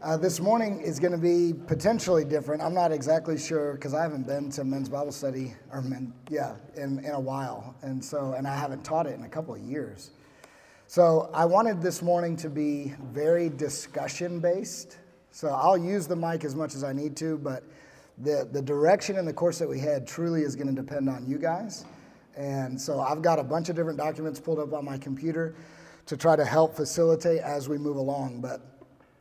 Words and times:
Uh, 0.00 0.16
this 0.16 0.38
morning 0.38 0.80
is 0.80 1.00
going 1.00 1.10
to 1.10 1.18
be 1.18 1.52
potentially 1.66 2.24
different. 2.24 2.62
I'm 2.62 2.72
not 2.72 2.92
exactly 2.92 3.36
sure 3.36 3.72
because 3.72 3.94
I 3.94 4.02
haven't 4.02 4.28
been 4.28 4.48
to 4.50 4.62
men's 4.62 4.88
Bible 4.88 5.10
study 5.10 5.54
or 5.72 5.82
men, 5.82 6.14
yeah, 6.30 6.54
in, 6.76 7.00
in 7.00 7.10
a 7.10 7.18
while, 7.18 7.74
and 7.82 8.04
so 8.04 8.34
and 8.38 8.46
I 8.46 8.54
haven't 8.54 8.84
taught 8.84 9.08
it 9.08 9.14
in 9.18 9.24
a 9.24 9.28
couple 9.28 9.56
of 9.56 9.60
years. 9.60 10.12
So 10.86 11.28
I 11.34 11.44
wanted 11.46 11.82
this 11.82 12.00
morning 12.00 12.36
to 12.36 12.48
be 12.48 12.94
very 13.12 13.48
discussion 13.48 14.38
based. 14.38 14.98
So 15.32 15.48
I'll 15.48 15.76
use 15.76 16.06
the 16.06 16.14
mic 16.14 16.44
as 16.44 16.54
much 16.54 16.76
as 16.76 16.84
I 16.84 16.92
need 16.92 17.16
to, 17.16 17.36
but 17.36 17.64
the 18.18 18.48
the 18.52 18.62
direction 18.62 19.18
and 19.18 19.26
the 19.26 19.32
course 19.32 19.58
that 19.58 19.68
we 19.68 19.80
had 19.80 20.06
truly 20.06 20.42
is 20.42 20.54
going 20.54 20.72
to 20.72 20.80
depend 20.80 21.08
on 21.08 21.26
you 21.26 21.38
guys. 21.38 21.84
And 22.36 22.80
so 22.80 23.00
I've 23.00 23.20
got 23.20 23.40
a 23.40 23.44
bunch 23.44 23.68
of 23.68 23.74
different 23.74 23.98
documents 23.98 24.38
pulled 24.38 24.60
up 24.60 24.72
on 24.74 24.84
my 24.84 24.96
computer 24.96 25.56
to 26.06 26.16
try 26.16 26.36
to 26.36 26.44
help 26.44 26.76
facilitate 26.76 27.40
as 27.40 27.68
we 27.68 27.78
move 27.78 27.96
along, 27.96 28.40
but 28.40 28.77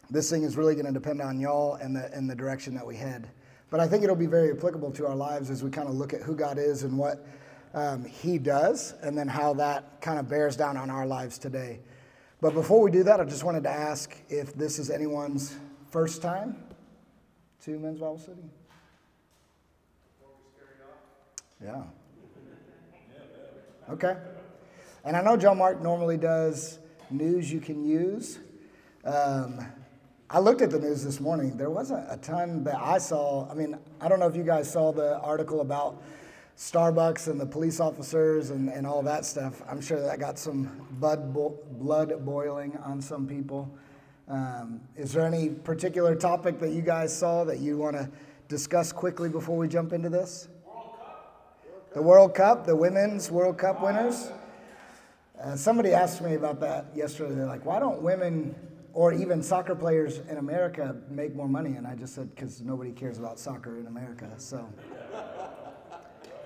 this 0.09 0.29
thing 0.29 0.43
is 0.43 0.57
really 0.57 0.73
going 0.73 0.85
to 0.85 0.91
depend 0.91 1.21
on 1.21 1.39
y'all 1.39 1.75
and 1.75 1.95
the, 1.95 2.11
and 2.13 2.29
the 2.29 2.35
direction 2.35 2.73
that 2.75 2.85
we 2.85 2.95
head. 2.95 3.29
But 3.69 3.79
I 3.79 3.87
think 3.87 4.03
it'll 4.03 4.15
be 4.15 4.27
very 4.27 4.51
applicable 4.51 4.91
to 4.91 5.07
our 5.07 5.15
lives 5.15 5.49
as 5.49 5.63
we 5.63 5.69
kind 5.69 5.89
of 5.89 5.95
look 5.95 6.13
at 6.13 6.21
who 6.21 6.35
God 6.35 6.57
is 6.57 6.83
and 6.83 6.97
what 6.97 7.25
um, 7.73 8.05
He 8.05 8.37
does, 8.37 8.93
and 9.03 9.17
then 9.17 9.27
how 9.27 9.53
that 9.55 10.01
kind 10.01 10.19
of 10.19 10.29
bears 10.29 10.55
down 10.55 10.77
on 10.77 10.89
our 10.89 11.05
lives 11.05 11.37
today. 11.37 11.79
But 12.39 12.53
before 12.53 12.81
we 12.81 12.91
do 12.91 13.03
that, 13.03 13.19
I 13.19 13.25
just 13.25 13.43
wanted 13.43 13.63
to 13.63 13.69
ask 13.69 14.15
if 14.29 14.53
this 14.53 14.79
is 14.79 14.89
anyone's 14.89 15.55
first 15.89 16.21
time 16.21 16.55
to 17.63 17.77
Men's 17.77 17.99
Bible 17.99 18.19
Study. 18.19 18.41
Yeah. 21.61 21.83
Okay. 23.89 24.15
And 25.03 25.15
I 25.17 25.21
know 25.21 25.35
John 25.37 25.57
Mark 25.57 25.81
normally 25.81 26.17
does 26.17 26.79
news 27.09 27.51
you 27.51 27.59
can 27.59 27.85
use. 27.85 28.39
Um, 29.03 29.65
I 30.29 30.39
looked 30.39 30.61
at 30.61 30.71
the 30.71 30.79
news 30.79 31.05
this 31.05 31.21
morning. 31.21 31.55
There 31.55 31.69
wasn't 31.69 32.05
a 32.09 32.17
ton 32.17 32.65
that 32.65 32.75
I 32.75 32.97
saw. 32.97 33.49
I 33.49 33.53
mean, 33.53 33.77
I 34.01 34.09
don't 34.09 34.19
know 34.19 34.27
if 34.27 34.35
you 34.35 34.43
guys 34.43 34.69
saw 34.69 34.91
the 34.91 35.19
article 35.19 35.61
about 35.61 36.03
Starbucks 36.57 37.29
and 37.29 37.39
the 37.39 37.45
police 37.45 37.79
officers 37.79 38.49
and, 38.49 38.67
and 38.67 38.85
all 38.85 39.01
that 39.03 39.23
stuff. 39.23 39.61
I'm 39.69 39.79
sure 39.79 40.01
that 40.01 40.19
got 40.19 40.37
some 40.37 40.85
blood, 40.99 41.33
bo- 41.33 41.57
blood 41.79 42.25
boiling 42.25 42.77
on 42.83 42.99
some 42.99 43.25
people. 43.25 43.73
Um, 44.27 44.81
is 44.97 45.13
there 45.13 45.25
any 45.25 45.47
particular 45.47 46.13
topic 46.13 46.59
that 46.59 46.71
you 46.71 46.81
guys 46.81 47.17
saw 47.17 47.45
that 47.45 47.59
you 47.59 47.77
want 47.77 47.95
to 47.95 48.09
discuss 48.49 48.91
quickly 48.91 49.29
before 49.29 49.55
we 49.55 49.69
jump 49.69 49.93
into 49.93 50.09
this? 50.09 50.49
World 50.65 50.89
the 51.93 52.01
World 52.01 52.35
Cup, 52.35 52.65
the 52.65 52.75
women's 52.75 53.31
World 53.31 53.57
Cup 53.57 53.81
winners. 53.81 54.29
Uh, 55.41 55.55
somebody 55.55 55.93
asked 55.93 56.21
me 56.21 56.33
about 56.33 56.59
that 56.59 56.87
yesterday. 56.93 57.33
They're 57.33 57.45
like, 57.45 57.65
why 57.65 57.79
don't 57.79 58.01
women 58.01 58.53
or 58.97 59.13
even 59.13 59.43
soccer 59.43 59.75
players 59.75 60.21
in 60.27 60.37
America 60.37 60.95
make 61.07 61.35
more 61.35 61.47
money. 61.47 61.75
And 61.75 61.85
I 61.85 61.93
just 61.93 62.15
said, 62.15 62.33
because 62.33 62.61
nobody 62.63 62.91
cares 62.91 63.19
about 63.19 63.37
soccer 63.37 63.77
in 63.77 63.85
America. 63.85 64.27
So, 64.37 64.67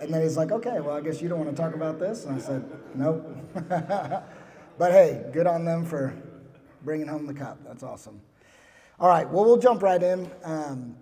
and 0.01 0.13
then 0.13 0.21
he's 0.21 0.35
like, 0.35 0.51
okay, 0.51 0.81
well, 0.81 0.97
I 0.97 0.99
guess 0.99 1.21
you 1.21 1.29
don't 1.29 1.39
want 1.39 1.49
to 1.49 1.55
talk 1.55 1.73
about 1.75 1.97
this. 1.97 2.25
And 2.25 2.35
I 2.35 2.39
said, 2.39 2.69
nope. 2.93 3.25
but 4.77 4.91
hey, 4.91 5.23
good 5.31 5.47
on 5.47 5.63
them 5.63 5.85
for 5.85 6.13
bringing 6.83 7.07
home 7.07 7.25
the 7.25 7.33
cup. 7.33 7.57
That's 7.65 7.83
awesome. 7.83 8.19
All 8.99 9.07
right, 9.07 9.29
well, 9.29 9.45
we'll 9.45 9.55
jump 9.55 9.81
right 9.81 10.03
in. 10.03 10.29
Um, 10.43 10.97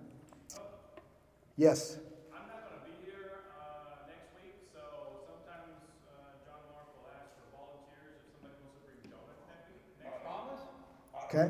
yes. 1.56 1.98
Okay. 11.32 11.48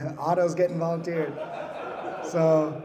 Otto's 0.18 0.54
getting 0.54 0.78
volunteered. 0.78 1.32
So, 2.24 2.80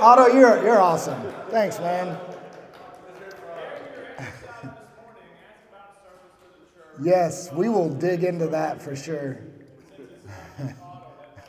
Otto, 0.00 0.26
you're, 0.26 0.62
you're 0.62 0.82
awesome. 0.82 1.18
Thanks, 1.48 1.78
man. 1.78 2.18
yes, 7.02 7.50
we 7.52 7.70
will 7.70 7.88
dig 7.88 8.22
into 8.22 8.48
that 8.48 8.82
for 8.82 8.94
sure. 8.94 9.38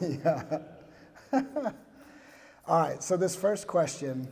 yeah. 0.00 0.58
All 2.66 2.80
right, 2.80 3.02
so 3.02 3.18
this 3.18 3.36
first 3.36 3.66
question 3.66 4.28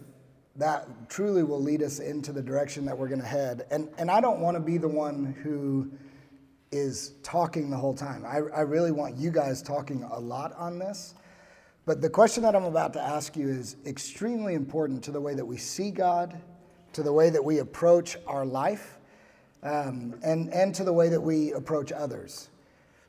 that 0.60 1.08
truly 1.08 1.42
will 1.42 1.60
lead 1.60 1.82
us 1.82 2.00
into 2.00 2.32
the 2.32 2.42
direction 2.42 2.84
that 2.84 2.96
we're 2.96 3.08
going 3.08 3.20
to 3.20 3.26
head. 3.26 3.66
And, 3.70 3.88
and 3.96 4.10
I 4.10 4.20
don't 4.20 4.40
want 4.40 4.56
to 4.56 4.60
be 4.60 4.76
the 4.76 4.88
one 4.88 5.34
who 5.42 5.90
is 6.70 7.14
talking 7.22 7.70
the 7.70 7.78
whole 7.78 7.94
time. 7.94 8.24
I, 8.26 8.40
I 8.54 8.60
really 8.60 8.92
want 8.92 9.16
you 9.16 9.30
guys 9.30 9.62
talking 9.62 10.02
a 10.04 10.20
lot 10.20 10.54
on 10.56 10.78
this. 10.78 11.14
But 11.86 12.02
the 12.02 12.10
question 12.10 12.42
that 12.42 12.54
I'm 12.54 12.64
about 12.64 12.92
to 12.92 13.00
ask 13.00 13.36
you 13.36 13.48
is 13.48 13.76
extremely 13.86 14.52
important 14.52 15.02
to 15.04 15.10
the 15.10 15.20
way 15.20 15.34
that 15.34 15.44
we 15.44 15.56
see 15.56 15.90
God, 15.90 16.38
to 16.92 17.02
the 17.02 17.12
way 17.12 17.30
that 17.30 17.42
we 17.42 17.58
approach 17.58 18.18
our 18.26 18.44
life, 18.44 18.98
um, 19.62 20.14
and, 20.22 20.52
and 20.52 20.74
to 20.74 20.84
the 20.84 20.92
way 20.92 21.08
that 21.08 21.20
we 21.20 21.52
approach 21.52 21.90
others. 21.90 22.50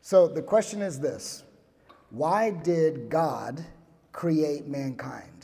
So 0.01 0.25
the 0.25 0.41
question 0.41 0.81
is 0.81 1.01
this 1.01 1.43
Why 2.11 2.49
did 2.49 3.09
God 3.09 3.63
create 4.13 4.67
mankind? 4.67 5.40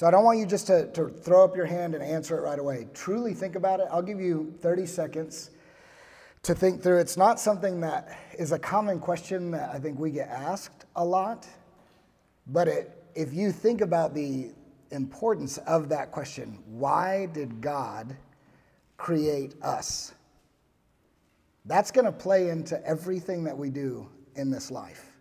So 0.00 0.06
I 0.06 0.10
don't 0.10 0.24
want 0.24 0.38
you 0.38 0.46
just 0.46 0.66
to, 0.68 0.90
to 0.92 1.10
throw 1.10 1.44
up 1.44 1.54
your 1.54 1.66
hand 1.66 1.94
and 1.94 2.02
answer 2.02 2.38
it 2.38 2.40
right 2.40 2.58
away. 2.58 2.86
Truly 2.94 3.34
think 3.34 3.54
about 3.54 3.80
it. 3.80 3.88
I'll 3.90 4.00
give 4.00 4.18
you 4.18 4.50
30 4.60 4.86
seconds 4.86 5.50
to 6.42 6.54
think 6.54 6.82
through. 6.82 7.00
It's 7.00 7.18
not 7.18 7.38
something 7.38 7.82
that 7.82 8.18
is 8.38 8.52
a 8.52 8.58
common 8.58 8.98
question 8.98 9.50
that 9.50 9.68
I 9.74 9.78
think 9.78 9.98
we 9.98 10.10
get 10.10 10.30
asked 10.30 10.86
a 10.96 11.04
lot, 11.04 11.46
but 12.46 12.66
it, 12.66 13.04
if 13.14 13.34
you 13.34 13.52
think 13.52 13.82
about 13.82 14.14
the 14.14 14.52
importance 14.90 15.58
of 15.58 15.90
that 15.90 16.12
question, 16.12 16.58
why 16.64 17.26
did 17.34 17.60
God 17.60 18.16
create 18.96 19.54
us? 19.60 20.14
That's 21.66 21.90
going 21.90 22.06
to 22.06 22.12
play 22.12 22.48
into 22.48 22.82
everything 22.86 23.44
that 23.44 23.58
we 23.58 23.68
do 23.68 24.08
in 24.34 24.50
this 24.50 24.70
life. 24.70 25.12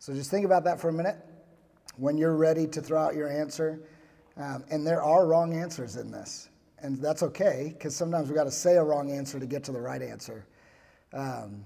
So 0.00 0.12
just 0.12 0.28
think 0.28 0.44
about 0.44 0.64
that 0.64 0.80
for 0.80 0.88
a 0.88 0.92
minute 0.92 1.18
when 1.96 2.16
you're 2.16 2.36
ready 2.36 2.66
to 2.66 2.80
throw 2.80 3.00
out 3.00 3.14
your 3.14 3.28
answer. 3.28 3.80
Um, 4.36 4.64
and 4.70 4.86
there 4.86 5.02
are 5.02 5.26
wrong 5.26 5.54
answers 5.54 5.96
in 5.96 6.10
this. 6.10 6.48
And 6.78 7.00
that's 7.00 7.22
okay, 7.22 7.72
because 7.72 7.96
sometimes 7.96 8.28
we've 8.28 8.36
got 8.36 8.44
to 8.44 8.50
say 8.50 8.76
a 8.76 8.84
wrong 8.84 9.10
answer 9.10 9.40
to 9.40 9.46
get 9.46 9.64
to 9.64 9.72
the 9.72 9.80
right 9.80 10.02
answer. 10.02 10.46
Um, 11.12 11.64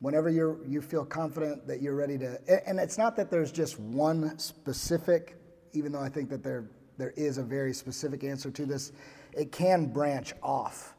whenever 0.00 0.30
you 0.30 0.60
you 0.66 0.80
feel 0.80 1.04
confident 1.04 1.66
that 1.66 1.82
you're 1.82 1.94
ready 1.94 2.16
to, 2.18 2.40
and 2.66 2.80
it's 2.80 2.96
not 2.96 3.14
that 3.16 3.30
there's 3.30 3.52
just 3.52 3.78
one 3.78 4.38
specific, 4.38 5.36
even 5.72 5.92
though 5.92 6.00
I 6.00 6.08
think 6.08 6.30
that 6.30 6.42
there, 6.42 6.70
there 6.96 7.12
is 7.16 7.36
a 7.36 7.42
very 7.42 7.74
specific 7.74 8.24
answer 8.24 8.50
to 8.50 8.64
this, 8.64 8.92
it 9.32 9.52
can 9.52 9.86
branch 9.86 10.32
off 10.42 10.94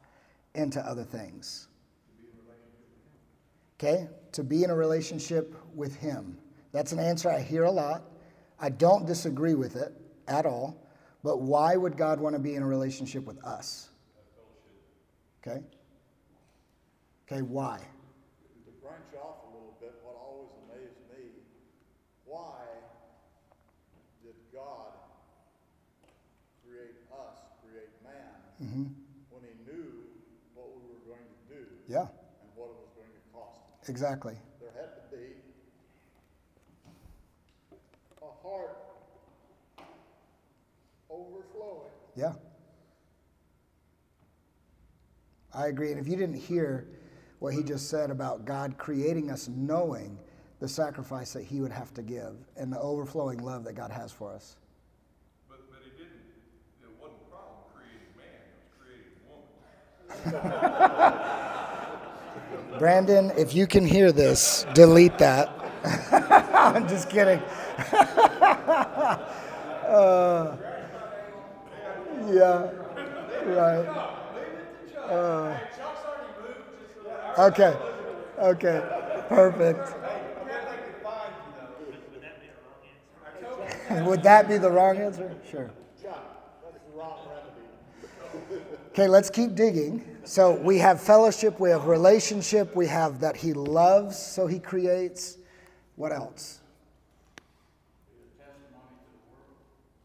into 0.54 0.80
other 0.80 1.04
things. 1.04 1.68
Okay? 3.78 4.08
To 4.30 4.44
be 4.44 4.62
in 4.62 4.70
a 4.70 4.76
relationship 4.76 5.56
with 5.74 5.96
Him. 5.96 6.38
That's 6.70 6.92
an 6.92 7.00
answer 7.00 7.28
I 7.28 7.40
hear 7.40 7.64
a 7.64 7.70
lot. 7.70 8.04
I 8.62 8.68
don't 8.68 9.06
disagree 9.06 9.54
with 9.54 9.74
it 9.74 9.92
at 10.28 10.46
all, 10.46 10.86
but 11.24 11.40
why 11.40 11.74
would 11.74 11.96
God 11.96 12.20
want 12.20 12.36
to 12.36 12.38
be 12.38 12.54
in 12.54 12.62
a 12.62 12.66
relationship 12.66 13.26
with 13.26 13.42
us? 13.44 13.90
Okay? 15.44 15.64
Okay, 17.26 17.42
why? 17.42 17.80
To 18.64 18.70
branch 18.80 19.02
off 19.20 19.42
a 19.42 19.52
little 19.52 19.76
bit, 19.80 19.92
what 20.04 20.14
always 20.14 20.50
amazed 20.70 20.94
me, 21.10 21.30
why 22.24 22.62
did 24.22 24.36
God 24.54 24.94
create 26.64 26.94
us, 27.10 27.38
create 27.66 27.90
man, 28.04 28.62
mm-hmm. 28.62 28.84
when 29.30 29.42
he 29.42 29.58
knew 29.66 29.90
what 30.54 30.68
we 30.70 30.82
were 30.86 31.02
going 31.04 31.26
to 31.26 31.54
do 31.54 31.66
yeah. 31.88 32.06
and 32.06 32.50
what 32.54 32.66
it 32.66 32.78
was 32.78 32.94
going 32.94 33.10
to 33.10 33.36
cost? 33.36 33.58
Exactly. 33.88 34.36
heart 38.42 38.76
overflowing. 41.08 42.01
Yeah. 42.16 42.32
I 45.54 45.66
agree. 45.68 45.90
And 45.90 46.00
if 46.00 46.08
you 46.08 46.16
didn't 46.16 46.36
hear 46.36 46.86
what 47.38 47.54
he 47.54 47.62
just 47.62 47.88
said 47.90 48.10
about 48.10 48.44
God 48.44 48.78
creating 48.78 49.30
us 49.30 49.48
knowing 49.48 50.18
the 50.60 50.68
sacrifice 50.68 51.32
that 51.32 51.42
he 51.42 51.60
would 51.60 51.72
have 51.72 51.92
to 51.94 52.02
give 52.02 52.36
and 52.56 52.72
the 52.72 52.78
overflowing 52.78 53.38
love 53.38 53.64
that 53.64 53.74
God 53.74 53.90
has 53.90 54.12
for 54.12 54.32
us. 54.32 54.56
But, 55.48 55.58
but 55.70 55.80
he 55.84 55.90
didn't, 55.90 56.12
it 56.82 56.88
wasn't 57.00 57.18
a 57.26 57.30
problem 57.30 57.56
creating 57.74 58.14
man, 58.16 58.26
it 58.46 58.62
was 58.62 58.70
creating 58.78 59.12
woman. 61.10 61.18
Brandon, 62.78 63.32
if 63.36 63.54
you 63.54 63.66
can 63.66 63.84
hear 63.84 64.12
this, 64.12 64.64
delete 64.72 65.18
that. 65.18 65.50
I'm 66.54 66.86
just 66.88 67.10
kidding. 67.10 67.40
uh, 69.88 70.56
yeah, 72.32 72.70
right. 73.46 73.86
Uh, 74.96 75.58
okay. 77.38 77.76
Okay. 78.38 78.82
Perfect. 79.28 79.94
Would 84.06 84.22
that 84.22 84.48
be 84.48 84.58
the 84.58 84.70
wrong 84.70 84.96
answer? 84.96 85.34
Sure. 85.50 85.70
Okay, 88.90 89.08
let's 89.08 89.30
keep 89.30 89.54
digging. 89.54 90.04
So 90.24 90.52
we 90.52 90.78
have 90.78 91.00
fellowship, 91.00 91.58
we 91.58 91.70
have 91.70 91.86
relationship, 91.86 92.76
we 92.76 92.86
have 92.86 93.20
that 93.20 93.36
he 93.36 93.52
loves, 93.54 94.18
so 94.18 94.46
he 94.46 94.58
creates. 94.58 95.38
What 95.96 96.12
else? 96.12 96.60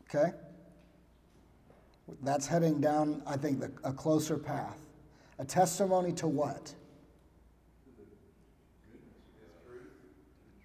Okay. 0.09 0.31
That's 2.23 2.47
heading 2.47 2.79
down, 2.79 3.21
I 3.25 3.37
think, 3.37 3.59
the, 3.59 3.71
a 3.83 3.91
closer 3.91 4.37
path. 4.37 4.79
A 5.39 5.45
testimony 5.45 6.11
to 6.13 6.27
what? 6.27 6.73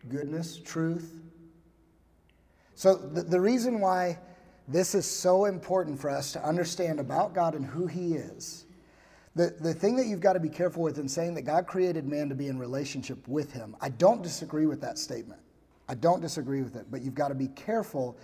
Goodness, 0.08 0.58
truth. 0.58 1.14
So, 2.74 2.96
the, 2.96 3.22
the 3.22 3.40
reason 3.40 3.80
why 3.80 4.18
this 4.68 4.94
is 4.94 5.06
so 5.06 5.44
important 5.44 6.00
for 6.00 6.10
us 6.10 6.32
to 6.32 6.44
understand 6.44 7.00
about 7.00 7.34
God 7.34 7.54
and 7.54 7.64
who 7.64 7.86
He 7.86 8.14
is. 8.14 8.64
The, 9.34 9.54
the 9.60 9.72
thing 9.72 9.96
that 9.96 10.06
you've 10.06 10.20
got 10.20 10.34
to 10.34 10.40
be 10.40 10.48
careful 10.48 10.82
with 10.82 10.98
in 10.98 11.08
saying 11.08 11.34
that 11.34 11.42
God 11.42 11.66
created 11.66 12.06
man 12.06 12.28
to 12.28 12.34
be 12.34 12.48
in 12.48 12.58
relationship 12.58 13.26
with 13.28 13.52
Him, 13.52 13.76
I 13.80 13.88
don't 13.88 14.22
disagree 14.22 14.66
with 14.66 14.80
that 14.82 14.98
statement. 14.98 15.40
I 15.88 15.94
don't 15.94 16.20
disagree 16.20 16.62
with 16.62 16.76
it, 16.76 16.86
but 16.90 17.02
you've 17.02 17.14
got 17.14 17.28
to 17.28 17.34
be 17.34 17.48
careful 17.48 18.16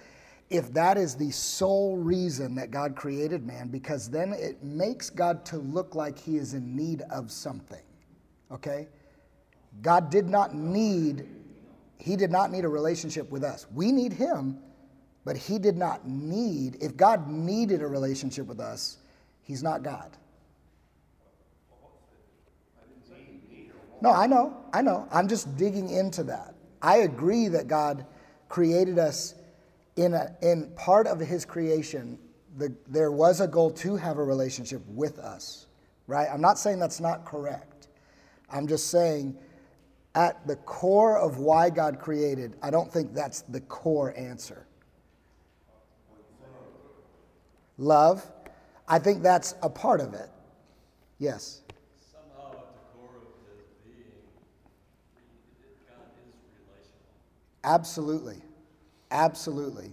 if 0.50 0.72
that 0.72 0.96
is 0.96 1.14
the 1.14 1.30
sole 1.30 1.96
reason 1.96 2.54
that 2.54 2.70
God 2.70 2.96
created 2.96 3.46
man, 3.46 3.68
because 3.68 4.08
then 4.08 4.32
it 4.32 4.62
makes 4.62 5.10
God 5.10 5.44
to 5.46 5.58
look 5.58 5.94
like 5.94 6.18
he 6.18 6.36
is 6.36 6.54
in 6.54 6.74
need 6.74 7.02
of 7.10 7.30
something. 7.30 7.82
Okay? 8.50 8.88
God 9.82 10.10
did 10.10 10.28
not 10.28 10.54
need, 10.54 11.26
he 11.98 12.16
did 12.16 12.30
not 12.30 12.50
need 12.50 12.64
a 12.64 12.68
relationship 12.68 13.30
with 13.30 13.44
us. 13.44 13.66
We 13.74 13.92
need 13.92 14.12
him, 14.12 14.58
but 15.24 15.36
he 15.36 15.58
did 15.58 15.76
not 15.76 16.08
need, 16.08 16.78
if 16.80 16.96
God 16.96 17.28
needed 17.28 17.82
a 17.82 17.86
relationship 17.86 18.46
with 18.46 18.60
us, 18.60 18.96
he's 19.42 19.62
not 19.62 19.82
God. 19.82 20.16
No, 24.00 24.12
I 24.12 24.26
know, 24.26 24.56
I 24.72 24.80
know. 24.80 25.08
I'm 25.10 25.28
just 25.28 25.56
digging 25.56 25.90
into 25.90 26.22
that. 26.24 26.54
I 26.80 26.98
agree 26.98 27.48
that 27.48 27.66
God 27.66 28.06
created 28.48 28.98
us 28.98 29.34
in, 29.98 30.14
a, 30.14 30.34
in 30.42 30.70
part 30.76 31.08
of 31.08 31.18
his 31.18 31.44
creation, 31.44 32.18
the, 32.56 32.72
there 32.86 33.10
was 33.10 33.40
a 33.40 33.48
goal 33.48 33.70
to 33.72 33.96
have 33.96 34.18
a 34.18 34.24
relationship 34.24 34.80
with 34.86 35.18
us, 35.18 35.66
right? 36.06 36.28
I'm 36.32 36.40
not 36.40 36.58
saying 36.58 36.78
that's 36.78 37.00
not 37.00 37.24
correct. 37.24 37.88
I'm 38.50 38.68
just 38.68 38.90
saying 38.90 39.36
at 40.14 40.46
the 40.46 40.56
core 40.56 41.18
of 41.18 41.38
why 41.38 41.68
God 41.68 41.98
created, 41.98 42.56
I 42.62 42.70
don't 42.70 42.90
think 42.90 43.12
that's 43.12 43.42
the 43.42 43.60
core 43.62 44.16
answer. 44.16 44.66
Love, 47.76 48.24
I 48.86 48.98
think 48.98 49.22
that's 49.22 49.56
a 49.62 49.70
part 49.70 50.00
of 50.00 50.14
it. 50.14 50.30
Yes. 51.18 51.62
Somehow 52.12 52.50
at 52.50 52.72
the 52.72 52.98
core 52.98 53.16
of 53.16 53.56
his 53.56 53.66
being, 53.84 54.12
God 55.88 56.06
is 56.26 56.34
relational. 56.66 56.98
Absolutely. 57.64 58.42
Absolutely. 59.10 59.92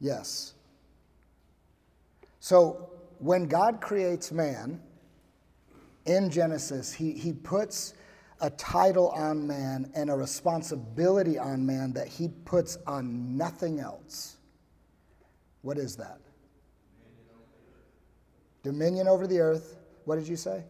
Yes. 0.00 0.54
So 2.40 2.90
when 3.18 3.46
God 3.46 3.80
creates 3.80 4.32
man 4.32 4.80
in 6.04 6.28
Genesis, 6.28 6.92
he, 6.92 7.12
he 7.12 7.32
puts 7.32 7.94
a 8.40 8.50
title 8.50 9.08
on 9.10 9.46
man 9.46 9.90
and 9.94 10.10
a 10.10 10.14
responsibility 10.14 11.38
on 11.38 11.64
man 11.64 11.92
that 11.92 12.08
he 12.08 12.28
puts 12.44 12.76
on 12.86 13.36
nothing 13.36 13.80
else. 13.80 14.36
What 15.62 15.78
is 15.78 15.96
that? 15.96 16.18
Dominion 18.62 19.08
over 19.08 19.26
the 19.26 19.38
earth. 19.38 19.76
What 20.04 20.16
did 20.16 20.28
you 20.28 20.36
say? 20.36 20.64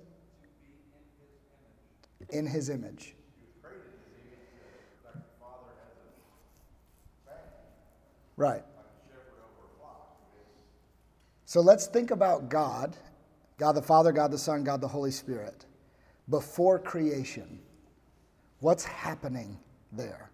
In 2.30 2.46
his 2.46 2.70
image. 2.70 3.13
Right. 8.36 8.62
So 11.44 11.60
let's 11.60 11.86
think 11.86 12.10
about 12.10 12.48
God, 12.48 12.96
God 13.58 13.72
the 13.72 13.82
Father, 13.82 14.12
God 14.12 14.32
the 14.32 14.38
Son, 14.38 14.64
God 14.64 14.80
the 14.80 14.88
Holy 14.88 15.10
Spirit, 15.10 15.66
before 16.28 16.78
creation. 16.78 17.60
What's 18.60 18.84
happening 18.84 19.58
there? 19.92 20.30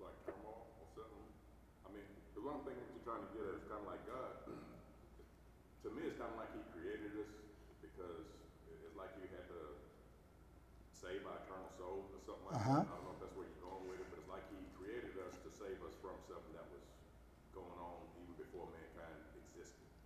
I 0.00 1.92
mean, 1.92 2.02
the 2.34 2.40
one 2.40 2.60
thing 2.64 2.74
that 2.78 2.88
we're 2.94 3.04
trying 3.04 3.26
to 3.26 3.28
get 3.36 3.42
it's 3.58 3.68
kind 3.68 3.82
of 3.82 3.88
like 3.88 3.98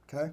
Okay? 0.09 0.33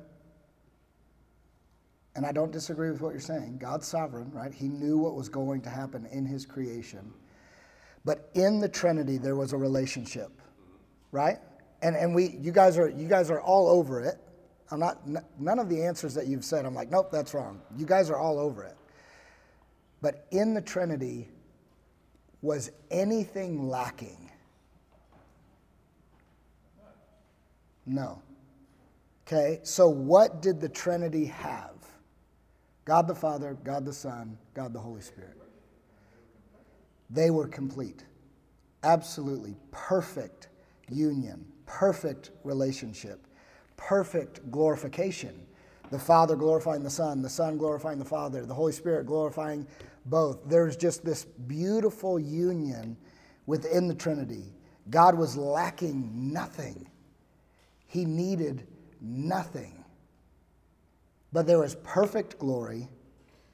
And 2.16 2.25
I 2.25 2.31
don't 2.31 2.52
disagree 2.52 2.92
with 2.92 3.02
what 3.02 3.12
you're 3.12 3.20
saying. 3.20 3.58
God's 3.58 3.88
sovereign, 3.88 4.31
right? 4.31 4.54
He 4.54 4.68
knew 4.68 4.98
what 4.98 5.16
was 5.16 5.30
going 5.30 5.62
to 5.62 5.70
happen 5.70 6.06
in 6.12 6.25
his 6.25 6.46
creation. 6.46 7.12
But 8.06 8.30
in 8.36 8.60
the 8.60 8.70
Trinity 8.70 9.18
there 9.18 9.36
was 9.36 9.54
a 9.54 9.58
relationship. 9.58 10.31
Right? 11.12 11.38
And 11.81 11.96
and 11.96 12.14
we 12.14 12.38
you 12.40 12.52
guys 12.52 12.78
are 12.78 12.90
you 12.90 13.08
guys 13.08 13.30
are 13.30 13.42
all 13.42 13.68
over 13.68 14.02
it. 14.02 14.16
I'm 14.72 14.80
not 14.80 15.00
n- 15.08 15.25
none 15.40 15.60
of 15.60 15.70
the 15.70 15.84
answers 15.84 16.14
that 16.16 16.28
you've 16.28 16.46
said 16.46 16.66
I'm 16.66 16.74
like, 16.74 16.90
"Nope, 16.90 17.12
that's 17.12 17.34
wrong." 17.34 17.62
You 17.78 17.86
guys 17.86 18.10
are 18.10 18.18
all 18.18 18.40
over 18.40 18.64
it. 18.64 18.76
But 20.02 20.28
in 20.31 20.54
the 20.54 20.62
Trinity 20.62 21.30
was 22.42 22.72
anything 22.92 23.69
lacking? 23.69 24.30
No. 27.86 28.22
Okay, 29.25 29.60
so 29.64 29.88
what 29.88 30.42
did 30.42 30.60
the 30.60 30.70
Trinity 30.70 31.25
have? 31.25 31.72
God 32.86 33.07
the 33.07 33.16
Father, 33.16 33.57
God 33.64 33.86
the 33.86 33.94
Son, 33.94 34.38
God 34.54 34.74
the 34.74 34.80
Holy 34.80 35.02
Spirit. 35.02 35.38
They 37.09 37.30
were 37.30 37.47
complete. 37.47 38.04
Absolutely 38.83 39.56
perfect 39.71 40.50
union, 40.90 41.45
perfect 41.66 42.31
relationship, 42.44 43.26
perfect 43.78 44.52
glorification. 44.52 45.45
The 45.90 46.00
Father 46.00 46.36
glorifying 46.36 46.83
the 46.83 46.90
Son, 46.90 47.21
the 47.21 47.30
Son 47.30 47.57
glorifying 47.57 48.00
the 48.00 48.06
Father, 48.06 48.45
the 48.45 48.54
Holy 48.54 48.74
Spirit 48.74 49.06
glorifying 49.06 49.66
both. 50.07 50.40
There's 50.50 50.76
just 50.76 51.06
this 51.06 51.24
beautiful 51.24 52.19
union 52.19 52.97
within 53.45 53.88
the 53.88 53.95
Trinity. 53.95 54.52
God 54.90 55.16
was 55.16 55.38
lacking 55.38 56.33
nothing. 56.33 56.90
He 57.86 58.06
needed 58.06 58.68
nothing. 59.04 59.83
But 61.31 61.45
there 61.45 61.60
was 61.60 61.76
perfect 61.83 62.40
glory 62.40 62.88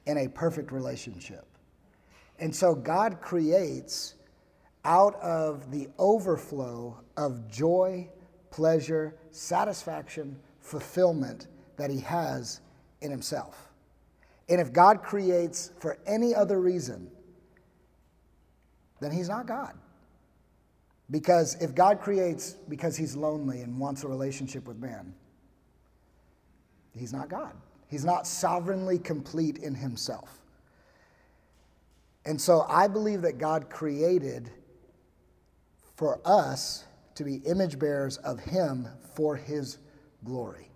in 0.06 0.18
a 0.18 0.28
perfect 0.28 0.72
relationship. 0.72 1.44
And 2.38 2.54
so 2.54 2.74
God 2.74 3.20
creates 3.20 4.14
out 4.84 5.14
of 5.16 5.70
the 5.70 5.88
overflow 5.98 6.98
of 7.16 7.50
joy, 7.50 8.08
pleasure, 8.50 9.14
satisfaction, 9.30 10.38
fulfillment 10.60 11.48
that 11.76 11.90
He 11.90 12.00
has 12.00 12.60
in 13.02 13.10
Himself. 13.10 13.68
And 14.48 14.60
if 14.60 14.72
God 14.72 15.02
creates 15.02 15.70
for 15.78 15.98
any 16.06 16.34
other 16.34 16.60
reason, 16.60 17.10
then 19.00 19.12
He's 19.12 19.28
not 19.28 19.46
God. 19.46 19.74
Because 21.10 21.56
if 21.60 21.74
God 21.74 22.00
creates 22.00 22.56
because 22.68 22.96
He's 22.96 23.16
lonely 23.16 23.60
and 23.62 23.78
wants 23.78 24.04
a 24.04 24.08
relationship 24.08 24.66
with 24.66 24.78
man, 24.78 25.14
He's 26.96 27.12
not 27.12 27.28
God. 27.28 27.52
He's 27.88 28.04
not 28.04 28.26
sovereignly 28.26 28.98
complete 28.98 29.58
in 29.58 29.74
Himself. 29.74 30.40
And 32.24 32.40
so 32.40 32.66
I 32.68 32.86
believe 32.86 33.22
that 33.22 33.38
God 33.38 33.70
created 33.70 34.50
for 35.96 36.20
us 36.24 36.84
to 37.14 37.24
be 37.24 37.36
image 37.46 37.78
bearers 37.78 38.16
of 38.18 38.38
Him 38.40 38.88
for 39.14 39.36
His 39.36 39.78
glory. 40.24 40.68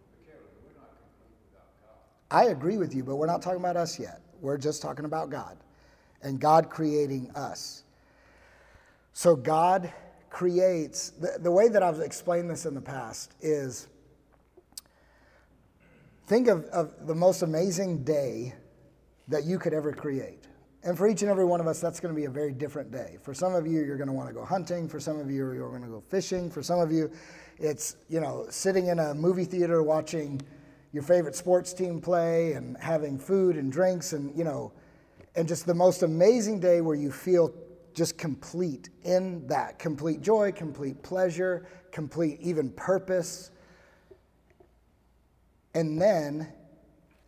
I 2.30 2.47
agree 2.47 2.78
with 2.78 2.94
you, 2.94 3.04
but 3.04 3.16
we're 3.16 3.26
not 3.26 3.42
talking 3.42 3.61
about 3.61 3.76
us 3.76 3.99
yet. 3.99 4.21
We're 4.40 4.59
just 4.59 4.83
talking 4.83 5.04
about 5.04 5.30
God 5.30 5.56
and 6.23 6.40
God 6.40 6.68
creating 6.68 7.30
us. 7.37 7.85
So 9.12 9.37
God 9.37 9.92
creates, 10.30 11.11
the, 11.11 11.38
the 11.40 11.50
way 11.50 11.68
that 11.68 11.83
I've 11.83 12.00
explained 12.00 12.50
this 12.50 12.66
in 12.66 12.75
the 12.75 12.80
past 12.80 13.35
is 13.40 13.87
think 16.26 16.49
of, 16.49 16.64
of 16.66 17.07
the 17.07 17.14
most 17.14 17.43
amazing 17.43 18.04
day 18.04 18.54
that 19.28 19.45
you 19.45 19.59
could 19.59 19.75
ever 19.75 19.93
create. 19.93 20.45
And 20.83 20.99
for 20.99 21.09
each 21.09 21.23
and 21.23 21.31
every 21.31 21.47
one 21.47 21.61
of 21.61 21.66
us, 21.66 21.81
that's 21.81 21.99
going 21.99 22.14
to 22.14 22.19
be 22.19 22.26
a 22.26 22.31
very 22.31 22.52
different 22.52 22.90
day. 22.90 23.16
For 23.23 23.33
some 23.33 23.54
of 23.54 23.66
you, 23.66 23.83
you're 23.83 23.97
going 23.97 24.09
to 24.09 24.12
want 24.12 24.28
to 24.28 24.35
go 24.35 24.45
hunting. 24.45 24.87
For 24.87 25.00
some 25.00 25.19
of 25.19 25.31
you, 25.31 25.52
you're 25.52 25.71
going 25.71 25.83
to 25.83 25.88
go 25.88 26.00
fishing. 26.00 26.50
For 26.50 26.62
some 26.62 26.78
of 26.78 26.93
you, 26.93 27.11
it's, 27.59 27.97
you 28.09 28.21
know, 28.21 28.47
sitting 28.50 28.88
in 28.88 28.99
a 28.99 29.14
movie 29.14 29.47
theater 29.47 29.83
watching 29.83 30.43
your 30.93 31.02
favorite 31.02 31.35
sports 31.35 31.73
team 31.73 32.00
play 32.00 32.52
and 32.52 32.76
having 32.76 33.19
food 33.19 33.57
and 33.57 33.73
drinks 33.73 34.12
and, 34.12 34.37
you 34.37 34.45
know, 34.45 34.73
and 35.37 35.49
just 35.49 35.66
the 35.66 35.75
most 35.75 36.02
amazing 36.02 36.61
day 36.61 36.81
where 36.81 36.95
you 36.95 37.11
feel 37.11 37.52
just 37.95 38.19
complete 38.19 38.90
in 39.04 39.47
that 39.47 39.78
complete 39.78 40.21
joy, 40.21 40.52
complete 40.52 41.02
pleasure, 41.02 41.66
complete 41.93 42.38
even 42.40 42.71
purpose. 42.71 43.50
And 45.75 46.00
then 46.00 46.49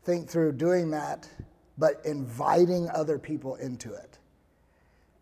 think 0.05 0.29
through 0.29 0.53
doing 0.53 0.91
that, 0.93 1.29
but 1.79 2.01
inviting 2.05 2.89
other 2.91 3.19
people 3.19 3.57
into 3.57 3.93
it. 3.93 4.19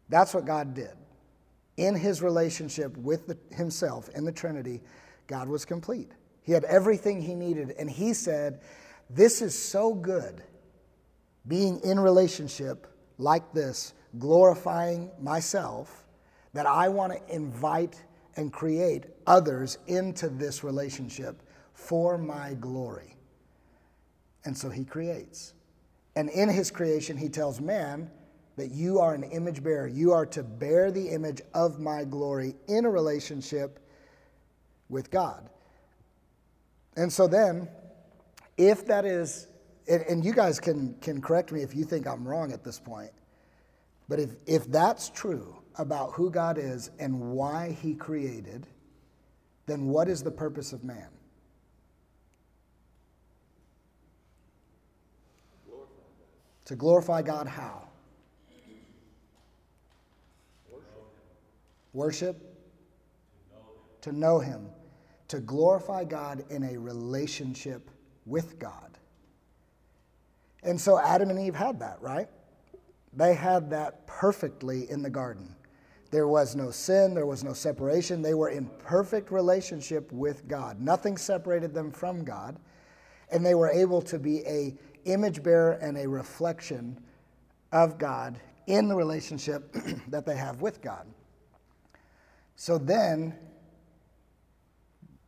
That's 0.09 0.35
what 0.35 0.45
God 0.45 0.75
did. 0.75 0.93
In 1.76 1.95
his 1.95 2.23
relationship 2.23 2.97
with 2.99 3.26
the, 3.26 3.37
himself 3.50 4.09
in 4.14 4.25
the 4.25 4.33
Trinity, 4.33 4.83
God 5.26 5.49
was 5.49 5.64
complete. 5.64 6.12
He 6.43 6.52
had 6.52 6.64
everything 6.64 7.23
he 7.23 7.35
needed. 7.35 7.75
And 7.78 7.90
he 7.90 8.12
said, 8.12 8.61
This 9.11 9.43
is 9.43 9.59
so 9.59 9.95
good 9.95 10.43
being 11.49 11.81
in 11.81 11.99
relationship 11.99 12.87
like 13.19 13.52
this, 13.52 13.95
glorifying 14.19 15.11
myself, 15.21 16.04
that 16.52 16.66
I 16.66 16.88
want 16.88 17.12
to 17.12 17.35
invite 17.35 18.00
and 18.37 18.52
create 18.52 19.04
others 19.26 19.78
into 19.87 20.28
this 20.28 20.62
relationship 20.62 21.43
for 21.73 22.19
my 22.19 22.54
glory. 22.54 23.13
And 24.44 24.56
so 24.56 24.68
he 24.68 24.84
creates. 24.84 25.54
And 26.16 26.28
in 26.28 26.48
his 26.48 26.70
creation, 26.70 27.16
he 27.16 27.28
tells 27.28 27.60
man 27.60 28.10
that 28.56 28.70
you 28.70 29.00
are 29.00 29.14
an 29.14 29.24
image 29.24 29.62
bearer. 29.62 29.88
You 29.88 30.12
are 30.12 30.26
to 30.26 30.42
bear 30.42 30.90
the 30.90 31.08
image 31.08 31.40
of 31.54 31.80
my 31.80 32.04
glory 32.04 32.54
in 32.68 32.84
a 32.84 32.90
relationship 32.90 33.80
with 34.88 35.10
God. 35.10 35.48
And 36.96 37.12
so 37.12 37.26
then, 37.26 37.68
if 38.56 38.86
that 38.86 39.04
is, 39.04 39.48
and, 39.88 40.02
and, 40.02 40.24
you 40.24 40.32
guys 40.32 40.60
can, 40.60 40.94
can 41.00 41.20
correct 41.20 41.50
me 41.50 41.62
if 41.62 41.74
you 41.74 41.84
think 41.84 42.06
I'm 42.06 42.26
wrong 42.26 42.52
at 42.52 42.62
this 42.62 42.78
point, 42.78 43.10
but 44.08 44.20
if, 44.20 44.30
if 44.46 44.70
that's 44.70 45.08
true 45.08 45.56
about 45.76 46.12
who 46.12 46.30
God 46.30 46.56
is 46.56 46.90
and 47.00 47.32
why 47.32 47.76
he 47.82 47.94
created, 47.94 48.68
then 49.66 49.86
what 49.86 50.08
is 50.08 50.22
the 50.22 50.30
purpose 50.30 50.72
of 50.72 50.84
man? 50.84 51.08
To 56.66 56.76
glorify 56.76 57.23
God 57.23 57.47
how? 57.47 57.88
Worship? 61.92 62.37
To 64.02 64.12
know 64.12 64.38
Him. 64.38 64.66
To 65.28 65.40
glorify 65.40 66.04
God 66.04 66.44
in 66.50 66.64
a 66.64 66.76
relationship 66.76 67.90
with 68.26 68.59
God. 68.59 68.99
And 70.62 70.80
so 70.80 70.99
Adam 70.99 71.30
and 71.30 71.38
Eve 71.38 71.54
had 71.54 71.78
that, 71.80 72.00
right? 72.00 72.28
They 73.12 73.35
had 73.35 73.71
that 73.71 74.06
perfectly 74.06 74.90
in 74.90 75.02
the 75.02 75.11
garden. 75.11 75.54
There 76.11 76.26
was 76.28 76.56
no 76.56 76.71
sin, 76.71 77.14
there 77.14 77.26
was 77.26 77.44
no 77.44 77.52
separation. 77.52 78.23
They 78.23 78.35
were 78.35 78.49
in 78.49 78.71
perfect 78.78 79.30
relationship 79.30 80.11
with 80.12 80.47
God. 80.49 80.80
Nothing 80.80 81.16
separated 81.16 81.75
them 81.75 81.90
from 81.90 82.25
God. 82.25 82.56
And 83.30 83.44
they 83.44 83.54
were 83.54 83.71
able 83.71 84.00
to 84.02 84.18
be 84.18 84.47
a 84.47 84.75
image 85.04 85.42
bearer 85.42 85.73
and 85.73 85.96
a 85.96 86.08
reflection 86.08 86.99
of 87.73 87.99
God 87.99 88.38
in 88.66 88.88
the 88.88 88.94
relationship 88.94 89.75
that 90.08 90.25
they 90.25 90.37
have 90.37 90.61
with 90.61 90.80
God. 90.80 91.06
So 92.56 92.78
then, 92.78 93.34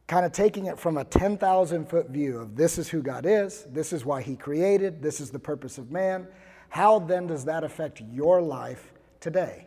kind 0.07 0.25
of 0.25 0.33
taking 0.33 0.67
it 0.67 0.79
from 0.79 0.97
a 0.97 1.05
10,000 1.05 1.89
foot 1.89 2.11
view 2.11 2.39
of 2.39 2.57
this 2.57 2.79
is 2.79 2.89
who 2.89 3.03
God 3.03 3.27
is, 3.27 3.65
this 3.71 3.93
is 3.93 4.05
why 4.05 4.23
He 4.23 4.37
created, 4.37 5.03
this 5.03 5.21
is 5.21 5.31
the 5.31 5.39
purpose 5.39 5.79
of 5.79 5.91
man, 5.91 6.29
how 6.69 6.99
then 6.99 7.27
does 7.27 7.45
that 7.45 7.65
affect 7.65 8.01
your 8.01 8.41
life 8.41 8.93
today? 9.21 9.67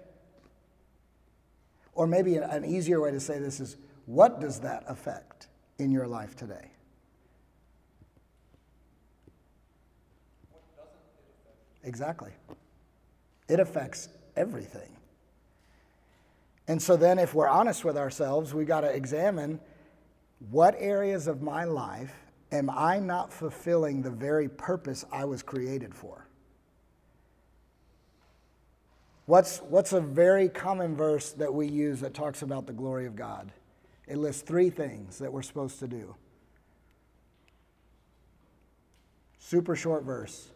Or 1.93 2.07
maybe 2.07 2.37
an 2.37 2.63
easier 2.63 3.01
way 3.01 3.11
to 3.11 3.19
say 3.19 3.39
this 3.39 3.59
is 3.59 3.77
what 4.05 4.39
does 4.39 4.59
that 4.61 4.83
affect 4.87 5.47
in 5.77 5.91
your 5.91 6.07
life 6.07 6.35
today? 6.35 6.71
Exactly. 11.83 12.31
It 13.47 13.59
affects 13.59 14.09
everything. 14.35 14.89
And 16.67 16.81
so 16.81 16.95
then, 16.95 17.17
if 17.17 17.33
we're 17.33 17.47
honest 17.47 17.83
with 17.83 17.97
ourselves, 17.97 18.53
we 18.53 18.63
got 18.63 18.81
to 18.81 18.89
examine 18.93 19.59
what 20.51 20.75
areas 20.77 21.27
of 21.27 21.41
my 21.41 21.63
life 21.63 22.13
am 22.51 22.69
I 22.69 22.99
not 22.99 23.33
fulfilling 23.33 24.01
the 24.01 24.11
very 24.11 24.47
purpose 24.47 25.03
I 25.11 25.25
was 25.25 25.41
created 25.41 25.93
for? 25.95 26.27
What's, 29.25 29.59
what's 29.59 29.93
a 29.93 30.01
very 30.01 30.49
common 30.49 30.95
verse 30.95 31.31
that 31.33 31.53
we 31.53 31.67
use 31.67 31.99
that 32.01 32.13
talks 32.13 32.41
about 32.41 32.65
the 32.65 32.73
glory 32.73 33.05
of 33.05 33.15
God? 33.15 33.51
It 34.07 34.17
lists 34.17 34.41
three 34.41 34.71
things 34.71 35.19
that 35.19 35.31
we're 35.31 35.43
supposed 35.43 35.79
to 35.79 35.87
do. 35.87 36.15
Super 39.37 39.75
short 39.75 40.03
verse. 40.03 40.49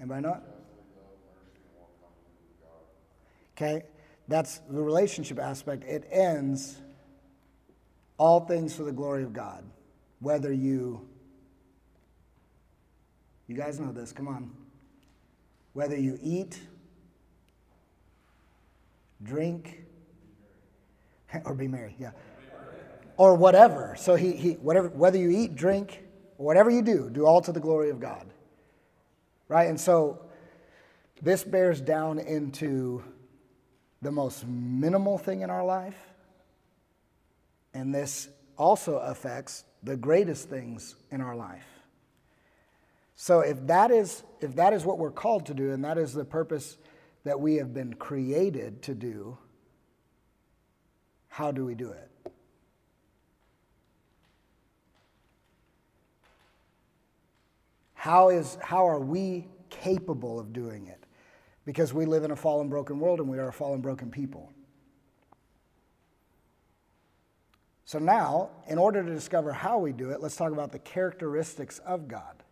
Anybody 0.00 0.22
not? 0.22 0.42
Okay, 3.54 3.84
that's 4.26 4.60
the 4.70 4.82
relationship 4.82 5.38
aspect. 5.38 5.84
It 5.84 6.08
ends 6.10 6.80
all 8.16 8.40
things 8.40 8.74
for 8.74 8.84
the 8.84 8.92
glory 8.92 9.22
of 9.22 9.34
God. 9.34 9.62
Whether 10.20 10.52
you, 10.52 11.06
you 13.46 13.54
guys 13.54 13.78
know 13.78 13.92
this, 13.92 14.12
come 14.12 14.28
on. 14.28 14.50
Whether 15.74 15.98
you 15.98 16.18
eat, 16.22 16.58
drink, 19.22 19.84
or 21.44 21.54
be 21.54 21.68
merry, 21.68 21.94
yeah. 21.98 22.12
Or 23.18 23.34
whatever. 23.34 23.96
So 23.98 24.14
he, 24.14 24.32
he 24.32 24.52
whatever 24.52 24.88
whether 24.88 25.18
you 25.18 25.28
eat, 25.28 25.54
drink, 25.54 26.02
whatever 26.38 26.70
you 26.70 26.80
do, 26.80 27.10
do 27.10 27.26
all 27.26 27.42
to 27.42 27.52
the 27.52 27.60
glory 27.60 27.90
of 27.90 28.00
God. 28.00 28.29
Right? 29.50 29.68
And 29.68 29.80
so 29.80 30.20
this 31.20 31.42
bears 31.42 31.80
down 31.80 32.20
into 32.20 33.02
the 34.00 34.12
most 34.12 34.46
minimal 34.46 35.18
thing 35.18 35.40
in 35.40 35.50
our 35.50 35.64
life. 35.64 35.98
And 37.74 37.92
this 37.92 38.28
also 38.56 38.98
affects 38.98 39.64
the 39.82 39.96
greatest 39.96 40.48
things 40.48 40.94
in 41.10 41.20
our 41.20 41.34
life. 41.34 41.66
So 43.16 43.40
if 43.40 43.66
that 43.66 43.90
is 43.90 44.22
if 44.40 44.54
that 44.54 44.72
is 44.72 44.84
what 44.84 44.98
we're 44.98 45.10
called 45.10 45.46
to 45.46 45.54
do 45.54 45.72
and 45.72 45.84
that 45.84 45.98
is 45.98 46.14
the 46.14 46.24
purpose 46.24 46.78
that 47.24 47.40
we 47.40 47.56
have 47.56 47.74
been 47.74 47.94
created 47.94 48.82
to 48.82 48.94
do, 48.94 49.36
how 51.28 51.50
do 51.50 51.64
we 51.64 51.74
do 51.74 51.90
it? 51.90 52.09
How, 58.00 58.30
is, 58.30 58.56
how 58.62 58.88
are 58.88 58.98
we 58.98 59.46
capable 59.68 60.40
of 60.40 60.54
doing 60.54 60.86
it? 60.86 61.04
Because 61.66 61.92
we 61.92 62.06
live 62.06 62.24
in 62.24 62.30
a 62.30 62.36
fallen, 62.36 62.70
broken 62.70 62.98
world 62.98 63.20
and 63.20 63.28
we 63.28 63.38
are 63.38 63.48
a 63.48 63.52
fallen, 63.52 63.82
broken 63.82 64.10
people. 64.10 64.50
So 67.84 67.98
now, 67.98 68.52
in 68.68 68.78
order 68.78 69.04
to 69.04 69.14
discover 69.14 69.52
how 69.52 69.76
we 69.76 69.92
do 69.92 70.12
it, 70.12 70.22
let's 70.22 70.34
talk 70.34 70.50
about 70.50 70.72
the 70.72 70.78
characteristics 70.78 71.78
of 71.80 72.08
God. 72.08 72.42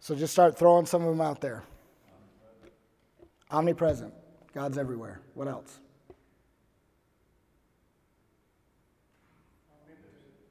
So 0.00 0.16
just 0.16 0.32
start 0.32 0.58
throwing 0.58 0.84
some 0.84 1.02
of 1.02 1.16
them 1.16 1.20
out 1.20 1.40
there. 1.40 1.62
Omnipresent. 3.52 4.12
God's 4.52 4.78
everywhere. 4.78 5.20
What 5.34 5.46
else? 5.46 5.78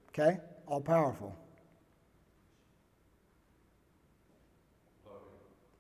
Okay? 0.08 0.38
All 0.68 0.80
powerful. 0.80 1.38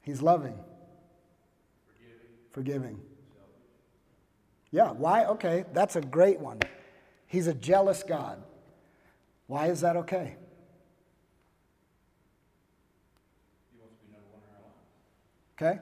He's 0.04 0.22
loving. 0.22 0.60
Forgiving. 2.52 2.94
Forgiving. 2.94 3.02
Yeah, 4.72 4.92
why? 4.92 5.26
Okay, 5.26 5.66
that's 5.74 5.96
a 5.96 6.02
great 6.02 6.40
one. 6.40 6.60
He's 7.26 7.48
a 7.48 7.54
jealous 7.54 8.04
God. 8.04 8.44
Why 9.48 9.68
is 9.68 9.82
that 9.82 9.96
okay? 9.98 10.36
Okay? 15.56 15.80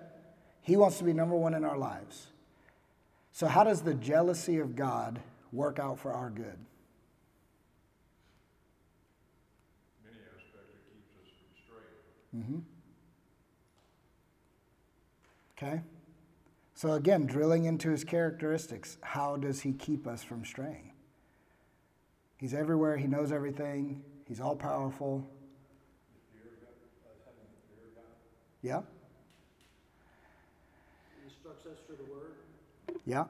He 0.62 0.75
wants 0.75 0.98
to 1.00 1.04
be 1.04 1.13
number 1.13 1.36
one 1.36 1.54
in 1.54 1.66
our 1.66 1.78
lives. 1.78 2.28
So, 3.32 3.48
how 3.48 3.63
does 3.63 3.82
the 3.82 3.94
jealousy 3.94 4.60
of 4.60 4.75
God 4.75 5.20
work 5.51 5.80
out 5.80 6.00
for 6.00 6.12
our 6.12 6.30
good? 6.30 6.58
Okay? 15.62 15.82
So 16.74 16.94
again, 16.94 17.25
drilling 17.25 17.65
into 17.65 17.91
his 17.91 18.03
characteristics, 18.03 18.98
how 19.01 19.36
does 19.36 19.62
he 19.62 19.74
keep 19.74 20.08
us 20.08 20.24
from 20.24 20.44
straying? 20.44 20.91
He's 22.38 22.53
everywhere, 22.53 22.98
he 22.98 23.06
knows 23.06 23.32
everything, 23.32 24.01
he's 24.27 24.39
all 24.39 24.56
powerful. 24.56 25.30
Yeah? 28.63 28.82
He 31.20 31.27
instructs 31.27 31.65
us 31.65 31.77
through 31.86 31.98
the 31.98 32.12
word. 32.12 32.34
Yeah. 33.06 33.25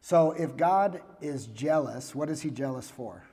So 0.00 0.32
if 0.32 0.56
God 0.56 1.02
is 1.20 1.46
jealous, 1.46 2.14
what 2.14 2.30
is 2.30 2.42
he 2.42 2.50
jealous 2.50 2.90
for? 2.90 3.24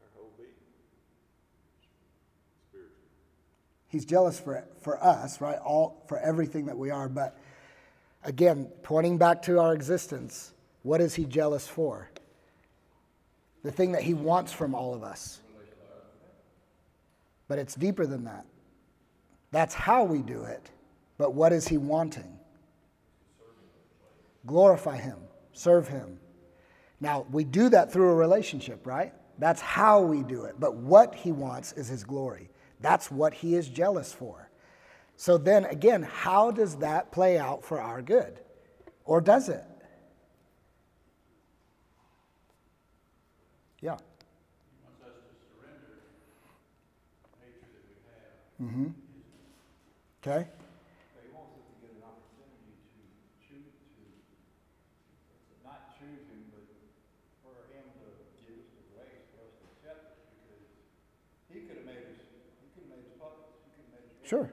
Our 0.00 0.08
whole 0.14 0.32
being. 0.36 0.50
Spiritual. 2.68 2.94
He's 3.88 4.04
jealous 4.04 4.38
for, 4.38 4.64
for 4.80 5.02
us, 5.02 5.40
right? 5.40 5.58
All 5.58 6.04
for 6.08 6.18
everything 6.18 6.66
that 6.66 6.76
we 6.76 6.90
are. 6.90 7.08
But 7.08 7.38
again, 8.22 8.68
pointing 8.82 9.18
back 9.18 9.42
to 9.42 9.58
our 9.58 9.74
existence, 9.74 10.52
what 10.82 11.00
is 11.00 11.14
he 11.14 11.24
jealous 11.24 11.66
for? 11.66 12.10
The 13.64 13.72
thing 13.72 13.92
that 13.92 14.02
he 14.02 14.14
wants 14.14 14.52
from 14.52 14.74
all 14.74 14.94
of 14.94 15.02
us. 15.02 15.40
But 17.48 17.58
it's 17.58 17.74
deeper 17.74 18.06
than 18.06 18.24
that. 18.24 18.44
That's 19.50 19.74
how 19.74 20.04
we 20.04 20.18
do 20.20 20.44
it. 20.44 20.70
But 21.16 21.34
what 21.34 21.52
is 21.52 21.66
he 21.66 21.78
wanting? 21.78 22.38
Glorify 24.46 24.98
him, 24.98 25.16
serve 25.52 25.88
him. 25.88 26.18
Now, 27.00 27.26
we 27.30 27.44
do 27.44 27.68
that 27.70 27.92
through 27.92 28.10
a 28.10 28.14
relationship, 28.14 28.86
right? 28.86 29.12
That's 29.38 29.60
how 29.60 30.00
we 30.00 30.22
do 30.22 30.44
it. 30.44 30.56
But 30.58 30.76
what 30.76 31.14
he 31.14 31.32
wants 31.32 31.72
is 31.72 31.88
his 31.88 32.04
glory. 32.04 32.50
That's 32.80 33.10
what 33.10 33.34
he 33.34 33.54
is 33.54 33.68
jealous 33.68 34.12
for. 34.12 34.48
So 35.16 35.36
then 35.36 35.64
again, 35.64 36.02
how 36.04 36.50
does 36.52 36.76
that 36.76 37.10
play 37.10 37.38
out 37.38 37.64
for 37.64 37.80
our 37.80 38.02
good? 38.02 38.38
Or 39.04 39.20
does 39.20 39.48
it? 39.48 39.64
Yeah. 43.80 43.94
Mm-hmm. 43.94 44.02
He 44.70 44.82
wants 44.82 45.02
us 45.06 45.14
to 45.22 45.34
surrender 45.54 46.02
the 47.22 47.38
nature 47.42 47.66
that 47.70 47.82
we 47.86 47.94
have. 48.10 48.34
Mm-hmm. 48.58 48.90
Okay. 50.18 50.42
But 50.50 51.22
he 51.22 51.30
wants 51.30 51.54
us 51.54 51.62
to 51.66 51.74
get 51.82 51.94
an 51.98 52.02
opportunity 52.02 52.74
to 52.74 53.02
choose 53.38 53.70
to, 53.70 54.02
not 55.62 55.94
choose 55.94 56.26
him, 56.26 56.50
but 56.50 56.66
for 57.42 57.54
him 57.70 57.86
to 57.86 58.06
give 58.42 58.58
us 58.58 58.70
the 58.74 58.82
grace 58.98 59.30
for 59.30 59.46
us 59.46 59.54
to 59.62 59.66
accept 59.78 60.10
it, 60.10 60.26
because 60.42 60.62
he 61.54 61.70
could 61.70 61.78
have 61.82 61.86
made 61.86 62.02
us, 62.02 62.18
he 62.18 62.66
could 62.74 62.90
have 62.90 62.98
made 62.98 63.06
us 63.06 63.14
puppets, 63.14 63.62
he 63.62 63.78
could 63.78 63.94
have 63.94 63.94
made 63.94 64.10
us. 64.10 64.17
Sure. 64.17 64.17
You 64.17 64.17
know, 64.17 64.17
I 64.17 64.17
know 64.17 64.17
free 64.17 64.17
will 64.17 64.17
is 64.17 64.17
kind 64.17 64.17
of 64.17 64.17
a 64.17 64.17
bad, 64.17 64.17
bad 64.17 64.17
word 64.17 64.17
now, 64.32 64.48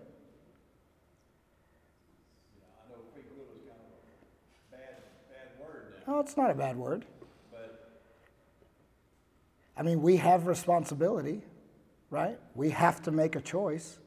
Oh, 6.08 6.20
it's 6.20 6.38
not 6.38 6.52
a 6.52 6.54
bad 6.54 6.78
word. 6.78 7.04
but 7.52 7.92
I 9.76 9.82
mean, 9.82 10.02
we 10.02 10.18
have 10.18 10.46
responsibility, 10.48 11.42
right? 12.12 12.38
We 12.54 12.70
have 12.70 13.02
to 13.04 13.12
make 13.12 13.36
a 13.36 13.42
choice. 13.42 13.98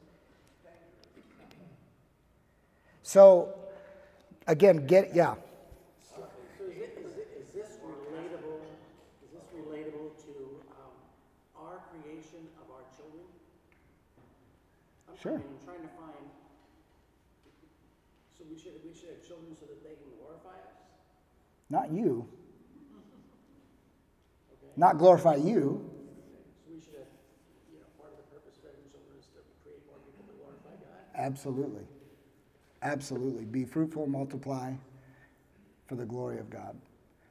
So, 3.03 3.55
again, 4.47 4.87
get, 4.87 5.15
yeah. 5.15 5.35
So 6.15 6.23
is 6.61 6.77
it, 6.77 6.99
is 7.05 7.17
it, 7.17 7.29
is 7.41 7.55
this 7.55 7.79
relatable, 7.83 8.61
is 9.25 9.31
this 9.33 9.49
relatable 9.57 10.13
to, 10.27 10.33
um, 10.77 10.93
our 11.57 11.81
creation 11.91 12.47
of 12.63 12.71
our 12.71 12.85
children? 12.95 13.25
I'm- 15.08 15.16
Sure. 15.18 15.32
I 15.32 15.34
I'm 15.36 15.58
trying 15.64 15.82
to 15.82 15.88
find, 15.88 16.30
so 18.36 18.44
we 18.49 18.56
should, 18.58 18.75
we 18.84 18.94
should 18.94 19.08
have 19.10 19.26
children 19.26 19.56
so 19.56 19.66
that 19.66 19.82
they 19.82 19.94
can 19.97 20.10
glorify 20.21 20.50
us? 20.50 20.76
Not 21.71 21.90
you. 21.90 22.28
Not 24.76 24.97
glorify 24.99 25.34
you. 25.34 25.90
So 26.64 26.73
we 26.73 26.80
should 26.80 26.94
have, 26.94 27.08
you 27.73 27.80
know, 27.80 27.86
part 27.99 28.12
of 28.12 28.18
the 28.18 28.30
purpose 28.32 28.58
of 28.58 28.64
having 28.71 28.84
children 28.92 29.18
is 29.18 29.26
to 29.26 29.42
create 29.64 29.82
more 29.86 29.99
people 30.06 30.25
to 30.30 30.38
glorify 30.38 30.71
God? 30.78 31.02
Absolutely. 31.16 31.82
Absolutely. 32.82 33.44
Be 33.44 33.64
fruitful, 33.64 34.06
multiply 34.06 34.73
for 35.86 35.97
the 35.97 36.04
glory 36.06 36.38
of 36.38 36.49
God. 36.49 36.76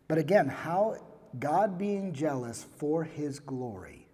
But 0.10 0.18
again, 0.18 0.50
how 0.50 0.98
God 1.40 1.78
being 1.78 2.12
jealous 2.12 2.66
for 2.78 3.06
his 3.06 3.40
glory, 3.40 4.08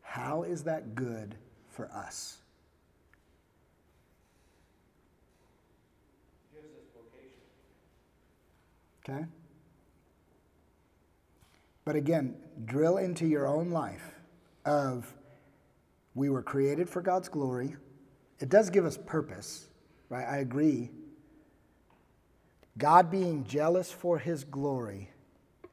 how 0.00 0.42
is 0.44 0.64
that 0.64 0.94
good 0.94 1.34
for 1.68 1.90
us? 1.92 2.38
gives 6.54 6.72
us 6.72 6.84
vocation. 6.94 7.44
Okay? 9.08 9.24
But 11.84 11.96
again, 11.96 12.36
drill 12.64 12.98
into 12.98 13.26
your 13.26 13.46
own 13.46 13.70
life 13.70 14.14
of 14.64 15.12
we 16.14 16.28
were 16.28 16.42
created 16.42 16.88
for 16.88 17.02
God's 17.02 17.28
glory. 17.28 17.76
It 18.38 18.48
does 18.48 18.70
give 18.70 18.84
us 18.84 18.96
purpose, 18.96 19.66
right? 20.08 20.26
I 20.26 20.38
agree. 20.38 20.90
God 22.78 23.10
being 23.10 23.44
jealous 23.44 23.90
for 23.90 24.18
his 24.18 24.44
glory, 24.44 25.10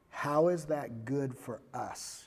how 0.10 0.48
is 0.50 0.65
that 0.65 1.06
good 1.06 1.38
for 1.38 1.62
us? 1.74 2.26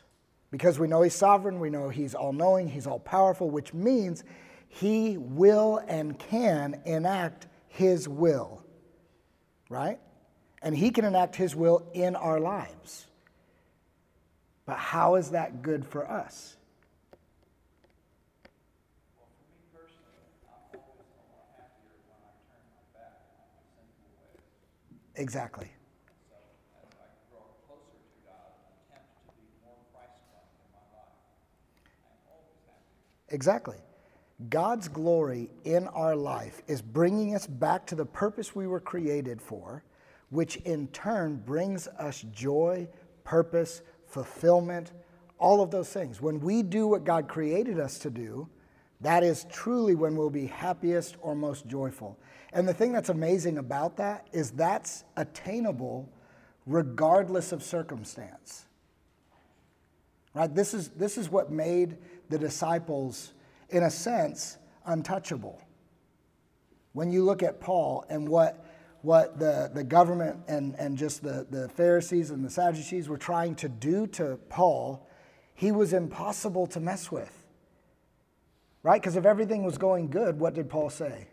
Because 0.50 0.78
we 0.78 0.86
know 0.86 1.02
he's 1.02 1.14
sovereign, 1.14 1.60
we 1.60 1.70
know 1.70 1.88
he's 1.88 2.14
all 2.14 2.32
knowing, 2.32 2.68
he's 2.68 2.86
all 2.86 2.98
powerful, 2.98 3.50
which 3.50 3.74
means 3.74 4.24
he 4.68 5.16
will 5.18 5.80
and 5.88 6.18
can 6.18 6.80
enact 6.84 7.46
his 7.68 8.08
will, 8.08 8.64
right? 9.68 9.98
And 10.62 10.76
he 10.76 10.90
can 10.90 11.04
enact 11.04 11.36
his 11.36 11.56
will 11.56 11.84
in 11.92 12.14
our 12.14 12.38
lives. 12.38 13.06
But 14.64 14.78
how 14.78 15.16
is 15.16 15.30
that 15.30 15.62
good 15.62 15.84
for 15.84 16.08
us? 16.08 16.56
Exactly. 25.16 25.70
Exactly. 33.28 33.76
God's 34.50 34.88
glory 34.88 35.48
in 35.64 35.88
our 35.88 36.14
life 36.16 36.62
is 36.66 36.82
bringing 36.82 37.34
us 37.34 37.46
back 37.46 37.86
to 37.86 37.94
the 37.94 38.04
purpose 38.04 38.54
we 38.54 38.66
were 38.66 38.80
created 38.80 39.40
for, 39.40 39.82
which 40.32 40.56
in 40.56 40.88
turn 40.88 41.36
brings 41.36 41.86
us 41.98 42.24
joy, 42.32 42.88
purpose, 43.22 43.82
fulfillment, 44.06 44.90
all 45.38 45.60
of 45.60 45.70
those 45.70 45.90
things. 45.90 46.22
When 46.22 46.40
we 46.40 46.62
do 46.62 46.86
what 46.86 47.04
God 47.04 47.28
created 47.28 47.78
us 47.78 47.98
to 47.98 48.10
do, 48.10 48.48
that 49.02 49.22
is 49.22 49.44
truly 49.52 49.94
when 49.94 50.16
we'll 50.16 50.30
be 50.30 50.46
happiest 50.46 51.16
or 51.20 51.34
most 51.34 51.66
joyful. 51.66 52.18
And 52.54 52.66
the 52.66 52.72
thing 52.72 52.92
that's 52.92 53.10
amazing 53.10 53.58
about 53.58 53.98
that 53.98 54.26
is 54.32 54.52
that's 54.52 55.04
attainable 55.18 56.10
regardless 56.64 57.52
of 57.52 57.62
circumstance. 57.62 58.64
Right? 60.32 60.54
This 60.54 60.72
is, 60.72 60.88
this 60.90 61.18
is 61.18 61.28
what 61.28 61.52
made 61.52 61.98
the 62.30 62.38
disciples, 62.38 63.34
in 63.68 63.82
a 63.82 63.90
sense, 63.90 64.56
untouchable. 64.86 65.60
When 66.94 67.12
you 67.12 67.22
look 67.22 67.42
at 67.42 67.60
Paul 67.60 68.06
and 68.08 68.26
what, 68.26 68.64
what 69.02 69.38
the, 69.38 69.70
the 69.74 69.84
government 69.84 70.38
and, 70.48 70.74
and 70.78 70.96
just 70.96 71.22
the, 71.22 71.46
the 71.50 71.68
Pharisees 71.70 72.30
and 72.30 72.44
the 72.44 72.50
Sadducees 72.50 73.08
were 73.08 73.18
trying 73.18 73.56
to 73.56 73.68
do 73.68 74.06
to 74.08 74.38
Paul, 74.48 75.08
he 75.54 75.72
was 75.72 75.92
impossible 75.92 76.66
to 76.68 76.80
mess 76.80 77.10
with. 77.10 77.36
Right? 78.82 79.00
Because 79.00 79.16
if 79.16 79.26
everything 79.26 79.64
was 79.64 79.78
going 79.78 80.08
good, 80.08 80.38
what 80.38 80.54
did 80.54 80.70
Paul 80.70 80.90
say? 80.90 81.28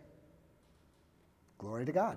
Glory 1.58 1.84
to 1.84 1.92
God. 1.92 2.16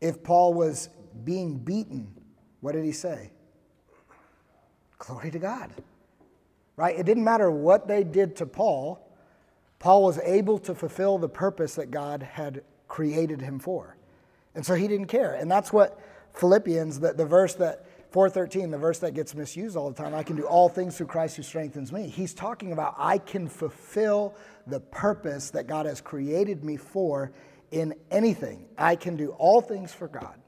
If 0.00 0.22
Paul 0.22 0.54
was 0.54 0.90
being 1.24 1.58
beaten, 1.58 2.14
what 2.60 2.72
did 2.72 2.84
he 2.84 2.92
say? 2.92 3.30
Glory 4.98 5.30
to 5.30 5.38
God. 5.38 5.70
Right? 6.76 6.98
It 6.98 7.06
didn't 7.06 7.24
matter 7.24 7.50
what 7.50 7.88
they 7.88 8.04
did 8.04 8.36
to 8.36 8.46
Paul, 8.46 9.04
Paul 9.78 10.02
was 10.02 10.18
able 10.20 10.58
to 10.60 10.74
fulfill 10.74 11.18
the 11.18 11.28
purpose 11.28 11.76
that 11.76 11.90
God 11.90 12.22
had 12.22 12.62
created 12.88 13.40
him 13.40 13.58
for. 13.58 13.96
And 14.54 14.64
so 14.64 14.74
he 14.74 14.88
didn't 14.88 15.06
care. 15.06 15.34
And 15.34 15.50
that's 15.50 15.72
what 15.72 16.00
Philippians, 16.34 17.00
the, 17.00 17.12
the 17.12 17.24
verse 17.24 17.54
that 17.54 17.86
413, 18.10 18.70
the 18.70 18.78
verse 18.78 18.98
that 19.00 19.14
gets 19.14 19.34
misused 19.34 19.76
all 19.76 19.90
the 19.90 19.96
time, 19.96 20.14
I 20.14 20.22
can 20.22 20.36
do 20.36 20.44
all 20.44 20.68
things 20.68 20.96
through 20.96 21.06
Christ 21.06 21.36
who 21.36 21.42
strengthens 21.42 21.92
me. 21.92 22.08
He's 22.08 22.32
talking 22.32 22.72
about 22.72 22.94
I 22.96 23.18
can 23.18 23.48
fulfill 23.48 24.34
the 24.66 24.80
purpose 24.80 25.50
that 25.50 25.66
God 25.66 25.86
has 25.86 26.00
created 26.00 26.64
me 26.64 26.76
for 26.76 27.32
in 27.70 27.94
anything. 28.10 28.66
I 28.78 28.96
can 28.96 29.16
do 29.16 29.30
all 29.32 29.60
things 29.60 29.92
for 29.92 30.08
God. 30.08 30.40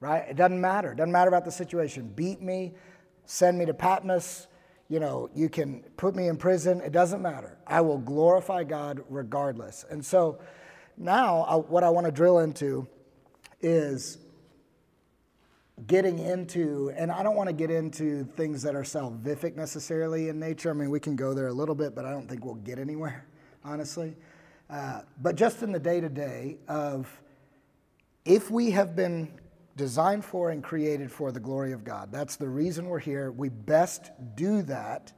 Right? 0.00 0.24
It 0.28 0.36
doesn't 0.36 0.60
matter. 0.60 0.92
It 0.92 0.96
doesn't 0.96 1.12
matter 1.12 1.28
about 1.28 1.44
the 1.44 1.52
situation. 1.52 2.12
Beat 2.14 2.42
me, 2.42 2.74
send 3.24 3.58
me 3.58 3.64
to 3.66 3.74
Patmos, 3.74 4.46
you 4.90 4.98
know, 4.98 5.30
you 5.34 5.48
can 5.48 5.84
put 5.96 6.16
me 6.16 6.26
in 6.26 6.36
prison. 6.36 6.80
It 6.80 6.90
doesn't 6.90 7.22
matter. 7.22 7.56
I 7.64 7.80
will 7.80 7.98
glorify 7.98 8.64
God 8.64 9.04
regardless. 9.08 9.84
And 9.88 10.04
so 10.04 10.40
now, 10.96 11.42
I, 11.42 11.56
what 11.56 11.84
I 11.84 11.90
want 11.90 12.06
to 12.06 12.12
drill 12.12 12.40
into 12.40 12.86
is 13.60 14.18
getting 15.86 16.18
into, 16.18 16.92
and 16.96 17.10
I 17.10 17.22
don't 17.22 17.36
want 17.36 17.48
to 17.48 17.54
get 17.54 17.70
into 17.70 18.24
things 18.36 18.62
that 18.62 18.74
are 18.74 18.82
salvific 18.82 19.56
necessarily 19.56 20.28
in 20.28 20.38
nature. 20.38 20.70
I 20.70 20.74
mean, 20.74 20.90
we 20.90 21.00
can 21.00 21.16
go 21.16 21.32
there 21.34 21.48
a 21.48 21.52
little 21.52 21.74
bit, 21.74 21.94
but 21.94 22.04
I 22.04 22.10
don't 22.10 22.28
think 22.28 22.44
we'll 22.44 22.54
get 22.56 22.78
anywhere, 22.78 23.24
honestly. 23.64 24.14
Uh, 24.68 25.00
but 25.20 25.36
just 25.36 25.62
in 25.62 25.72
the 25.72 25.80
day 25.80 26.00
to 26.00 26.08
day 26.08 26.58
of 26.68 27.08
if 28.24 28.50
we 28.50 28.70
have 28.70 28.94
been 28.94 29.32
designed 29.80 30.22
for 30.22 30.50
and 30.50 30.62
created 30.62 31.10
for 31.10 31.32
the 31.32 31.40
glory 31.40 31.72
of 31.72 31.84
God. 31.84 32.12
That's 32.12 32.36
the 32.36 32.48
reason 32.48 32.86
we're 32.86 32.98
here. 32.98 33.30
We 33.30 33.48
best 33.48 34.10
do 34.34 34.60
that 34.62 35.10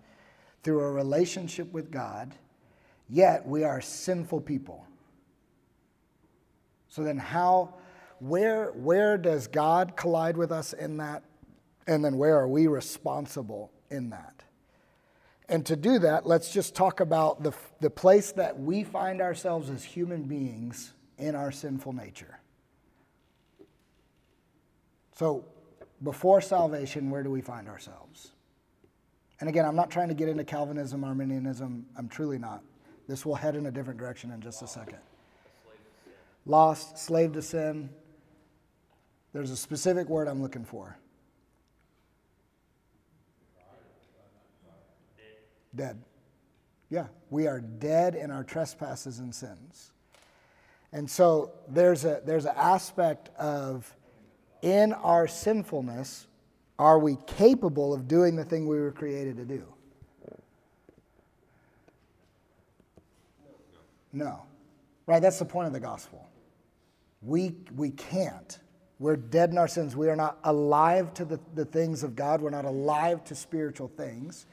through 0.62 0.80
a 0.80 0.92
relationship 0.92 1.72
with 1.72 1.90
God, 1.90 2.32
yet 3.08 3.44
we 3.44 3.64
are 3.64 3.80
sinful 3.80 4.42
people. 4.42 4.86
So 6.92 7.02
then 7.02 7.16
how 7.16 7.72
where 8.18 8.66
where 8.72 9.16
does 9.16 9.46
God 9.46 9.96
collide 9.96 10.36
with 10.36 10.52
us 10.52 10.74
in 10.74 10.98
that? 10.98 11.22
And 11.86 12.04
then 12.04 12.18
where 12.18 12.38
are 12.38 12.46
we 12.46 12.66
responsible 12.66 13.72
in 13.90 14.10
that? 14.10 14.44
And 15.48 15.64
to 15.66 15.74
do 15.74 15.98
that, 16.00 16.26
let's 16.26 16.52
just 16.52 16.74
talk 16.74 17.00
about 17.00 17.42
the, 17.42 17.52
the 17.80 17.88
place 17.88 18.32
that 18.32 18.60
we 18.60 18.84
find 18.84 19.22
ourselves 19.22 19.70
as 19.70 19.82
human 19.82 20.24
beings 20.24 20.92
in 21.16 21.34
our 21.34 21.50
sinful 21.50 21.94
nature. 21.94 22.40
So, 25.14 25.46
before 26.02 26.42
salvation, 26.42 27.08
where 27.08 27.22
do 27.22 27.30
we 27.30 27.40
find 27.40 27.68
ourselves? 27.68 28.32
And 29.40 29.48
again, 29.48 29.64
I'm 29.64 29.76
not 29.76 29.90
trying 29.90 30.08
to 30.08 30.14
get 30.14 30.28
into 30.28 30.44
Calvinism, 30.44 31.04
Arminianism. 31.04 31.86
I'm 31.96 32.08
truly 32.08 32.38
not. 32.38 32.62
This 33.08 33.24
will 33.24 33.34
head 33.34 33.56
in 33.56 33.66
a 33.66 33.70
different 33.70 33.98
direction 33.98 34.30
in 34.30 34.42
just 34.42 34.62
a 34.62 34.66
second. 34.66 34.98
Lost, 36.44 36.98
slave 36.98 37.32
to 37.32 37.42
sin. 37.42 37.90
There's 39.32 39.50
a 39.50 39.56
specific 39.56 40.08
word 40.08 40.28
I'm 40.28 40.42
looking 40.42 40.64
for. 40.64 40.98
Dead. 45.74 46.02
Yeah, 46.90 47.06
we 47.30 47.46
are 47.46 47.60
dead 47.60 48.14
in 48.14 48.30
our 48.30 48.44
trespasses 48.44 49.18
and 49.18 49.34
sins. 49.34 49.92
And 50.92 51.10
so 51.10 51.52
there's 51.68 52.04
a 52.04 52.20
there's 52.26 52.44
an 52.44 52.52
aspect 52.54 53.30
of 53.38 53.94
in 54.60 54.92
our 54.92 55.26
sinfulness, 55.26 56.26
are 56.78 56.98
we 56.98 57.16
capable 57.26 57.94
of 57.94 58.06
doing 58.06 58.36
the 58.36 58.44
thing 58.44 58.66
we 58.66 58.78
were 58.78 58.92
created 58.92 59.36
to 59.38 59.44
do? 59.44 59.64
No. 64.12 64.42
Right? 65.06 65.20
That's 65.20 65.38
the 65.38 65.44
point 65.44 65.66
of 65.66 65.72
the 65.72 65.80
gospel. 65.80 66.28
We, 67.22 67.54
we 67.74 67.90
can't. 67.90 68.58
We're 68.98 69.16
dead 69.16 69.50
in 69.50 69.58
our 69.58 69.68
sins. 69.68 69.96
We 69.96 70.08
are 70.08 70.16
not 70.16 70.38
alive 70.44 71.14
to 71.14 71.24
the, 71.24 71.40
the 71.54 71.64
things 71.64 72.02
of 72.02 72.14
God. 72.14 72.40
We're 72.40 72.50
not 72.50 72.64
alive 72.64 73.24
to 73.24 73.34
spiritual 73.34 73.88
things. 73.88 74.46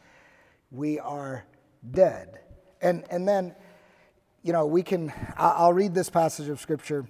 We 0.71 0.99
are 0.99 1.45
dead. 1.91 2.39
And, 2.81 3.03
and 3.11 3.27
then, 3.27 3.55
you 4.43 4.53
know, 4.53 4.65
we 4.65 4.83
can, 4.83 5.11
I'll 5.37 5.73
read 5.73 5.93
this 5.93 6.09
passage 6.09 6.49
of 6.49 6.59
Scripture 6.59 7.05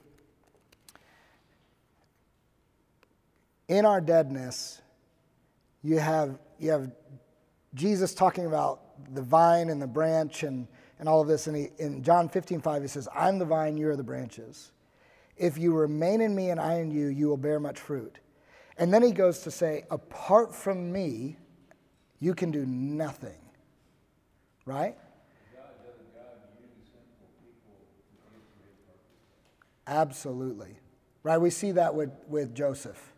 in 3.69 3.85
our 3.85 4.01
deadness, 4.01 4.81
you 5.83 5.99
have, 5.99 6.37
you 6.57 6.71
have 6.71 6.91
Jesus 7.75 8.13
talking 8.13 8.47
about 8.47 8.81
the 9.13 9.21
vine 9.21 9.69
and 9.69 9.81
the 9.81 9.87
branch 9.87 10.43
and, 10.43 10.67
and 10.97 11.07
all 11.07 11.21
of 11.21 11.27
this. 11.27 11.47
And 11.47 11.55
he, 11.55 11.69
in 11.77 12.03
John 12.03 12.27
15, 12.27 12.59
5, 12.59 12.81
he 12.81 12.87
says, 12.87 13.07
I'm 13.15 13.39
the 13.39 13.45
vine, 13.45 13.77
you 13.77 13.87
are 13.89 13.95
the 13.95 14.03
branches. 14.03 14.71
If 15.39 15.57
you 15.57 15.73
remain 15.73 16.21
in 16.21 16.35
me 16.35 16.49
and 16.49 16.59
I 16.59 16.75
in 16.75 16.91
you, 16.91 17.07
you 17.07 17.27
will 17.27 17.37
bear 17.37 17.59
much 17.59 17.79
fruit. 17.79 18.19
And 18.77 18.93
then 18.93 19.01
he 19.01 19.11
goes 19.11 19.39
to 19.39 19.51
say, 19.51 19.85
apart 19.89 20.53
from 20.53 20.91
me, 20.91 21.37
you 22.19 22.35
can 22.35 22.51
do 22.51 22.65
nothing. 22.65 23.39
Right? 24.65 24.95
Absolutely. 29.87 30.77
Right? 31.23 31.37
We 31.39 31.49
see 31.49 31.71
that 31.71 31.95
with, 31.95 32.11
with 32.27 32.53
Joseph 32.53 33.13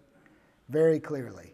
very 0.69 0.99
clearly 0.99 1.53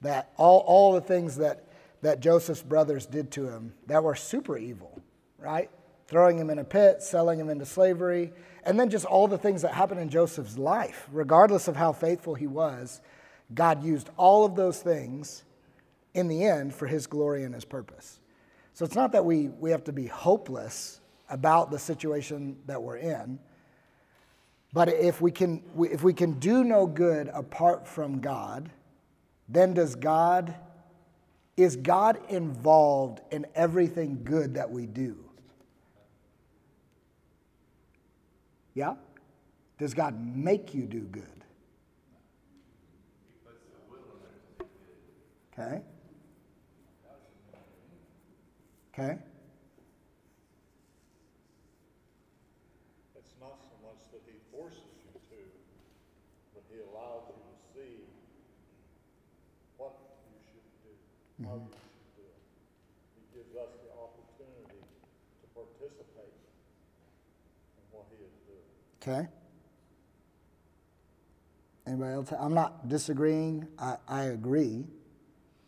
that 0.00 0.32
all, 0.36 0.60
all 0.60 0.92
the 0.92 1.00
things 1.00 1.36
that, 1.36 1.64
that 2.02 2.20
Joseph's 2.20 2.62
brothers 2.62 3.04
did 3.04 3.30
to 3.32 3.48
him 3.48 3.74
that 3.86 4.02
were 4.02 4.14
super 4.14 4.56
evil, 4.56 5.02
right? 5.38 5.70
Throwing 6.06 6.38
him 6.38 6.50
in 6.50 6.58
a 6.58 6.64
pit, 6.64 7.02
selling 7.02 7.40
him 7.40 7.50
into 7.50 7.66
slavery, 7.66 8.32
and 8.68 8.78
then 8.78 8.90
just 8.90 9.06
all 9.06 9.26
the 9.26 9.38
things 9.38 9.62
that 9.62 9.72
happened 9.72 9.98
in 9.98 10.10
Joseph's 10.10 10.58
life, 10.58 11.08
regardless 11.10 11.68
of 11.68 11.76
how 11.76 11.90
faithful 11.90 12.34
he 12.34 12.46
was, 12.46 13.00
God 13.54 13.82
used 13.82 14.10
all 14.18 14.44
of 14.44 14.56
those 14.56 14.82
things 14.82 15.42
in 16.12 16.28
the 16.28 16.44
end 16.44 16.74
for 16.74 16.86
his 16.86 17.06
glory 17.06 17.44
and 17.44 17.54
his 17.54 17.64
purpose. 17.64 18.20
So 18.74 18.84
it's 18.84 18.94
not 18.94 19.12
that 19.12 19.24
we, 19.24 19.48
we 19.48 19.70
have 19.70 19.84
to 19.84 19.92
be 19.94 20.06
hopeless 20.06 21.00
about 21.30 21.70
the 21.70 21.78
situation 21.78 22.58
that 22.66 22.82
we're 22.82 22.98
in. 22.98 23.38
But 24.74 24.90
if 24.90 25.22
we 25.22 25.32
can, 25.32 25.62
if 25.90 26.02
we 26.02 26.12
can 26.12 26.38
do 26.38 26.62
no 26.62 26.86
good 26.86 27.30
apart 27.32 27.88
from 27.88 28.20
God, 28.20 28.70
then 29.48 29.72
does 29.72 29.94
God, 29.94 30.54
is 31.56 31.74
God 31.74 32.18
involved 32.28 33.22
in 33.30 33.46
everything 33.54 34.20
good 34.24 34.56
that 34.56 34.70
we 34.70 34.84
do? 34.84 35.27
Yeah? 38.78 38.94
Does 39.76 39.92
God 39.92 40.14
make 40.22 40.72
you 40.72 40.86
do 40.86 41.00
good? 41.00 41.42
Okay. 45.50 45.82
Okay. 48.94 49.18
It's 53.18 53.34
not 53.42 53.58
so 53.66 53.74
much 53.82 53.98
that 54.14 54.22
he 54.30 54.38
forces 54.54 54.78
you 54.78 55.10
to, 55.10 55.42
but 56.54 56.62
he 56.70 56.78
allows 56.78 57.26
you 57.26 57.34
to 57.34 57.54
see 57.74 58.06
what 59.76 59.98
you 60.30 60.38
should 60.54 60.62
do 60.86 60.94
it. 60.94 62.46
He 63.18 63.22
gives 63.34 63.58
us 63.58 63.74
the 63.82 63.90
opportunity 63.98 64.86
to 64.86 65.46
participate 65.50 66.38
in 67.74 67.84
what 67.90 68.06
he 68.14 68.22
is 68.22 68.38
doing. 68.46 68.58
Okay. 69.02 69.28
Anybody 71.86 72.12
else? 72.12 72.32
I'm 72.38 72.54
not 72.54 72.88
disagreeing. 72.88 73.66
I, 73.78 73.96
I 74.06 74.24
agree. 74.24 74.84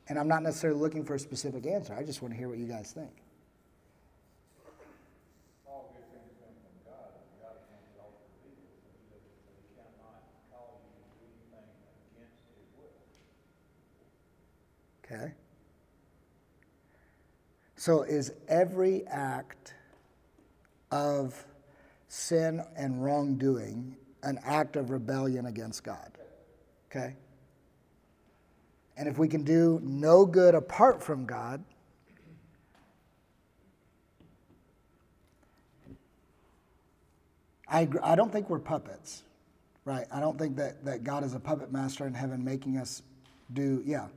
And 0.08 0.18
I'm 0.18 0.28
not 0.28 0.42
necessarily 0.42 0.78
looking 0.78 1.04
for 1.04 1.14
a 1.14 1.18
specific 1.18 1.66
answer. 1.66 1.94
I 1.94 2.02
just 2.02 2.20
want 2.20 2.34
to 2.34 2.38
hear 2.38 2.48
what 2.48 2.58
you 2.58 2.66
guys 2.66 2.92
think. 2.92 3.10
Okay. 15.04 15.32
So, 17.76 18.02
is 18.02 18.32
every 18.46 19.06
act 19.06 19.74
of 20.92 21.44
sin 22.10 22.60
and 22.76 23.02
wrongdoing 23.02 23.96
an 24.24 24.38
act 24.44 24.74
of 24.74 24.90
rebellion 24.90 25.46
against 25.46 25.84
God? 25.84 26.10
Okay? 26.90 27.14
And 28.96 29.08
if 29.08 29.16
we 29.16 29.28
can 29.28 29.44
do 29.44 29.80
no 29.82 30.26
good 30.26 30.54
apart 30.54 31.02
from 31.02 31.24
God, 31.24 31.64
I, 37.68 37.88
I 38.02 38.16
don't 38.16 38.32
think 38.32 38.50
we're 38.50 38.58
puppets, 38.58 39.22
right? 39.84 40.06
I 40.12 40.18
don't 40.18 40.36
think 40.36 40.56
that, 40.56 40.84
that 40.84 41.04
God 41.04 41.22
is 41.22 41.34
a 41.34 41.40
puppet 41.40 41.72
master 41.72 42.08
in 42.08 42.12
heaven 42.12 42.44
making 42.44 42.76
us 42.76 43.02
do, 43.52 43.82
yeah. 43.86 44.08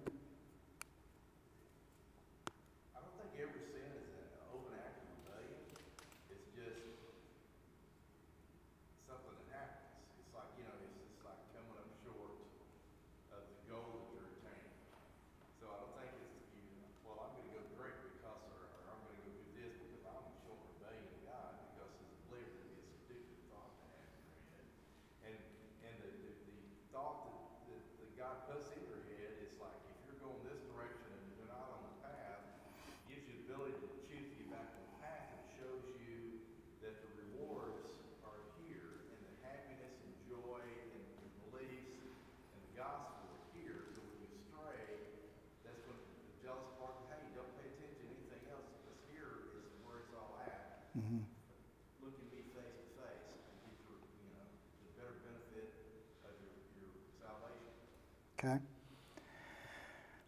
Okay. 58.44 58.60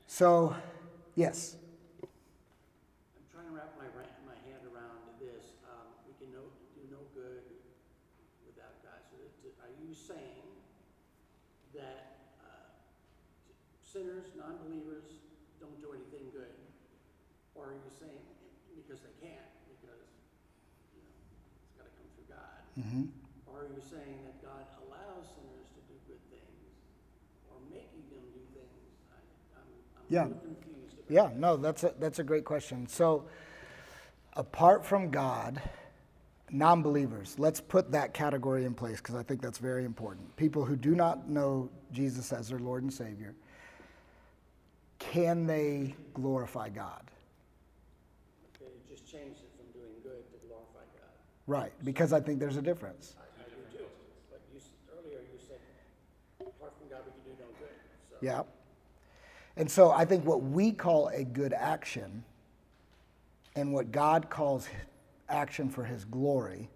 So, 0.07 0.55
yes. 1.19 1.59
I'm 1.99 3.27
trying 3.27 3.51
to 3.51 3.55
wrap 3.59 3.75
my, 3.75 3.91
my 4.23 4.39
hand 4.47 4.63
around 4.71 5.19
this, 5.19 5.59
um, 5.67 5.91
we 6.07 6.15
can 6.15 6.31
no, 6.31 6.47
do 6.79 6.87
no 6.87 7.03
good 7.11 7.43
without 8.47 8.79
God. 8.87 9.03
So 9.11 9.19
are 9.59 9.73
you 9.83 9.91
saying 9.91 10.47
that, 11.75 12.31
uh, 12.39 12.71
sinners, 13.83 14.31
non-believers 14.39 15.19
don't 15.59 15.75
do 15.83 15.91
anything 15.91 16.31
good? 16.31 16.55
Or 17.51 17.75
are 17.75 17.75
you 17.75 17.91
saying, 17.99 18.23
because 18.79 19.03
they 19.03 19.11
can't, 19.19 19.51
because, 19.75 20.07
you 20.95 21.03
know, 21.03 21.19
it's 21.67 21.75
gotta 21.75 21.91
come 21.99 22.07
through 22.15 22.31
God? 22.31 22.63
hmm 22.79 23.11
Or 23.43 23.67
are 23.67 23.71
you 23.75 23.83
saying 23.83 24.23
that 24.23 24.39
God 24.39 24.63
allows 24.87 25.35
sinners 25.35 25.67
to 25.75 25.81
do 25.87 25.95
good 26.07 26.23
things, 26.27 26.75
or 27.47 27.55
making 27.71 28.03
them 28.11 28.27
do 28.35 28.43
things? 28.51 28.91
I, 29.15 29.19
I'm, 29.55 29.71
I'm 29.94 29.94
Yeah. 30.09 30.25
a 30.25 30.27
little 30.27 30.39
confused 30.61 30.93
about 30.93 31.11
Yeah, 31.11 31.29
no, 31.35 31.57
that's 31.57 31.83
a, 31.83 31.93
that's 31.99 32.19
a 32.19 32.23
great 32.23 32.45
question. 32.45 32.87
So, 32.87 33.25
apart 34.33 34.85
from 34.85 35.09
God, 35.09 35.61
non 36.51 36.81
believers, 36.81 37.35
let's 37.37 37.59
put 37.59 37.91
that 37.91 38.13
category 38.13 38.65
in 38.65 38.73
place 38.73 38.97
because 38.97 39.15
I 39.15 39.23
think 39.23 39.41
that's 39.41 39.57
very 39.57 39.85
important. 39.85 40.35
People 40.35 40.63
who 40.65 40.75
do 40.75 40.95
not 40.95 41.29
know 41.29 41.69
Jesus 41.91 42.31
as 42.31 42.49
their 42.49 42.59
Lord 42.59 42.83
and 42.83 42.93
Savior, 42.93 43.35
can 44.99 45.45
they 45.45 45.95
glorify 46.13 46.69
God? 46.69 47.03
It 48.61 48.87
just 48.87 49.05
changed 49.05 49.39
it 49.41 49.51
from 49.57 49.71
doing 49.79 49.93
good 50.03 50.23
to 50.31 50.47
glorify 50.47 50.85
God. 50.97 51.11
Right, 51.47 51.73
because 51.83 52.13
I 52.13 52.19
think 52.19 52.39
there's 52.39 52.57
a 52.57 52.61
difference. 52.61 53.15
I, 53.17 53.41
I 53.41 53.49
do 53.49 53.77
too, 53.77 53.85
but 54.29 54.41
you, 54.53 54.59
earlier 54.97 55.19
you 55.31 55.39
said, 55.39 55.59
apart 56.39 56.73
from 56.79 56.89
God, 56.89 57.01
we 57.05 57.11
can 57.11 57.35
do 57.35 57.43
no 57.43 57.49
good, 57.59 57.75
so. 58.09 58.15
Yeah. 58.21 58.43
And 59.57 59.69
so 59.69 59.91
I 59.91 60.05
think 60.05 60.25
what 60.25 60.41
we 60.43 60.71
call 60.71 61.07
a 61.07 61.23
good 61.23 61.53
action 61.53 62.23
and 63.55 63.71
what 63.73 63.91
God 63.91 64.29
calls 64.29 64.67
action 65.29 65.69
for 65.69 65.83
his 65.83 66.05
glory 66.05 66.69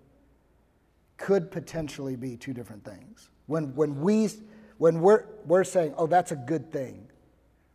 could 1.18 1.52
potentially 1.52 2.16
be 2.16 2.38
two 2.38 2.54
different 2.54 2.84
things. 2.84 3.30
When, 3.48 3.76
when, 3.76 4.00
we, 4.00 4.30
when 4.78 5.02
we're, 5.02 5.26
we're 5.46 5.66
saying, 5.66 5.94
oh, 5.98 6.08
that's 6.08 6.32
a 6.32 6.36
good 6.36 6.72
thing, 6.72 7.08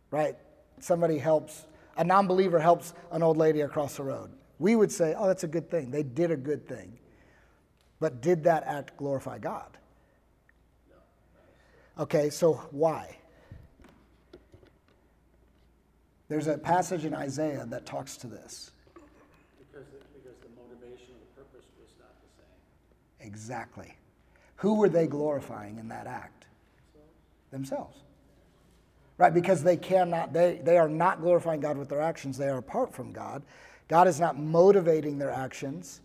right? 0.09 0.35
Somebody 0.79 1.19
helps, 1.19 1.65
a 1.97 2.03
non 2.03 2.27
believer 2.27 2.59
helps 2.59 2.93
an 3.11 3.21
old 3.21 3.37
lady 3.37 3.61
across 3.61 3.97
the 3.97 4.03
road. 4.03 4.31
We 4.57 4.75
would 4.75 4.91
say, 4.91 5.13
oh, 5.17 5.27
that's 5.27 5.43
a 5.43 5.47
good 5.47 5.69
thing. 5.69 5.91
They 5.91 6.03
did 6.03 6.31
a 6.31 6.37
good 6.37 6.67
thing. 6.67 6.97
But 7.99 8.21
did 8.21 8.43
that 8.45 8.63
act 8.65 8.97
glorify 8.97 9.37
God? 9.37 9.77
Okay, 11.97 12.29
so 12.29 12.53
why? 12.71 13.17
There's 16.27 16.47
a 16.47 16.57
passage 16.57 17.05
in 17.05 17.13
Isaiah 17.13 17.65
that 17.69 17.85
talks 17.85 18.17
to 18.17 18.27
this. 18.27 18.71
Because, 18.93 19.87
the- 19.87 20.19
because 20.19 20.37
the 20.41 20.49
motivation 20.59 21.13
of 21.13 21.35
the 21.35 21.41
purpose 21.41 21.65
was 21.79 21.89
not 21.99 22.13
the 22.21 22.41
same. 22.41 23.27
Exactly. 23.27 23.95
Who 24.57 24.75
were 24.75 24.89
they 24.89 25.07
glorifying 25.07 25.77
in 25.77 25.87
that 25.89 26.07
act? 26.07 26.45
Themselves. 27.51 27.97
Right, 29.17 29.33
because 29.33 29.63
they 29.63 29.77
cannot, 29.77 30.33
they, 30.33 30.59
they 30.63 30.77
are 30.77 30.89
not 30.89 31.21
glorifying 31.21 31.61
God 31.61 31.77
with 31.77 31.87
their 31.87 32.01
actions. 32.01 32.37
They 32.37 32.49
are 32.49 32.57
apart 32.57 32.93
from 32.93 33.13
God. 33.13 33.43
God 33.87 34.07
is 34.07 34.19
not 34.19 34.37
motivating 34.37 35.17
their 35.17 35.31
actions. 35.31 36.01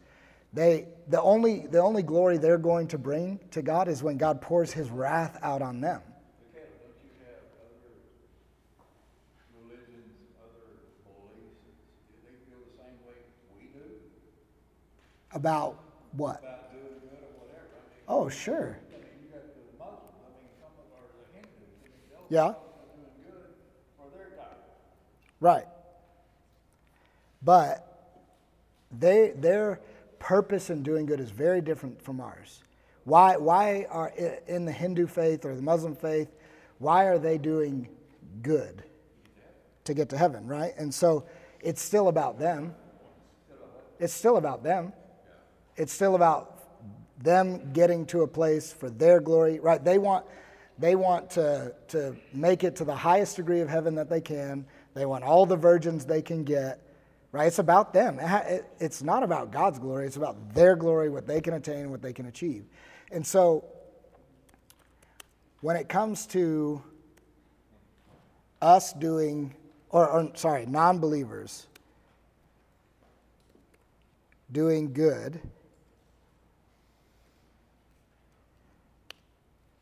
They, 0.53 0.87
the, 1.09 1.21
only, 1.21 1.67
the 1.67 1.81
only 1.81 2.03
glory 2.03 2.39
they're 2.39 2.59
going 2.59 2.87
to 2.89 2.99
bring 2.99 3.41
to 3.53 3.63
God 3.63 3.89
is 3.89 4.03
when 4.03 4.17
God 4.17 4.41
pours 4.41 4.73
his 4.73 4.91
wrath 4.91 5.39
out 5.43 5.63
on 5.63 5.81
them. 5.81 6.03
Okay, 6.55 6.67
don't 6.83 6.95
you 7.03 7.11
have 7.25 7.43
other 7.59 7.83
religions, 9.59 10.07
other 10.39 10.77
beliefs, 11.03 11.59
do 12.11 12.15
they 12.23 12.37
feel 12.47 12.63
the 12.63 12.75
same 12.79 12.99
way 13.07 13.19
we 13.59 13.65
do 13.75 13.87
About 15.33 15.79
what? 16.13 16.39
about 16.41 16.73
doing 16.73 16.85
good 16.85 17.19
or 17.23 17.47
whatever? 17.47 17.67
I 17.73 17.91
mean, 17.91 18.03
Oh, 18.09 18.29
sure. 18.29 18.79
I 18.79 18.97
mean, 18.97 19.05
you 19.23 19.29
got 19.33 19.43
the 19.43 19.79
Muslims, 19.79 20.01
I 20.27 20.31
mean, 20.37 20.49
some 20.59 20.73
of 20.75 20.91
our, 20.97 21.07
the 21.17 21.37
Hindus, 21.37 21.71
I 21.79 21.87
mean, 21.87 21.93
they'll 22.11 22.27
Yeah. 22.29 22.55
doing 22.55 23.11
good 23.25 23.55
for 23.97 24.17
their 24.17 24.31
God. 24.37 24.57
Right. 25.41 25.67
But 27.43 27.87
they, 28.91 29.31
their 29.37 29.81
purpose 30.19 30.71
in 30.71 30.83
doing 30.83 31.07
good 31.07 31.21
is 31.21 31.31
very 31.31 31.61
different 31.61 32.03
from 32.03 32.21
ours. 32.21 32.63
Why, 33.05 33.37
why 33.37 33.87
are 33.91 34.13
in 34.47 34.65
the 34.65 34.73
Hindu 34.73 35.07
faith 35.07 35.45
or 35.45 35.55
the 35.55 35.63
Muslim 35.63 35.95
faith, 35.97 36.29
why 36.79 37.05
are 37.05 37.19
they 37.19 37.39
doing 37.39 37.89
good 38.43 38.83
to 39.85 39.95
get 39.95 40.09
to 40.11 40.19
heaven, 40.19 40.47
right? 40.47 40.73
And 40.77 40.93
so 40.93 41.25
it's 41.61 41.81
still 41.81 42.09
about 42.09 42.39
them. 42.39 42.75
It's 43.99 44.13
still 44.13 44.37
about 44.37 44.63
them. 44.63 44.93
It's 45.81 45.95
still 45.95 46.15
about 46.15 46.59
them 47.23 47.73
getting 47.73 48.05
to 48.09 48.21
a 48.21 48.27
place 48.27 48.71
for 48.71 48.91
their 48.91 49.19
glory, 49.19 49.61
right? 49.61 49.83
They 49.83 49.97
want, 49.97 50.27
they 50.79 50.95
want 50.95 51.31
to, 51.31 51.75
to 51.89 52.15
make 52.35 52.65
it 52.65 52.77
to 52.77 52.85
the 52.85 52.95
highest 52.95 53.37
degree 53.37 53.61
of 53.61 53.71
heaven 53.71 53.95
that 53.95 54.11
they 54.11 54.21
can. 54.21 54.67
They 54.93 55.07
want 55.07 55.25
all 55.25 55.47
the 55.47 55.57
virgins 55.57 56.05
they 56.05 56.21
can 56.21 56.45
get, 56.45 56.83
right? 57.33 57.47
It's 57.47 57.61
about 57.61 57.95
them. 57.95 58.19
It's 58.79 59.03
not 59.03 59.23
about 59.23 59.53
God's 59.53 59.79
glory. 59.79 60.05
It's 60.05 60.19
about 60.19 60.53
their 60.53 60.77
glory, 60.77 61.09
what 61.09 61.27
they 61.27 61.41
can 61.41 61.55
attain, 61.55 61.91
what 61.91 62.03
they 62.03 62.13
can 62.13 62.27
achieve. 62.27 62.67
And 63.11 63.27
so 63.27 63.65
when 65.63 65.77
it 65.77 65.89
comes 65.89 66.27
to 66.27 66.83
us 68.61 68.93
doing, 68.93 69.55
or, 69.89 70.07
or 70.07 70.31
sorry, 70.35 70.67
non 70.67 70.99
believers 70.99 71.69
doing 74.53 74.93
good, 74.93 75.41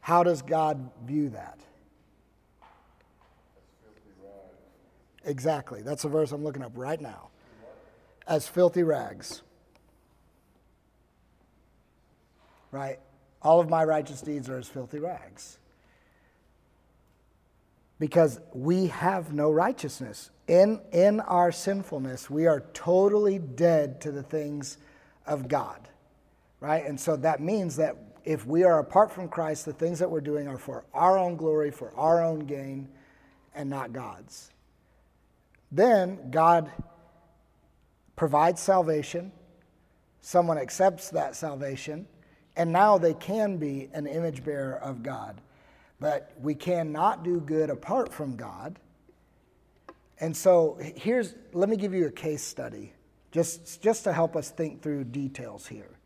how 0.08 0.22
does 0.22 0.40
God 0.40 0.90
view 1.04 1.28
that? 1.28 1.58
Exactly. 5.22 5.82
That's 5.82 6.00
the 6.00 6.08
verse 6.08 6.32
I'm 6.32 6.42
looking 6.42 6.62
up 6.62 6.72
right 6.74 6.98
now. 6.98 7.28
As 8.26 8.48
filthy 8.48 8.84
rags. 8.84 9.42
Right? 12.70 12.98
All 13.42 13.60
of 13.60 13.68
my 13.68 13.84
righteous 13.84 14.22
deeds 14.22 14.48
are 14.48 14.56
as 14.56 14.66
filthy 14.66 14.98
rags. 14.98 15.58
Because 17.98 18.40
we 18.54 18.86
have 18.86 19.34
no 19.34 19.50
righteousness. 19.50 20.30
In, 20.46 20.80
in 20.90 21.20
our 21.20 21.52
sinfulness, 21.52 22.30
we 22.30 22.46
are 22.46 22.60
totally 22.72 23.38
dead 23.38 24.00
to 24.00 24.10
the 24.10 24.22
things 24.22 24.78
of 25.26 25.48
God. 25.48 25.86
Right? 26.60 26.86
And 26.86 26.98
so 26.98 27.14
that 27.16 27.42
means 27.42 27.76
that 27.76 28.07
if 28.28 28.44
we 28.44 28.62
are 28.62 28.78
apart 28.78 29.10
from 29.10 29.26
Christ, 29.26 29.64
the 29.64 29.72
things 29.72 29.98
that 30.00 30.10
we're 30.10 30.20
doing 30.20 30.48
are 30.48 30.58
for 30.58 30.84
our 30.92 31.16
own 31.16 31.36
glory, 31.36 31.70
for 31.70 31.94
our 31.96 32.22
own 32.22 32.40
gain, 32.40 32.86
and 33.54 33.70
not 33.70 33.94
God's. 33.94 34.50
Then 35.72 36.30
God 36.30 36.70
provides 38.16 38.60
salvation, 38.60 39.32
someone 40.20 40.58
accepts 40.58 41.08
that 41.08 41.36
salvation, 41.36 42.06
and 42.54 42.70
now 42.70 42.98
they 42.98 43.14
can 43.14 43.56
be 43.56 43.88
an 43.94 44.06
image 44.06 44.44
bearer 44.44 44.76
of 44.76 45.02
God. 45.02 45.40
But 45.98 46.30
we 46.38 46.54
cannot 46.54 47.24
do 47.24 47.40
good 47.40 47.70
apart 47.70 48.12
from 48.12 48.36
God. 48.36 48.78
And 50.20 50.36
so 50.36 50.78
here's, 50.96 51.34
let 51.54 51.70
me 51.70 51.78
give 51.78 51.94
you 51.94 52.04
a 52.04 52.12
case 52.12 52.42
study, 52.42 52.92
just, 53.32 53.80
just 53.80 54.04
to 54.04 54.12
help 54.12 54.36
us 54.36 54.50
think 54.50 54.82
through 54.82 55.04
details 55.04 55.66
here. 55.66 55.97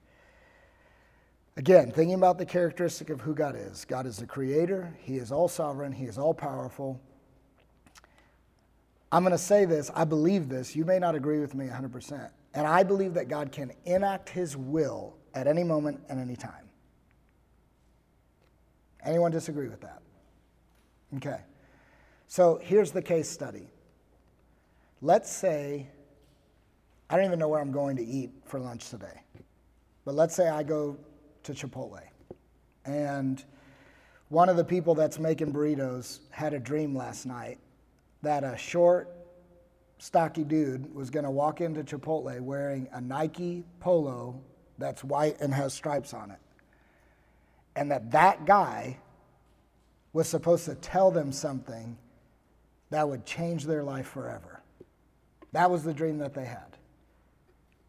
Again, 1.56 1.90
thinking 1.90 2.14
about 2.14 2.38
the 2.38 2.46
characteristic 2.46 3.10
of 3.10 3.20
who 3.20 3.34
God 3.34 3.56
is 3.56 3.84
God 3.84 4.06
is 4.06 4.16
the 4.16 4.26
creator, 4.26 4.96
He 5.00 5.16
is 5.16 5.30
all 5.30 5.48
sovereign, 5.48 5.92
He 5.92 6.06
is 6.06 6.18
all 6.18 6.34
powerful. 6.34 7.00
I'm 9.10 9.22
going 9.22 9.32
to 9.32 9.38
say 9.38 9.66
this, 9.66 9.90
I 9.94 10.04
believe 10.04 10.48
this. 10.48 10.74
You 10.74 10.86
may 10.86 10.98
not 10.98 11.14
agree 11.14 11.40
with 11.40 11.54
me 11.54 11.66
100%. 11.66 12.30
And 12.54 12.66
I 12.66 12.82
believe 12.82 13.12
that 13.14 13.28
God 13.28 13.52
can 13.52 13.70
enact 13.84 14.30
His 14.30 14.56
will 14.56 15.14
at 15.34 15.46
any 15.46 15.62
moment 15.62 16.00
and 16.08 16.18
any 16.18 16.36
time. 16.36 16.70
Anyone 19.04 19.30
disagree 19.30 19.68
with 19.68 19.80
that? 19.82 20.00
Okay. 21.16 21.40
So 22.28 22.58
here's 22.62 22.92
the 22.92 23.02
case 23.02 23.28
study. 23.28 23.68
Let's 25.02 25.30
say, 25.30 25.88
I 27.10 27.16
don't 27.16 27.26
even 27.26 27.38
know 27.38 27.48
where 27.48 27.60
I'm 27.60 27.72
going 27.72 27.96
to 27.96 28.04
eat 28.04 28.30
for 28.46 28.58
lunch 28.58 28.88
today, 28.88 29.20
but 30.06 30.14
let's 30.14 30.34
say 30.34 30.48
I 30.48 30.62
go 30.62 30.96
to 31.44 31.52
Chipotle 31.52 32.00
and 32.84 33.44
one 34.28 34.48
of 34.48 34.56
the 34.56 34.64
people 34.64 34.94
that's 34.94 35.18
making 35.18 35.52
burritos 35.52 36.20
had 36.30 36.54
a 36.54 36.58
dream 36.58 36.96
last 36.96 37.26
night 37.26 37.58
that 38.22 38.44
a 38.44 38.56
short, 38.56 39.10
stocky 39.98 40.42
dude 40.42 40.92
was 40.94 41.10
going 41.10 41.24
to 41.24 41.30
walk 41.30 41.60
into 41.60 41.84
Chipotle 41.84 42.40
wearing 42.40 42.88
a 42.92 43.00
Nike 43.00 43.64
polo 43.78 44.40
that's 44.78 45.04
white 45.04 45.38
and 45.40 45.52
has 45.52 45.74
stripes 45.74 46.14
on 46.14 46.30
it. 46.30 46.38
And 47.76 47.90
that 47.90 48.10
that 48.12 48.46
guy 48.46 48.98
was 50.12 50.28
supposed 50.28 50.64
to 50.64 50.74
tell 50.76 51.10
them 51.10 51.32
something 51.32 51.96
that 52.90 53.08
would 53.08 53.24
change 53.24 53.64
their 53.64 53.82
life 53.82 54.06
forever. 54.06 54.62
That 55.52 55.70
was 55.70 55.82
the 55.82 55.94
dream 55.94 56.18
that 56.18 56.34
they 56.34 56.44
had. 56.44 56.76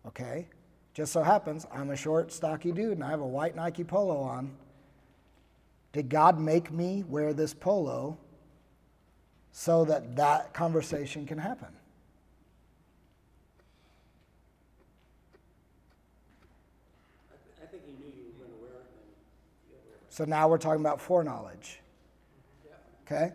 Okay? 0.07 0.47
Just 0.93 1.11
so 1.11 1.23
happens 1.23 1.65
I'm 1.71 1.89
a 1.89 1.95
short, 1.95 2.31
stocky 2.31 2.71
dude 2.71 2.93
and 2.93 3.03
I 3.03 3.09
have 3.09 3.21
a 3.21 3.27
white 3.27 3.55
Nike 3.55 3.83
polo 3.83 4.17
on. 4.21 4.51
Did 5.91 6.09
God 6.09 6.39
make 6.39 6.71
me 6.71 7.03
wear 7.07 7.33
this 7.33 7.53
polo 7.53 8.17
so 9.51 9.85
that 9.85 10.15
that 10.15 10.53
conversation 10.53 11.25
can 11.25 11.37
happen? 11.37 11.67
I, 17.61 17.65
think 17.67 17.83
he 17.85 17.91
knew 17.91 18.11
you 18.15 18.33
were 18.39 18.45
wear 18.59 18.69
it 18.69 18.85
wear 19.69 19.95
it. 19.95 20.01
So 20.09 20.25
now 20.25 20.47
we're 20.47 20.57
talking 20.57 20.81
about 20.81 20.99
foreknowledge. 20.99 21.79
Okay? 23.05 23.31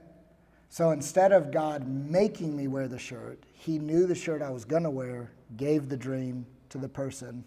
So 0.69 0.91
instead 0.91 1.33
of 1.33 1.51
God 1.51 1.87
making 1.87 2.57
me 2.57 2.69
wear 2.69 2.89
the 2.89 2.99
shirt, 2.99 3.43
he 3.53 3.79
knew 3.79 4.07
the 4.07 4.15
shirt 4.15 4.43
I 4.43 4.51
was 4.51 4.65
going 4.65 4.83
to 4.83 4.91
wear, 4.91 5.31
gave 5.57 5.89
the 5.89 5.97
dream 5.97 6.47
to 6.71 6.79
the 6.79 6.89
person 6.89 7.45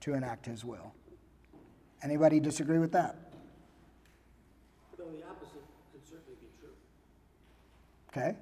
to 0.00 0.14
enact 0.14 0.46
his 0.46 0.64
will. 0.64 0.94
Anybody 2.02 2.40
disagree 2.40 2.78
with 2.78 2.92
that? 2.92 3.16
Though 4.96 5.04
the 5.04 5.24
opposite 5.26 5.64
could 5.92 6.06
certainly 6.08 6.36
be 6.40 6.48
true. 6.60 6.70
Okay? 8.10 8.36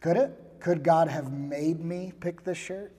Could 0.00 0.16
it? 0.16 0.60
Could 0.60 0.82
God 0.82 1.08
have 1.08 1.32
made 1.32 1.84
me 1.84 2.12
pick 2.18 2.42
this 2.42 2.58
shirt? 2.58 2.92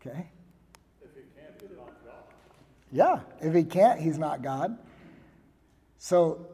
Okay. 0.00 0.30
If 1.00 1.10
he 1.14 1.22
can't, 1.34 1.60
he's 1.60 1.70
not 1.76 1.94
God. 2.04 2.24
Yeah, 2.90 3.20
if 3.40 3.54
he 3.54 3.64
can't, 3.64 4.00
he's 4.00 4.18
not 4.18 4.42
God. 4.42 4.76
So, 5.98 6.46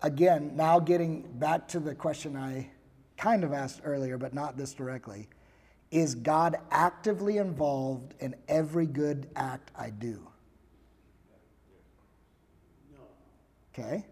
again, 0.00 0.52
now 0.54 0.78
getting 0.78 1.22
back 1.22 1.68
to 1.68 1.80
the 1.80 1.94
question 1.94 2.36
I 2.36 2.70
kind 3.16 3.44
of 3.44 3.52
asked 3.52 3.80
earlier, 3.84 4.16
but 4.16 4.32
not 4.32 4.56
this 4.56 4.72
directly 4.72 5.28
is 5.92 6.14
God 6.14 6.56
actively 6.70 7.36
involved 7.36 8.14
in 8.18 8.34
every 8.48 8.86
good 8.86 9.28
act 9.36 9.70
I 9.78 9.90
do? 9.90 10.26
No. 12.92 13.00
Okay? 13.72 14.04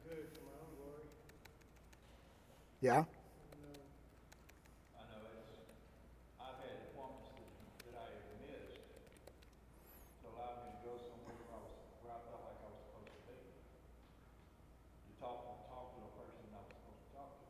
good 0.06 0.30
for 0.38 0.46
my 0.46 0.56
own 0.62 0.72
glory. 0.78 1.04
Yeah. 2.82 3.02
And, 3.02 3.62
uh, 3.66 3.82
I 4.96 5.04
know 5.12 5.26
it's, 5.34 5.58
I've 6.40 6.56
had 6.62 6.78
appointments 6.94 7.34
that, 7.36 7.50
that 7.90 7.96
I 8.00 8.06
have 8.16 8.28
missed 8.46 8.80
to 10.22 10.26
allow 10.30 10.56
me 10.62 10.72
to 10.72 10.78
go 10.86 10.94
somewhere 11.10 11.36
where 11.36 11.52
I 11.52 11.60
was, 11.66 11.76
where 12.06 12.14
I 12.16 12.22
felt 12.30 12.42
like 12.48 12.60
I 12.64 12.70
was 12.70 12.80
supposed 12.86 13.12
to 13.12 13.34
be. 13.34 13.50
To 13.50 15.12
talk, 15.20 15.42
talk 15.68 15.86
to 15.94 16.00
a 16.06 16.12
person 16.16 16.46
I 16.54 16.62
was 16.64 16.72
supposed 16.80 17.02
to 17.02 17.10
talk 17.12 17.30
to. 17.36 17.46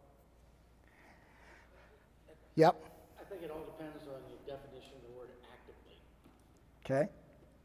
Yep. 2.56 2.72
I 3.20 3.24
think 3.28 3.44
it 3.44 3.52
all 3.52 3.68
depends 3.68 4.08
on 4.08 4.24
your 4.32 4.40
definition 4.48 4.96
of 4.96 5.04
the 5.04 5.14
word 5.20 5.28
actively. 5.52 6.00
Okay. 6.88 7.12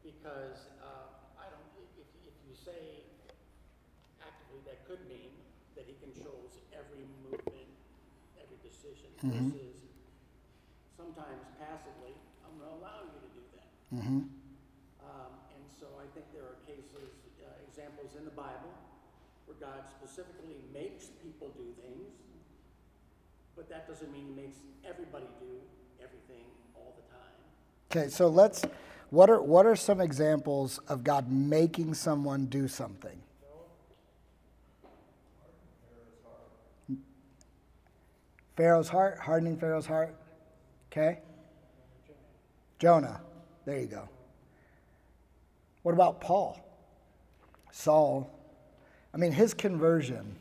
Because, 0.02 0.66
uh, 0.82 1.14
I 1.38 1.46
don't, 1.46 1.62
if, 1.94 2.10
if 2.26 2.34
you 2.42 2.58
say 2.58 3.06
actively, 4.18 4.66
that 4.66 4.82
could 4.90 4.98
mean 5.06 5.30
that 5.78 5.86
he 5.86 5.94
controls 6.02 6.58
every 6.74 7.06
movement, 7.22 7.70
every 8.34 8.58
decision. 8.66 9.14
Versus 9.22 9.78
sometimes 10.98 11.46
passively, 11.62 12.18
I'm 12.42 12.58
gonna 12.58 12.74
allow 12.82 13.06
you 13.06 13.18
to 13.22 13.30
do 13.30 13.44
that. 13.54 13.70
Mm-hmm. 13.94 14.20
Um, 15.06 15.32
and 15.54 15.64
so 15.70 15.86
I 16.02 16.10
think 16.18 16.26
there 16.34 16.50
are 16.50 16.58
cases, 16.66 17.14
uh, 17.38 17.46
examples 17.62 18.18
in 18.18 18.26
the 18.26 18.34
Bible 18.34 18.74
where 19.46 19.54
God 19.62 19.86
specifically 19.86 20.66
makes 20.74 21.14
people 21.22 21.54
do 21.54 21.70
things, 21.78 22.18
but 23.60 23.68
that 23.68 23.86
doesn't 23.86 24.10
mean 24.10 24.24
he 24.26 24.42
makes 24.42 24.56
everybody 24.88 25.26
do 25.38 25.46
everything 26.02 26.46
all 26.74 26.94
the 26.96 27.14
time. 27.14 28.06
Okay, 28.06 28.08
so 28.10 28.26
let's 28.26 28.64
what 29.10 29.28
are 29.28 29.42
what 29.42 29.66
are 29.66 29.76
some 29.76 30.00
examples 30.00 30.78
of 30.88 31.04
God 31.04 31.30
making 31.30 31.92
someone 31.92 32.46
do 32.46 32.66
something? 32.68 33.20
Pharaoh's 38.56 38.88
heart, 38.88 39.18
hardening 39.18 39.58
Pharaoh's 39.58 39.84
heart. 39.84 40.14
Okay? 40.90 41.18
Jonah. 42.78 43.20
There 43.66 43.78
you 43.78 43.86
go. 43.86 44.08
What 45.82 45.92
about 45.92 46.22
Paul? 46.22 46.58
Saul. 47.72 48.30
I 49.12 49.18
mean, 49.18 49.32
his 49.32 49.52
conversion. 49.52 50.36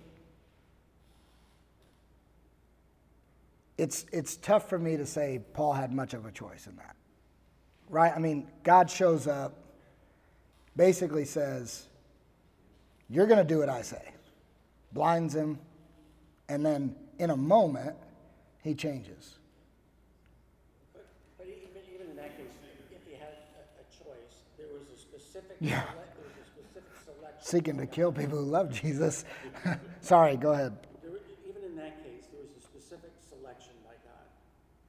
It's, 3.79 4.05
it's 4.11 4.35
tough 4.35 4.67
for 4.67 4.77
me 4.77 4.97
to 4.97 5.05
say 5.05 5.39
Paul 5.53 5.71
had 5.71 5.93
much 5.93 6.13
of 6.13 6.25
a 6.25 6.31
choice 6.31 6.67
in 6.67 6.75
that. 6.75 6.97
Right? 7.87 8.11
I 8.13 8.19
mean, 8.19 8.47
God 8.63 8.89
shows 8.91 9.25
up, 9.25 9.53
basically 10.75 11.23
says, 11.23 11.87
You're 13.09 13.25
going 13.25 13.37
to 13.39 13.45
do 13.45 13.59
what 13.59 13.69
I 13.69 13.81
say, 13.81 14.11
blinds 14.91 15.33
him, 15.33 15.59
and 16.49 16.65
then 16.65 16.93
in 17.19 17.29
a 17.29 17.37
moment, 17.37 17.95
he 18.61 18.75
changes. 18.75 19.39
But, 20.93 21.07
but 21.37 21.47
even, 21.47 21.81
even 21.95 22.09
in 22.11 22.17
that 22.17 22.35
case, 22.35 22.51
if 22.91 23.07
he 23.07 23.13
had 23.13 23.29
a, 23.31 23.79
a 23.79 23.85
choice, 23.95 24.43
there 24.57 24.67
was 24.67 24.87
a 24.93 24.99
specific, 24.99 25.55
Yeah. 25.61 25.83
select- 25.91 26.17
was 26.19 26.35
a 26.35 26.45
specific 26.45 26.91
selection. 27.05 27.41
Seeking 27.47 27.77
to 27.77 27.87
kill 27.87 28.11
people 28.11 28.39
who 28.39 28.43
love 28.45 28.73
Jesus. 28.73 29.23
Sorry, 30.01 30.35
go 30.35 30.51
ahead. 30.51 30.75
There, 31.01 31.11
were- 31.11 31.21
even 31.47 31.63
in 31.63 31.77
that 31.77 32.03
case, 32.03 32.27
there 32.31 32.41
was 32.41 32.51
a 32.57 32.61
specific 32.61 33.11
selection 33.29 33.73
by 33.85 33.95
God. 34.05 34.27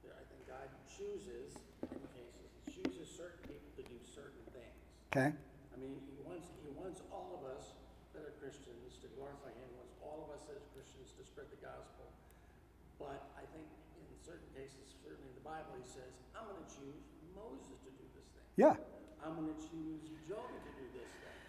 There, 0.03 0.13
I 0.13 0.23
think 0.29 0.43
God 0.47 0.67
chooses, 0.85 1.55
in 1.87 1.99
cases, 2.13 2.49
he 2.65 2.83
chooses 2.83 3.07
certain 3.09 3.39
people 3.47 3.71
to 3.77 3.83
do 3.83 3.97
certain 4.13 4.43
things. 4.53 4.79
Okay? 5.11 5.27
I 5.27 5.75
mean, 5.75 5.99
he 6.07 6.15
wants, 6.23 6.47
he 6.63 6.71
wants 6.71 7.03
all 7.11 7.35
of 7.35 7.43
us 7.51 7.75
that 8.15 8.23
are 8.23 8.31
Christians 8.39 8.95
to 9.03 9.11
glorify 9.19 9.51
him, 9.59 9.67
wants 9.75 9.91
all 9.99 10.23
of 10.23 10.31
us 10.31 10.47
as 10.47 10.63
Christians 10.71 11.11
to 11.19 11.27
spread 11.27 11.51
the 11.51 11.59
gospel. 11.59 12.07
But 12.95 13.19
I 13.35 13.43
think 13.51 13.67
in 13.99 14.07
certain 14.23 14.47
cases, 14.55 14.95
certainly 15.03 15.27
in 15.27 15.35
the 15.35 15.43
Bible, 15.43 15.75
he 15.75 15.83
says, 15.83 16.15
I'm 16.31 16.47
gonna 16.47 16.63
choose 16.63 17.03
Moses 17.35 17.75
to 17.83 17.91
do 17.91 18.07
this 18.15 18.23
thing. 18.31 18.47
Yeah. 18.55 18.79
I'm 19.19 19.35
gonna 19.35 19.59
choose 19.59 19.99
Job 20.31 20.47
to 20.47 20.71
do 20.79 20.85
this 20.95 21.11
thing. 21.11 21.39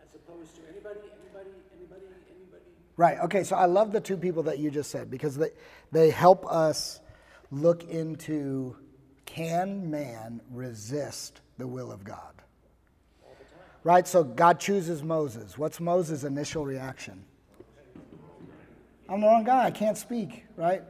As 0.00 0.08
opposed 0.16 0.56
to 0.56 0.64
anybody, 0.72 1.04
anybody, 1.20 1.52
anybody, 1.76 2.08
anybody. 2.32 2.64
Right. 2.96 3.20
Okay. 3.28 3.44
So 3.44 3.60
I 3.60 3.68
love 3.68 3.92
the 3.92 4.00
two 4.00 4.16
people 4.16 4.48
that 4.48 4.56
you 4.56 4.72
just 4.72 4.88
said 4.88 5.12
because 5.12 5.36
they, 5.36 5.52
they 5.92 6.08
help 6.08 6.48
us 6.48 7.04
look 7.52 7.84
into 7.84 8.80
can 9.28 9.92
man 9.92 10.40
resist 10.48 11.44
the 11.60 11.68
will 11.68 11.92
of 11.92 12.08
God? 12.08 12.40
Right. 13.84 14.06
So 14.06 14.22
God 14.22 14.60
chooses 14.60 15.02
Moses. 15.02 15.58
What's 15.58 15.80
Moses' 15.80 16.24
initial 16.24 16.64
reaction? 16.64 17.24
I'm 19.08 19.20
the 19.20 19.26
wrong 19.26 19.44
guy. 19.44 19.64
I 19.66 19.70
can't 19.70 19.98
speak. 19.98 20.44
Right. 20.56 20.82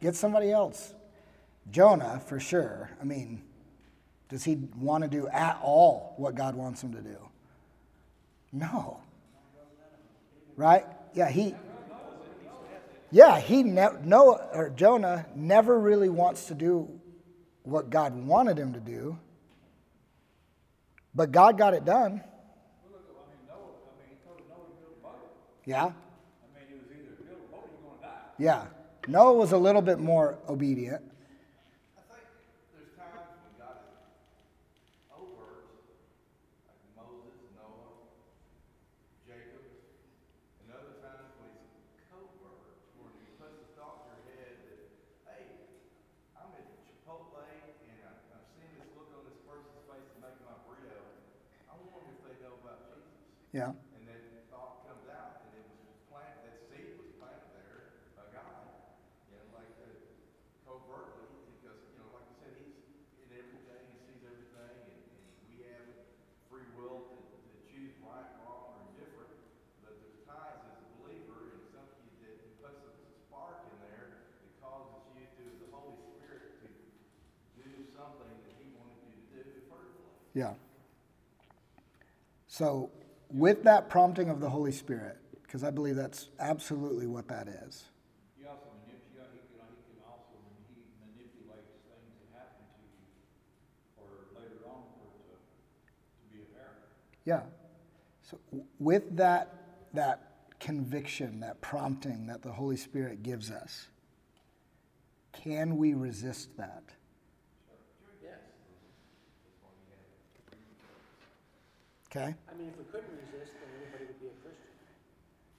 Get 0.00 0.16
somebody 0.16 0.50
else. 0.50 0.94
Jonah, 1.70 2.20
for 2.26 2.40
sure. 2.40 2.90
I 3.00 3.04
mean, 3.04 3.42
does 4.28 4.44
he 4.44 4.56
want 4.76 5.04
to 5.04 5.08
do 5.08 5.28
at 5.28 5.58
all 5.62 6.14
what 6.16 6.34
God 6.34 6.54
wants 6.54 6.82
him 6.82 6.92
to 6.94 7.00
do? 7.00 7.16
No. 8.52 9.00
Right? 10.56 10.84
Yeah, 11.14 11.30
he. 11.30 11.54
Yeah, 13.10 13.38
he 13.38 13.62
ne- 13.62 14.00
Noah 14.02 14.48
or 14.52 14.70
Jonah 14.70 15.26
never 15.36 15.78
really 15.78 16.08
wants 16.08 16.46
to 16.46 16.54
do 16.54 16.88
what 17.62 17.88
God 17.88 18.14
wanted 18.14 18.58
him 18.58 18.72
to 18.72 18.80
do, 18.80 19.18
but 21.14 21.30
God 21.32 21.56
got 21.58 21.74
it 21.74 21.84
done. 21.84 22.20
Well, 22.82 22.92
look, 22.92 23.06
I 23.14 23.30
mean, 23.30 23.46
Noah, 23.48 23.58
I 23.58 23.92
mean, 24.00 24.08
he 24.10 24.16
told 24.26 24.40
Noah 24.48 24.66
to 24.66 24.74
build 24.82 24.96
a 24.98 25.02
boat. 25.02 25.30
Yeah, 25.64 25.84
I 25.84 25.88
mean, 26.52 26.66
it 26.70 26.78
was 26.82 26.90
either 26.90 27.14
build 27.22 27.38
a 27.38 27.52
boat 27.52 27.64
or 27.64 27.70
you're 27.70 27.86
gonna 27.86 28.02
die. 28.02 28.34
yeah. 28.38 28.66
Noah 29.06 29.34
was 29.34 29.52
a 29.52 29.58
little 29.58 29.82
bit 29.82 29.98
more 30.00 30.38
obedient. 30.48 31.04
I 31.94 32.00
think 32.08 32.24
there's 32.72 32.92
times 32.96 33.20
when 33.36 33.52
God 33.60 33.76
is 33.84 34.00
overt, 35.12 35.68
like 36.64 36.80
Moses, 36.96 37.36
Noah, 37.52 38.00
Jacob, 39.28 39.60
and 39.60 40.72
other 40.72 40.96
times 41.04 41.36
when 41.36 41.52
he's 41.52 42.00
covert, 42.08 42.80
where 42.96 43.12
he 43.20 43.28
puts 43.36 43.60
the 43.60 43.68
thought 43.76 44.08
in 44.08 44.24
your 44.24 44.40
head 44.40 44.56
that, 44.72 44.80
hey, 45.28 45.44
I'm 46.32 46.48
at 46.56 46.64
Chipotle 46.88 47.44
and 47.44 48.00
I, 48.08 48.16
I'm 48.32 48.44
seeing 48.56 48.72
this 48.80 48.88
look 48.96 49.12
on 49.12 49.28
this 49.28 49.36
person's 49.44 49.84
face 49.84 50.08
and 50.16 50.24
making 50.24 50.48
my 50.48 50.56
burrito. 50.64 50.96
I 51.68 51.76
wonder 51.76 52.08
if 52.08 52.24
they 52.24 52.40
know 52.40 52.56
about 52.64 52.88
Jesus. 52.88 53.12
Yeah, 53.54 53.70
And 53.70 54.02
that 54.10 54.50
thought 54.50 54.82
comes 54.82 55.06
out, 55.06 55.46
and 55.46 55.54
it 55.54 55.62
was 55.86 55.94
planted, 56.10 56.42
that 56.42 56.58
seed 56.66 56.98
was 56.98 57.06
planted 57.22 57.54
there 57.54 58.02
by 58.18 58.26
God. 58.34 58.66
You 59.30 59.38
know, 59.38 59.46
like 59.54 59.70
uh, 59.78 59.94
covertly, 60.66 61.30
because, 61.54 61.78
you 61.94 62.02
know, 62.02 62.10
like 62.18 62.26
you 62.34 62.36
said, 62.42 62.50
he's 62.58 62.82
in 63.22 63.30
everything, 63.30 63.82
he 63.94 63.98
sees 64.10 64.26
everything, 64.26 64.74
and, 64.90 64.98
and 65.06 65.22
we 65.46 65.62
have 65.70 65.86
free 66.50 66.66
will 66.74 67.14
to, 67.14 67.18
to 67.30 67.54
choose 67.70 67.94
right, 68.02 68.26
wrong, 68.42 68.74
or 68.74 68.90
indifferent. 68.90 69.38
But 69.86 70.02
there's 70.02 70.18
times 70.26 70.58
as 70.74 70.82
a 70.82 70.90
believer, 70.98 71.54
and 71.54 71.62
something 71.70 72.10
that 72.26 72.58
puts 72.58 72.82
a 72.82 72.90
spark 73.30 73.70
in 73.70 73.78
there 73.86 74.18
that 74.34 74.50
causes 74.58 74.98
you 75.14 75.30
through 75.38 75.62
the 75.62 75.70
Holy 75.70 75.94
Spirit 76.18 76.58
to 76.58 76.68
do 77.54 77.70
something 77.94 78.34
that 78.34 78.54
he 78.58 78.74
wanted 78.74 78.98
you 79.06 79.14
to 79.14 79.26
do 79.30 79.38
in 79.46 79.62
the 79.62 79.66
first 79.70 79.94
place. 79.94 80.26
yeah. 80.34 80.58
So, 82.50 82.90
with 83.34 83.64
that 83.64 83.90
prompting 83.90 84.30
of 84.30 84.40
the 84.40 84.48
Holy 84.48 84.70
Spirit, 84.72 85.18
because 85.42 85.64
I 85.64 85.70
believe 85.70 85.96
that's 85.96 86.28
absolutely 86.38 87.06
what 87.08 87.26
that 87.28 87.48
is. 87.48 87.84
He 88.38 88.46
also 88.46 88.62
he 88.86 88.92
can, 89.12 89.26
he 89.34 89.40
can 89.58 90.00
also, 90.06 90.38
he 90.68 90.80
manipulates 91.02 91.74
things 91.82 92.14
that 92.32 92.38
happen 92.38 92.64
to 92.64 92.82
you 92.86 93.02
for 93.98 94.40
later 94.40 94.62
on 94.70 94.86
for 94.94 95.34
it 95.34 95.42
to, 95.90 95.90
to 96.22 96.32
be 96.32 96.42
apparent. 96.42 96.78
Yeah. 97.24 97.42
So 98.22 98.38
with 98.78 99.16
that 99.16 99.50
that 99.94 100.30
conviction, 100.60 101.40
that 101.40 101.60
prompting 101.60 102.28
that 102.28 102.42
the 102.42 102.52
Holy 102.52 102.76
Spirit 102.76 103.22
gives 103.22 103.50
us, 103.50 103.88
can 105.32 105.76
we 105.76 105.94
resist 105.94 106.56
that? 106.56 106.84
Yes. 108.22 108.38
Okay? 112.14 112.30
I 112.30 112.54
mean, 112.54 112.70
if 112.70 112.78
we 112.78 112.86
couldn't 112.94 113.10
resist, 113.26 113.58
then 113.58 113.66
everybody 113.74 114.06
would 114.06 114.22
be 114.22 114.30
a 114.30 114.38
Christian. 114.38 114.70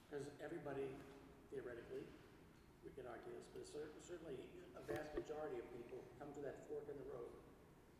Because 0.08 0.24
everybody, 0.40 0.88
theoretically, 1.52 2.00
we 2.80 2.88
could 2.96 3.04
argue 3.04 3.28
this, 3.36 3.44
but 3.52 3.68
cer- 3.68 3.92
certainly 4.00 4.40
a 4.72 4.80
vast 4.88 5.12
majority 5.12 5.60
of 5.60 5.68
people 5.76 6.00
come 6.16 6.32
to 6.32 6.40
that 6.48 6.64
fork 6.64 6.88
in 6.88 6.96
the 6.96 7.12
road 7.12 7.28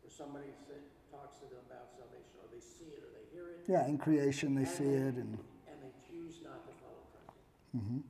where 0.00 0.08
somebody 0.08 0.48
sit, 0.64 0.80
talks 1.12 1.36
to 1.44 1.52
them 1.52 1.60
about 1.68 1.92
salvation, 2.00 2.32
or 2.40 2.48
they 2.48 2.64
see 2.64 2.96
it, 2.96 3.04
or 3.04 3.12
they 3.12 3.28
hear 3.28 3.44
it. 3.52 3.68
Yeah, 3.68 3.84
in 3.84 4.00
creation 4.00 4.56
they 4.56 4.64
see 4.64 4.88
it 4.88 5.20
and 5.20 5.36
And 5.68 5.76
they 5.84 5.92
choose 6.08 6.40
not 6.40 6.64
to 6.64 6.72
follow 6.80 7.04
Christ. 7.12 7.36
Mm-hmm. 7.76 8.08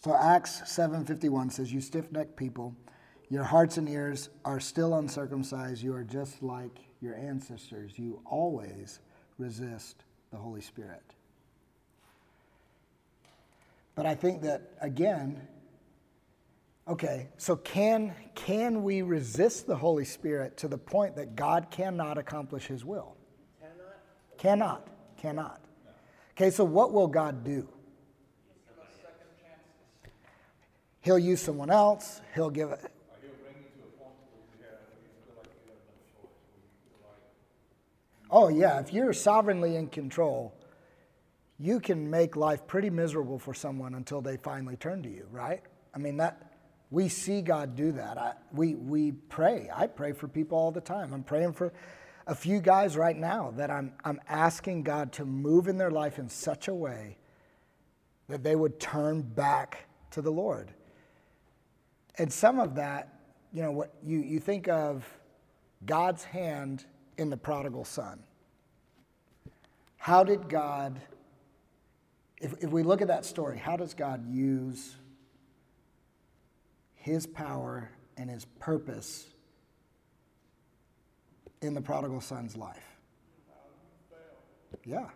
so 0.00 0.16
Acts 0.16 0.64
7:51 0.64 1.52
says 1.52 1.68
you 1.68 1.84
stiff-necked 1.84 2.40
people, 2.40 2.72
your 3.28 3.44
hearts 3.44 3.76
and 3.76 3.84
ears 3.84 4.32
are 4.48 4.64
still 4.64 4.96
uncircumcised, 4.96 5.84
you 5.84 5.92
are 5.92 6.04
just 6.04 6.42
like 6.42 6.88
your 7.04 7.14
ancestors. 7.20 7.98
You 7.98 8.22
always 8.24 9.00
resist 9.42 10.04
the 10.30 10.36
Holy 10.36 10.60
Spirit. 10.60 11.02
But 13.94 14.06
I 14.06 14.14
think 14.14 14.42
that 14.42 14.72
again, 14.80 15.46
okay, 16.88 17.28
so 17.36 17.56
can 17.56 18.14
can 18.34 18.82
we 18.82 19.02
resist 19.02 19.66
the 19.66 19.76
Holy 19.76 20.04
Spirit 20.04 20.56
to 20.58 20.68
the 20.68 20.78
point 20.78 21.16
that 21.16 21.36
God 21.36 21.66
cannot 21.70 22.16
accomplish 22.16 22.66
his 22.66 22.84
will? 22.84 23.16
Cannot, 24.38 24.38
Cannot. 24.38 24.88
Cannot. 25.18 25.60
Okay, 26.32 26.50
so 26.50 26.64
what 26.64 26.92
will 26.92 27.08
God 27.08 27.44
do? 27.44 27.68
He'll 31.02 31.18
use 31.18 31.40
someone 31.40 31.68
else. 31.68 32.20
He'll 32.34 32.48
give 32.48 32.70
it. 32.70 32.80
Or 32.80 32.88
he'll 33.20 33.34
bring 33.42 33.56
you 33.58 33.70
to 33.76 33.82
a 33.82 33.98
point 33.98 34.14
where 34.22 34.38
you 34.46 34.64
have, 34.64 34.78
where 34.86 35.02
you 35.02 35.10
feel 35.26 35.34
like 35.36 35.50
you 35.66 35.70
have 35.70 35.82
no 35.90 35.98
choice, 36.14 36.30
where 36.46 36.62
you 36.62 36.78
feel 36.86 37.02
like 37.10 38.31
Oh, 38.44 38.48
yeah, 38.48 38.80
if 38.80 38.92
you're 38.92 39.12
sovereignly 39.12 39.76
in 39.76 39.86
control, 39.86 40.52
you 41.60 41.78
can 41.78 42.10
make 42.10 42.34
life 42.34 42.66
pretty 42.66 42.90
miserable 42.90 43.38
for 43.38 43.54
someone 43.54 43.94
until 43.94 44.20
they 44.20 44.36
finally 44.36 44.74
turn 44.74 45.00
to 45.04 45.08
you, 45.08 45.28
right? 45.30 45.62
I 45.94 45.98
mean, 45.98 46.16
that 46.16 46.58
we 46.90 47.08
see 47.08 47.40
God 47.40 47.76
do 47.76 47.92
that. 47.92 48.18
I, 48.18 48.32
we, 48.52 48.74
we 48.74 49.12
pray. 49.12 49.70
I 49.72 49.86
pray 49.86 50.10
for 50.10 50.26
people 50.26 50.58
all 50.58 50.72
the 50.72 50.80
time. 50.80 51.14
I'm 51.14 51.22
praying 51.22 51.52
for 51.52 51.72
a 52.26 52.34
few 52.34 52.58
guys 52.58 52.96
right 52.96 53.16
now 53.16 53.52
that 53.58 53.70
I'm, 53.70 53.92
I'm 54.04 54.20
asking 54.28 54.82
God 54.82 55.12
to 55.12 55.24
move 55.24 55.68
in 55.68 55.78
their 55.78 55.92
life 55.92 56.18
in 56.18 56.28
such 56.28 56.66
a 56.66 56.74
way 56.74 57.18
that 58.26 58.42
they 58.42 58.56
would 58.56 58.80
turn 58.80 59.22
back 59.22 59.86
to 60.10 60.20
the 60.20 60.32
Lord. 60.32 60.74
And 62.18 62.32
some 62.32 62.58
of 62.58 62.74
that, 62.74 63.20
you 63.52 63.62
know, 63.62 63.70
what 63.70 63.94
you, 64.02 64.18
you 64.18 64.40
think 64.40 64.66
of 64.66 65.08
God's 65.86 66.24
hand 66.24 66.86
in 67.18 67.30
the 67.30 67.36
prodigal 67.36 67.84
son. 67.84 68.18
How 70.02 70.24
did 70.24 70.48
God, 70.48 71.00
if, 72.38 72.54
if 72.60 72.70
we 72.70 72.82
look 72.82 73.02
at 73.02 73.06
that 73.06 73.24
story, 73.24 73.56
how 73.56 73.76
does 73.76 73.94
God 73.94 74.26
use 74.26 74.96
his 76.96 77.24
power 77.24 77.88
and 78.16 78.28
his 78.28 78.44
purpose 78.58 79.28
in 81.60 81.74
the 81.74 81.80
prodigal 81.80 82.20
son's 82.20 82.56
life? 82.56 82.82
Yeah. 84.84 85.06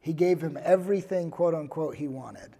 He 0.00 0.12
gave 0.12 0.40
him 0.40 0.58
everything, 0.60 1.30
quote 1.30 1.54
unquote, 1.54 1.94
he 1.94 2.08
wanted 2.08 2.50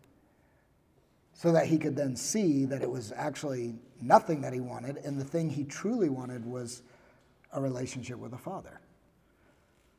so 1.33 1.51
that 1.51 1.67
he 1.67 1.79
could 1.79 1.97
then 1.97 2.15
see 2.15 2.65
that 2.67 2.81
it 2.81 2.89
was 2.89 3.13
actually 3.17 3.75
nothing 4.01 4.41
that 4.43 4.53
he 4.53 4.61
wanted, 4.61 4.99
and 4.99 5.21
the 5.21 5.25
thing 5.25 5.51
he 5.51 5.65
truly 5.65 6.11
wanted 6.11 6.47
was 6.47 6.83
a 7.53 7.61
relationship 7.61 8.19
with 8.19 8.33
a 8.35 8.39
Father. 8.39 8.81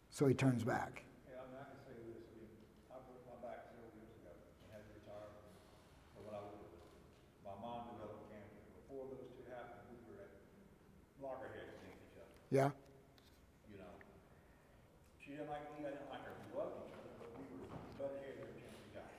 So 0.09 0.28
he 0.28 0.34
turns 0.34 0.63
back. 0.63 1.03
Yeah, 1.30 1.38
I 1.38 1.45
mean, 1.45 1.61
I 1.61 1.70
can 1.70 1.78
say 1.86 1.93
this, 2.09 2.26
I 2.26 2.41
mean, 2.41 2.57
I 2.89 2.97
broke 3.05 3.22
my 3.30 3.38
back 3.45 3.70
several 3.70 3.93
years 4.01 4.09
ago 4.18 4.34
and 4.34 4.74
had 4.74 4.82
to 4.82 4.97
retire 4.97 5.30
from 6.18 6.26
what 6.26 6.34
I 6.34 6.41
was 6.41 6.57
doing. 6.57 6.89
My 7.45 7.53
mom 7.61 7.86
developed 7.93 8.34
cancer. 8.34 8.57
Before 8.82 9.05
those 9.13 9.30
two 9.38 9.45
happened, 9.53 9.93
we 9.93 10.09
were 10.09 10.26
at 10.26 10.34
loggerheads 11.22 11.70
against 11.70 12.01
each 12.01 12.18
other, 12.18 12.34
Yeah? 12.48 12.72
you 13.68 13.76
know. 13.76 13.91
She 15.20 15.36
didn't 15.36 15.52
like 15.52 15.68
me, 15.76 15.84
I 15.84 15.91
didn't 15.91 16.08
like 16.08 16.24
her. 16.24 16.32
We 16.48 16.56
loved 16.56 16.80
each 16.88 16.95
other, 16.95 17.12
but 17.20 17.28
we 17.36 17.43
were 17.60 17.68
butted 18.00 18.24
heads 18.24 18.39
every 18.39 18.56
chance 18.56 18.80
we 18.88 18.95
got. 18.95 19.12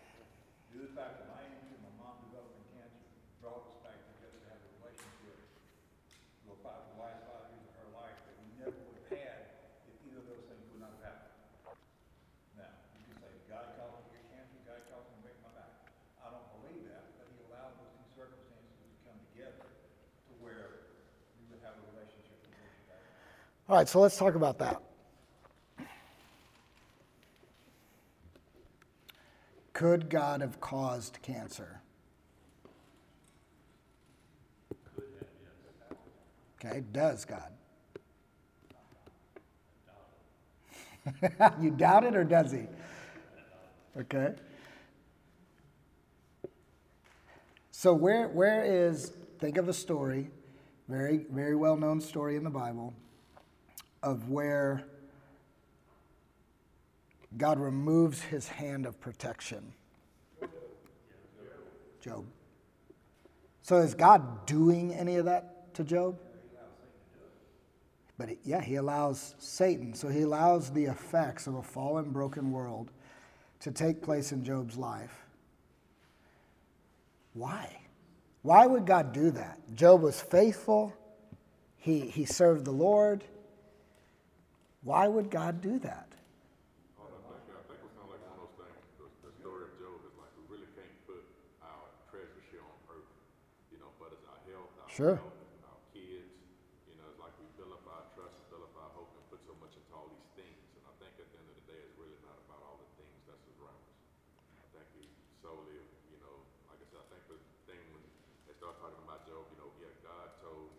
Due 0.72 0.80
to 0.80 0.88
the 0.88 0.96
fact 0.96 1.20
that 1.20 1.28
my 1.28 1.44
aunt 1.44 1.68
and 1.68 1.84
my 1.84 1.92
mom 2.00 2.24
developing 2.24 2.64
cancer 2.72 3.04
brought 3.44 3.68
us 3.68 3.76
back 3.84 4.00
together 4.16 4.40
to 4.40 4.48
have 4.48 4.64
a 4.64 4.70
relationship 4.80 5.36
for 6.48 6.56
about 6.56 6.88
the 6.88 7.04
last 7.04 7.20
five 7.28 7.52
years 7.52 7.68
of 7.68 7.74
her 7.84 7.90
life 7.92 8.16
that 8.16 8.36
we 8.40 8.48
never 8.64 8.80
would 8.80 8.96
have 8.96 9.12
had 9.12 9.40
if 9.92 9.94
either 10.08 10.24
of 10.24 10.26
those 10.32 10.48
things 10.48 10.64
would 10.72 10.80
not 10.80 10.96
have 10.96 11.04
happened. 11.12 11.36
Now, 12.56 12.72
you 12.96 13.12
can 13.12 13.16
say, 13.20 13.28
God 13.44 13.76
caused 13.76 14.08
me 14.08 14.08
to 14.08 14.24
get 14.24 14.24
cancer, 14.32 14.56
God 14.64 14.80
caused 14.88 15.04
me 15.12 15.20
to 15.20 15.22
break 15.28 15.36
my 15.44 15.52
back. 15.52 15.84
I 16.24 16.32
don't 16.32 16.48
believe 16.64 16.88
that, 16.88 17.12
but 17.20 17.28
he 17.28 17.44
allowed 17.44 17.76
those 17.76 17.92
two 17.92 18.08
circumstances 18.16 18.72
to 18.72 18.88
come 19.04 19.20
together 19.36 19.68
to 19.68 20.32
where 20.40 20.96
we 21.36 21.44
would 21.52 21.60
have 21.60 21.76
a 21.76 21.84
relationship 21.92 22.40
with 22.40 22.56
each 22.56 22.88
other. 22.88 23.04
All 23.68 23.76
right, 23.76 23.86
so 23.86 24.00
let's 24.00 24.16
talk 24.16 24.34
about 24.34 24.58
that. 24.60 24.80
Could 29.74 30.08
God 30.08 30.40
have 30.40 30.58
caused 30.58 31.18
cancer? 31.20 31.82
Okay, 36.64 36.82
does 36.92 37.26
God? 37.26 37.52
you 41.60 41.70
doubt 41.70 42.04
it 42.04 42.16
or 42.16 42.24
does 42.24 42.50
he? 42.50 42.62
Okay. 43.98 44.32
So 47.70 47.92
where 47.92 48.28
where 48.28 48.64
is 48.64 49.12
think 49.38 49.58
of 49.58 49.68
a 49.68 49.74
story, 49.74 50.30
very 50.88 51.26
very 51.30 51.54
well 51.54 51.76
known 51.76 52.00
story 52.00 52.34
in 52.34 52.44
the 52.44 52.50
Bible 52.50 52.94
of 54.02 54.28
where 54.28 54.84
God 57.36 57.58
removes 57.58 58.22
his 58.22 58.48
hand 58.48 58.86
of 58.86 59.00
protection. 59.00 59.72
Job. 62.00 62.24
So 63.62 63.78
is 63.78 63.94
God 63.94 64.46
doing 64.46 64.94
any 64.94 65.16
of 65.16 65.26
that 65.26 65.74
to 65.74 65.84
Job? 65.84 66.18
But 68.16 68.30
he- 68.30 68.38
yeah, 68.44 68.60
he 68.60 68.76
allows 68.76 69.34
Satan. 69.38 69.94
So 69.94 70.08
he 70.08 70.22
allows 70.22 70.70
the 70.70 70.86
effects 70.86 71.46
of 71.46 71.54
a 71.54 71.62
fallen, 71.62 72.10
broken 72.10 72.50
world 72.50 72.90
to 73.60 73.70
take 73.70 74.02
place 74.02 74.32
in 74.32 74.44
Job's 74.44 74.76
life. 74.76 75.26
Why? 77.34 77.80
Why 78.42 78.66
would 78.66 78.86
God 78.86 79.12
do 79.12 79.30
that? 79.32 79.58
Job 79.74 80.00
was 80.02 80.20
faithful, 80.20 80.94
he, 81.76 82.00
he 82.00 82.24
served 82.24 82.64
the 82.64 82.72
Lord. 82.72 83.24
Why 84.88 85.04
would 85.04 85.28
God 85.28 85.60
do 85.60 85.76
that? 85.84 86.08
Oh, 86.96 87.12
I 87.12 87.20
think, 87.44 87.52
I 87.52 87.60
think 87.68 87.76
it's 87.84 87.92
kind 87.92 88.08
of 88.08 88.16
like 88.16 88.24
one 88.24 88.40
of 88.40 88.48
those 88.48 88.56
things, 88.56 88.80
the, 88.96 89.04
the 89.20 89.32
story 89.36 89.68
of 89.68 89.72
Job 89.76 90.00
is 90.00 90.16
like, 90.16 90.32
we 90.40 90.48
really 90.48 90.70
can't 90.72 90.96
put 91.04 91.20
our 91.60 91.84
treasures 92.08 92.48
here 92.48 92.64
on 92.64 92.72
earth, 92.96 93.12
you 93.68 93.76
know, 93.84 93.92
but 94.00 94.16
it's 94.16 94.24
our 94.24 94.40
health, 94.48 94.72
our 94.80 94.88
Sure. 94.88 95.20
wealth, 95.20 95.68
our 95.68 95.80
kids, 95.92 96.32
you 96.88 96.96
know, 96.96 97.04
it's 97.12 97.20
like 97.20 97.36
we 97.36 97.44
build 97.60 97.76
up 97.76 97.84
our 97.84 98.00
trust, 98.16 98.32
build 98.48 98.64
up 98.64 98.72
our 98.80 98.88
hope, 98.96 99.12
and 99.12 99.20
put 99.28 99.44
so 99.44 99.52
much 99.60 99.76
into 99.76 99.92
all 99.92 100.08
these 100.08 100.28
things. 100.40 100.56
And 100.80 100.88
I 100.88 100.92
think 101.04 101.12
at 101.20 101.28
the 101.28 101.36
end 101.36 101.48
of 101.52 101.56
the 101.60 101.66
day, 101.68 101.80
it's 101.84 101.92
really 102.00 102.16
not 102.24 102.40
about 102.48 102.64
all 102.64 102.80
the 102.80 102.88
things 102.96 103.12
that's 103.28 103.44
around 103.60 103.76
us. 103.92 104.00
I 104.56 104.64
think 104.72 104.88
we 104.96 105.04
solely, 105.44 105.84
you 106.08 106.16
know, 106.24 106.32
like 106.72 106.80
I 106.80 106.88
said, 106.88 107.04
I 107.04 107.08
think 107.12 107.28
the 107.28 107.36
thing 107.68 107.80
when 107.92 108.00
they 108.48 108.56
start 108.56 108.80
talking 108.80 109.04
about 109.04 109.28
Job, 109.28 109.44
you 109.52 109.60
know, 109.60 109.68
yeah, 109.84 109.92
God 110.00 110.32
told 110.40 110.72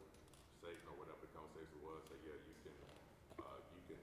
Satan 0.66 0.82
or 0.90 0.98
whatever 0.98 1.22
the 1.22 1.30
conversation 1.30 1.78
was, 1.86 2.02
say, 2.10 2.18
yeah, 2.26 2.34
you 2.42 2.58
can, 2.66 2.74
uh, 3.46 3.62
you 3.78 3.82
can 3.86 4.02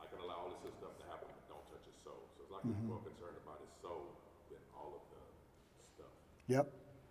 I 0.00 0.06
can 0.08 0.22
allow 0.24 0.48
all 0.48 0.50
this 0.54 0.62
other 0.64 0.74
stuff 0.80 0.94
to 1.02 1.04
happen, 1.12 1.28
but 1.28 1.44
don't 1.50 1.66
touch 1.70 1.84
his 1.84 1.98
soul. 2.06 2.24
So 2.34 2.46
it's 2.46 2.49
like 2.64 2.76
he's 2.76 2.84
more 2.84 3.00
concerned 3.00 3.36
about 3.40 3.58
his 3.64 3.72
soul 3.80 4.20
than 4.52 4.60
all 4.76 5.00
of 5.00 5.04
the 5.12 5.20
stuff. 5.96 6.12
Yep. 6.48 6.66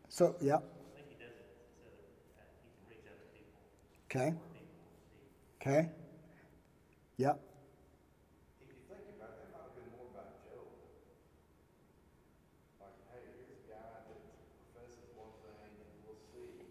So, 0.10 0.36
yep. 0.42 0.62
I 0.62 0.98
think 0.98 1.10
he 1.10 1.18
does 1.18 1.34
it 1.34 1.50
so 1.78 1.86
that 1.86 1.98
uh, 2.38 2.46
he 2.62 2.70
can 2.74 2.84
reach 2.90 3.06
other 3.10 3.28
people, 3.34 3.58
Okay. 4.10 4.30
more 4.34 4.50
people 4.54 4.78
will 4.86 5.02
see. 5.10 5.26
Okay. 5.62 5.90
Yep. 7.18 7.36
If 8.62 8.68
you 8.70 8.78
think 8.90 9.06
about 9.18 9.34
it, 9.34 9.38
that 9.44 9.50
might 9.54 9.66
have 9.70 9.76
been 9.78 9.92
more 9.98 10.08
about 10.14 10.40
Job. 10.46 10.66
Like, 12.82 12.96
hey, 13.12 13.22
here's 13.34 13.52
a 13.54 13.60
guy 13.70 14.06
that 14.08 14.18
professes 14.74 15.10
one 15.18 15.34
thing, 15.44 15.74
and 15.78 15.92
we'll 16.06 16.22
see 16.32 16.64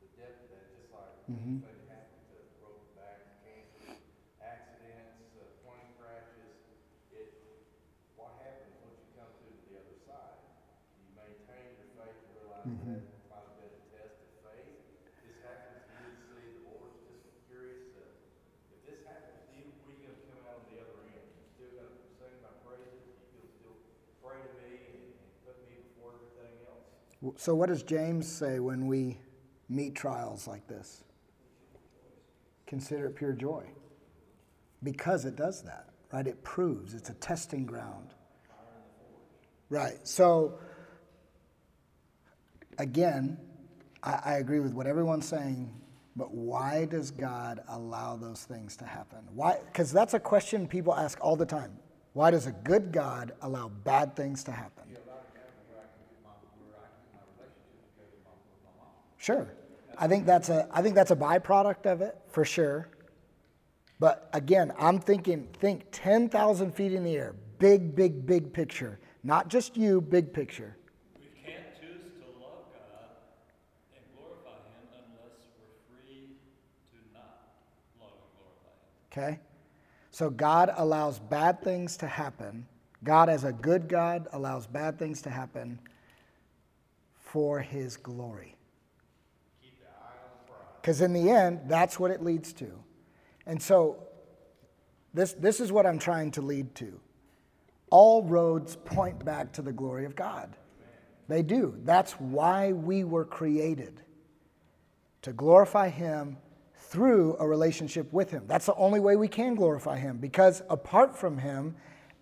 the 0.00 0.08
depth 0.16 0.46
of 0.46 0.48
that, 0.54 0.66
just 0.74 0.88
like 0.94 1.12
Mhm. 1.28 1.60
things 1.62 1.86
happen 1.90 2.18
to 2.30 2.36
broken 2.62 2.88
backs, 2.96 3.30
cancer, 3.44 3.82
accidents, 4.40 5.20
uh, 5.36 5.44
plane 5.62 5.90
crashes. 6.00 6.56
It, 7.12 7.28
what 8.16 8.40
happens 8.40 8.72
once 8.80 8.96
you 9.00 9.08
come 9.16 9.30
through 9.40 9.52
to 9.60 9.64
the 9.68 9.74
other 9.80 9.96
side? 10.08 10.40
You 10.96 11.08
maintain 11.12 11.76
your 11.76 11.88
faith 12.00 12.16
and 12.24 12.32
realize 12.40 12.72
that 12.72 13.04
might 13.28 13.44
have 13.44 13.56
been 13.60 13.72
a 13.76 13.82
test 13.92 14.16
of 14.24 14.30
faith. 14.48 14.72
This 15.24 15.36
happens 15.44 15.84
to 15.84 15.92
you 16.00 16.08
to 16.16 16.24
see 16.32 16.46
the 16.56 16.62
Lord's 16.68 16.96
just 17.04 17.24
curious, 17.50 17.84
uh, 17.96 18.72
if 18.72 18.80
this 18.86 19.00
happens 19.04 19.36
to 19.44 19.52
you, 19.56 19.64
where 19.84 19.92
you 19.96 20.06
gonna 20.08 20.24
come 20.30 20.40
out 20.46 20.62
on 20.62 20.66
the 20.70 20.78
other 20.80 20.98
end? 21.10 21.26
You 21.36 21.44
still 21.56 21.72
gonna 21.76 21.96
sing 22.20 22.36
my 22.44 22.52
praises? 22.62 23.02
You 23.32 23.42
gonna 23.42 23.54
still 23.60 23.76
pray 24.22 24.38
to 24.42 24.52
me 24.62 24.70
and, 24.94 25.04
and 25.18 25.30
put 25.42 25.56
me 25.66 25.74
before 25.90 26.14
everything 26.18 26.54
else? 26.68 26.86
So, 27.36 27.54
what 27.54 27.68
does 27.68 27.82
James 27.82 28.30
say 28.30 28.60
when 28.60 28.86
we 28.86 29.18
meet 29.68 29.94
trials 29.94 30.46
like 30.46 30.66
this? 30.68 31.04
Consider 32.66 33.06
it 33.06 33.16
pure 33.16 33.32
joy. 33.32 33.64
Because 34.82 35.24
it 35.24 35.36
does 35.36 35.62
that, 35.62 35.88
right? 36.12 36.26
It 36.26 36.42
proves 36.44 36.94
it's 36.94 37.10
a 37.10 37.14
testing 37.14 37.64
ground. 37.64 38.10
Right. 39.68 39.98
So, 40.06 40.58
again, 42.78 43.38
I, 44.02 44.20
I 44.24 44.32
agree 44.34 44.60
with 44.60 44.74
what 44.74 44.86
everyone's 44.86 45.26
saying, 45.26 45.72
but 46.14 46.32
why 46.32 46.84
does 46.84 47.10
God 47.10 47.60
allow 47.68 48.16
those 48.16 48.44
things 48.44 48.76
to 48.76 48.84
happen? 48.84 49.18
Why? 49.34 49.58
Because 49.66 49.90
that's 49.92 50.14
a 50.14 50.20
question 50.20 50.68
people 50.68 50.94
ask 50.94 51.18
all 51.20 51.36
the 51.36 51.46
time. 51.46 51.72
Why 52.12 52.30
does 52.30 52.46
a 52.46 52.52
good 52.52 52.92
God 52.92 53.32
allow 53.42 53.68
bad 53.68 54.16
things 54.16 54.44
to 54.44 54.52
happen? 54.52 54.84
Sure. 59.26 59.48
I 59.98 60.06
think 60.06 60.24
that's 60.24 60.50
a 60.50 60.68
I 60.70 60.82
think 60.82 60.94
that's 60.94 61.10
a 61.10 61.16
byproduct 61.16 61.86
of 61.86 62.00
it 62.00 62.16
for 62.28 62.44
sure. 62.44 62.88
But 63.98 64.30
again, 64.32 64.72
I'm 64.78 65.00
thinking 65.00 65.48
think 65.58 65.86
10,000 65.90 66.72
feet 66.72 66.92
in 66.92 67.02
the 67.02 67.16
air. 67.16 67.34
Big, 67.58 67.96
big, 67.96 68.24
big 68.24 68.52
picture. 68.52 69.00
Not 69.24 69.48
just 69.48 69.76
you, 69.76 70.00
big 70.00 70.32
picture. 70.32 70.76
We 71.18 71.26
can't 71.44 71.64
choose 71.74 72.12
to 72.20 72.26
love 72.40 72.66
God 72.70 73.08
and 73.96 74.04
glorify 74.16 74.58
Him 74.68 74.86
unless 74.94 75.40
we're 75.58 75.96
free 75.96 76.36
to 76.90 76.96
not 77.12 77.48
love 78.00 78.12
and 78.12 78.30
glorify 78.38 79.24
Him. 79.24 79.34
Okay? 79.34 79.40
So 80.12 80.30
God 80.30 80.72
allows 80.76 81.18
bad 81.18 81.64
things 81.64 81.96
to 81.96 82.06
happen. 82.06 82.64
God, 83.02 83.28
as 83.28 83.42
a 83.42 83.52
good 83.52 83.88
God, 83.88 84.28
allows 84.32 84.68
bad 84.68 85.00
things 85.00 85.20
to 85.22 85.30
happen 85.30 85.80
for 87.16 87.58
his 87.58 87.96
glory. 87.96 88.55
Because 90.86 91.00
in 91.00 91.12
the 91.12 91.30
end, 91.30 91.62
that's 91.66 91.98
what 91.98 92.12
it 92.12 92.22
leads 92.22 92.52
to. 92.52 92.70
And 93.44 93.60
so, 93.60 94.04
this, 95.12 95.32
this 95.32 95.58
is 95.58 95.72
what 95.72 95.84
I'm 95.84 95.98
trying 95.98 96.30
to 96.30 96.42
lead 96.42 96.76
to. 96.76 97.00
All 97.90 98.22
roads 98.22 98.76
point 98.76 99.24
back 99.24 99.52
to 99.54 99.62
the 99.62 99.72
glory 99.72 100.04
of 100.04 100.14
God. 100.14 100.54
They 101.26 101.42
do. 101.42 101.74
That's 101.82 102.12
why 102.12 102.70
we 102.70 103.02
were 103.02 103.24
created 103.24 104.00
to 105.22 105.32
glorify 105.32 105.88
Him 105.88 106.36
through 106.76 107.36
a 107.40 107.48
relationship 107.48 108.12
with 108.12 108.30
Him. 108.30 108.44
That's 108.46 108.66
the 108.66 108.76
only 108.76 109.00
way 109.00 109.16
we 109.16 109.26
can 109.26 109.56
glorify 109.56 109.98
Him 109.98 110.18
because 110.18 110.62
apart 110.70 111.16
from 111.18 111.36
Him, 111.36 111.74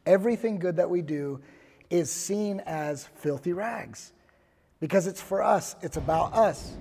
everything 0.07 0.59
good 0.59 0.77
that 0.77 0.89
we 0.89 1.03
do 1.03 1.43
is 1.91 2.11
seen 2.11 2.63
as 2.65 3.05
filthy 3.17 3.53
rags 3.53 4.15
because 4.81 5.07
it's 5.07 5.21
for 5.21 5.43
us, 5.43 5.77
it's 5.83 5.99
about 5.99 6.33
us. 6.33 6.79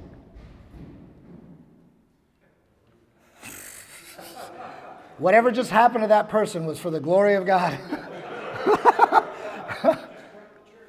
Whatever 5.17 5.51
just 5.51 5.69
happened 5.69 6.03
to 6.03 6.07
that 6.07 6.29
person 6.29 6.65
was 6.65 6.79
for 6.79 6.89
the 6.89 6.99
glory 6.99 7.35
of 7.35 7.45
God. 7.45 7.77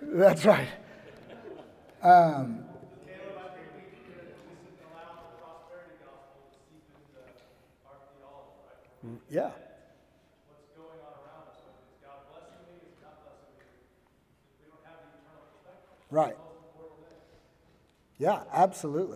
That's 0.02 0.44
right. 0.44 0.68
Um, 2.02 2.64
Caleb, 3.06 3.38
I 3.38 3.54
think 3.54 3.68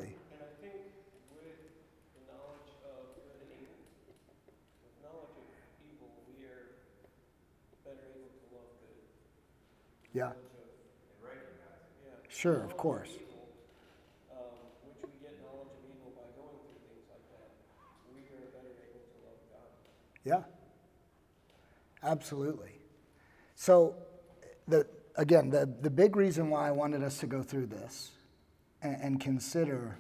we 0.09 0.18
able 10.15 10.33
Sure, 12.29 12.63
of 12.63 12.77
course. 12.77 13.11
Yeah. 20.25 20.43
Absolutely. 22.03 22.73
So, 23.55 23.95
the, 24.69 24.87
again, 25.17 25.51
the, 25.51 25.69
the 25.81 25.91
big 25.91 26.17
reason 26.17 26.51
why 26.51 26.69
I 26.69 26.71
wanted 26.71 27.03
us 27.03 27.19
to 27.21 27.27
go 27.27 27.43
through 27.43 27.67
this 27.67 28.11
and, 28.83 28.97
and 29.01 29.21
consider 29.21 29.97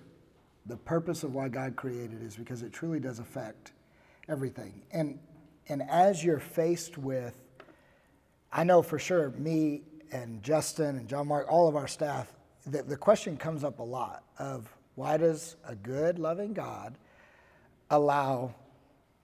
the 0.67 0.77
purpose 0.77 1.23
of 1.23 1.35
why 1.35 1.49
God 1.49 1.77
created 1.77 2.23
is 2.23 2.37
because 2.37 2.63
it 2.63 2.73
truly 2.73 3.01
does 3.01 3.19
affect 3.19 3.73
everything. 4.29 4.83
And, 4.93 5.19
and 5.69 5.83
as 5.89 6.23
you're 6.23 6.39
faced 6.39 6.99
with, 6.99 7.43
I 8.53 8.65
know 8.65 8.83
for 8.83 8.99
sure, 8.99 9.31
me 9.31 9.83
and 10.13 10.43
Justin 10.43 10.97
and 10.97 11.09
John 11.09 11.29
Mark, 11.29 11.47
all 11.51 11.69
of 11.69 11.77
our 11.77 11.89
staff, 11.89 12.33
the, 12.67 12.83
the 12.83 12.97
question 12.97 13.37
comes 13.37 13.65
up 13.65 13.79
a 13.79 13.83
lot 13.83 14.25
of 14.39 14.73
why 14.95 15.17
does 15.17 15.57
a 15.65 15.75
good, 15.75 16.19
loving 16.19 16.53
God 16.53 16.97
allow 17.91 18.55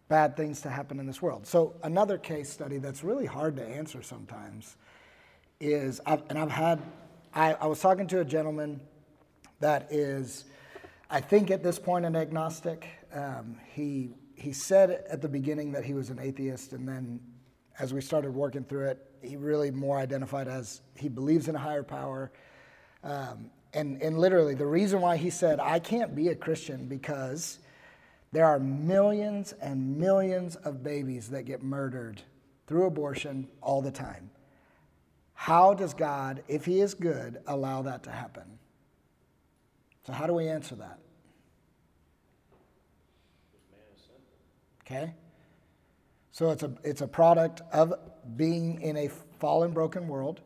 bad 0.08 0.36
things 0.36 0.60
to 0.62 0.70
happen 0.70 1.00
in 1.00 1.06
this 1.06 1.20
world. 1.20 1.46
So 1.46 1.74
another 1.82 2.18
case 2.18 2.50
study 2.50 2.78
that's 2.78 3.02
really 3.02 3.26
hard 3.26 3.56
to 3.56 3.66
answer 3.66 4.02
sometimes 4.02 4.76
is, 5.60 6.00
I've, 6.06 6.22
and 6.28 6.38
I've 6.38 6.50
had, 6.50 6.82
I, 7.34 7.54
I 7.54 7.66
was 7.66 7.80
talking 7.80 8.06
to 8.08 8.20
a 8.20 8.24
gentleman 8.24 8.80
that 9.60 9.92
is, 9.92 10.44
I 11.10 11.20
think 11.20 11.50
at 11.50 11.62
this 11.62 11.78
point 11.78 12.04
an 12.04 12.16
agnostic. 12.16 12.86
Um, 13.12 13.56
he 13.72 14.10
he 14.36 14.52
said 14.52 15.04
at 15.08 15.22
the 15.22 15.28
beginning 15.28 15.72
that 15.72 15.84
he 15.84 15.94
was 15.94 16.10
an 16.10 16.18
atheist, 16.18 16.72
and 16.72 16.88
then 16.88 17.20
as 17.78 17.94
we 17.94 18.00
started 18.00 18.34
working 18.34 18.64
through 18.64 18.88
it, 18.88 19.10
he 19.24 19.36
really 19.36 19.70
more 19.70 19.98
identified 19.98 20.48
as 20.48 20.82
he 20.96 21.08
believes 21.08 21.48
in 21.48 21.54
a 21.54 21.58
higher 21.58 21.82
power. 21.82 22.30
Um, 23.02 23.50
And, 23.74 24.00
and 24.02 24.18
literally, 24.18 24.54
the 24.54 24.66
reason 24.66 25.00
why 25.00 25.16
he 25.16 25.30
said, 25.30 25.58
I 25.58 25.80
can't 25.80 26.14
be 26.14 26.28
a 26.28 26.36
Christian 26.36 26.86
because 26.86 27.58
there 28.30 28.46
are 28.46 28.60
millions 28.60 29.52
and 29.60 29.98
millions 29.98 30.54
of 30.56 30.82
babies 30.82 31.28
that 31.30 31.44
get 31.44 31.60
murdered 31.60 32.22
through 32.68 32.86
abortion 32.86 33.48
all 33.60 33.82
the 33.82 33.90
time. 33.90 34.30
How 35.34 35.74
does 35.74 35.92
God, 35.92 36.44
if 36.46 36.64
He 36.64 36.80
is 36.80 36.94
good, 36.94 37.38
allow 37.46 37.82
that 37.82 38.04
to 38.04 38.10
happen? 38.10 38.60
So, 40.06 40.12
how 40.12 40.28
do 40.28 40.34
we 40.34 40.48
answer 40.48 40.76
that? 40.76 40.98
Okay? 44.82 45.14
So, 46.30 46.50
it's 46.50 46.62
a, 46.62 46.72
it's 46.84 47.02
a 47.02 47.08
product 47.08 47.62
of 47.72 47.94
being 48.36 48.80
in 48.82 48.96
a 48.96 49.08
fallen, 49.38 49.72
broken 49.72 50.08
world. 50.08 50.40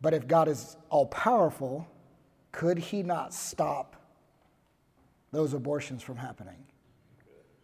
But 0.00 0.14
if 0.14 0.26
God 0.26 0.48
is 0.48 0.76
all 0.90 1.06
powerful, 1.06 1.86
could 2.52 2.78
He 2.78 3.02
not 3.02 3.32
stop 3.32 3.96
those 5.32 5.54
abortions 5.54 6.02
from 6.02 6.16
happening? 6.16 6.66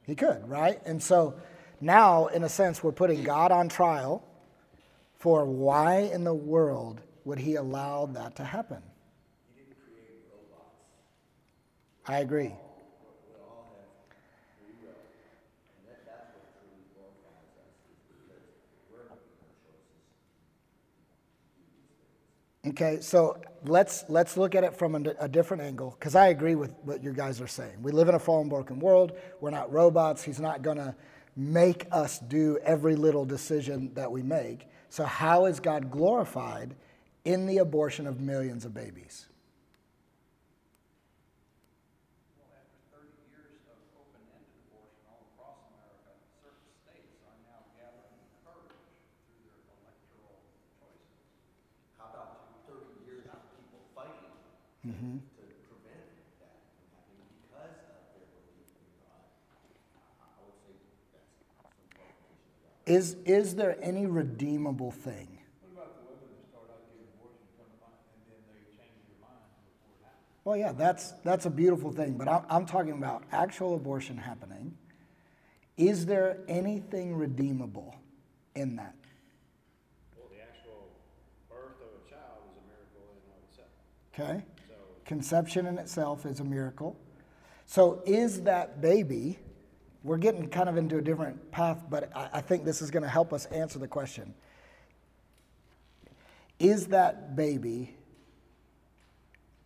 He 0.07 0.15
could, 0.15 0.49
right? 0.49 0.81
And 0.85 1.03
so 1.03 1.35
now, 1.81 2.27
in 2.27 2.43
a 2.43 2.49
sense, 2.49 2.83
we're 2.83 2.93
putting 2.93 3.23
God 3.23 3.53
on 3.53 3.69
trial 3.69 4.25
for 5.15 5.45
why 5.45 6.11
in 6.13 6.25
the 6.25 6.35
world 6.35 7.01
would 7.25 7.39
He 7.39 7.57
allow 7.57 8.07
that 8.07 8.37
to 8.37 8.45
happen? 8.45 8.83
I 12.07 12.19
agree. 12.19 12.55
Okay, 22.67 22.99
so 23.01 23.39
let's 23.65 24.05
let's 24.09 24.37
look 24.37 24.55
at 24.55 24.65
it 24.65 24.77
from 24.77 24.95
a, 24.95 25.15
a 25.19 25.27
different 25.27 25.63
angle 25.63 25.97
because 25.99 26.15
I 26.15 26.29
agree 26.29 26.55
with 26.55 26.75
what 26.83 27.03
you 27.03 27.15
guys 27.15 27.41
are 27.41 27.47
saying. 27.47 27.81
We 27.83 27.91
live 27.91 28.11
in 28.11 28.15
a 28.15 28.19
fallen, 28.19 28.51
broken 28.51 28.79
world. 28.79 29.13
We're 29.41 29.51
not 29.51 29.73
robots. 29.73 30.23
He's 30.23 30.41
not 30.41 30.61
going 30.61 30.77
to 30.77 30.95
make 31.37 31.87
us 31.91 32.19
do 32.19 32.59
every 32.63 32.97
little 32.97 33.25
decision 33.25 33.95
that 33.95 34.13
we 34.13 34.23
make. 34.23 34.67
So 34.91 35.05
how 35.05 35.47
is 35.47 35.59
God 35.59 35.91
glorified 35.91 36.75
in 37.25 37.47
the 37.47 37.59
abortion 37.59 38.07
of 38.07 38.21
millions 38.21 38.67
of 38.67 38.75
babies? 38.75 39.27
Well, 42.37 42.53
after 42.61 42.77
thirty 42.93 43.17
years 43.33 43.57
of 43.73 43.81
open-ended 43.97 44.53
abortion 44.69 45.01
all 45.09 45.25
across 45.33 45.65
America, 45.73 46.13
certain 46.45 46.69
states 46.77 47.25
are 47.25 47.41
now 47.49 47.65
gathering 47.73 48.21
courage 48.45 48.85
through 49.25 49.49
their 49.49 49.65
electoral 49.81 50.45
choices. 50.77 51.25
How 51.97 52.13
about 52.13 52.67
thirty 52.67 52.99
years 53.07 53.31
of 53.31 53.39
people 53.55 53.81
fighting 53.95 54.35
Mm-hmm. 54.87 55.18
to 55.18 55.45
prevent 55.68 56.09
that 56.41 56.57
from 56.64 56.81
happening 56.89 57.28
because 57.37 57.76
of 57.85 58.01
their 58.16 58.24
belief 58.33 58.64
in 58.81 58.89
God? 59.05 59.28
I, 60.16 60.24
I 60.24 60.41
would 60.41 60.57
say 60.64 60.72
that's 61.12 61.37
some 61.37 61.61
qualification 61.61 61.85
of 61.85 62.01
God. 62.01 62.89
Is 62.89 63.20
is 63.28 63.55
there 63.61 63.76
any 63.85 64.07
redeemable 64.07 64.91
thing? 64.91 65.37
What 65.61 65.85
about 65.85 66.01
the 66.01 66.09
women 66.09 66.33
that 66.33 66.49
start 66.49 66.72
out 66.72 66.81
getting 66.89 67.12
abortion, 67.12 67.45
come 67.61 67.68
to 67.68 67.76
find, 67.76 67.93
and 67.93 68.24
then 68.24 68.41
they 68.49 68.64
change 68.72 68.97
their 69.05 69.20
mind 69.20 69.45
before 69.68 69.93
it 69.93 70.01
happens? 70.01 70.49
Well, 70.49 70.57
yeah, 70.57 70.72
that's 70.72 71.12
that's 71.28 71.45
a 71.45 71.53
beautiful 71.53 71.93
thing, 71.93 72.16
but 72.16 72.24
I'm, 72.24 72.49
I'm 72.49 72.64
talking 72.64 72.97
about 72.97 73.24
actual 73.37 73.76
abortion 73.76 74.16
happening. 74.16 74.72
Is 75.76 76.07
there 76.07 76.41
anything 76.49 77.16
redeemable 77.16 77.97
in 78.57 78.76
that? 78.76 78.97
Well, 80.16 80.28
the 80.33 80.41
actual 80.41 80.89
birth 81.49 81.76
of 81.85 82.01
a 82.01 82.09
child 82.09 82.49
is 82.49 82.57
a 82.57 82.64
miracle 82.64 83.12
in 83.12 83.20
and 83.28 83.37
of 83.37 83.45
itself. 83.45 83.76
Okay? 84.16 84.45
Conception 85.11 85.67
in 85.67 85.77
itself 85.77 86.25
is 86.25 86.39
a 86.39 86.45
miracle. 86.45 86.97
So, 87.67 88.01
is 88.07 88.43
that 88.43 88.81
baby, 88.81 89.41
we're 90.05 90.19
getting 90.19 90.49
kind 90.49 90.69
of 90.69 90.77
into 90.77 90.99
a 90.99 91.03
different 91.03 91.51
path, 91.51 91.83
but 91.91 92.17
I, 92.17 92.29
I 92.35 92.41
think 92.41 92.65
this 92.65 92.81
is 92.81 92.93
going 92.93 93.03
to 93.03 93.09
help 93.09 93.33
us 93.33 93.47
answer 93.47 93.81
the 93.81 93.89
question. 93.89 94.33
Is 96.61 96.87
that 96.87 97.35
baby 97.35 97.97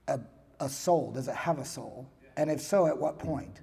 a, 0.09 0.19
a 0.61 0.69
soul? 0.71 1.13
Does 1.13 1.29
it 1.29 1.35
have 1.35 1.59
a 1.59 1.65
soul? 1.67 2.09
And 2.39 2.51
if 2.51 2.63
so, 2.63 2.87
at 2.87 2.97
what 2.97 3.19
point? 3.19 3.61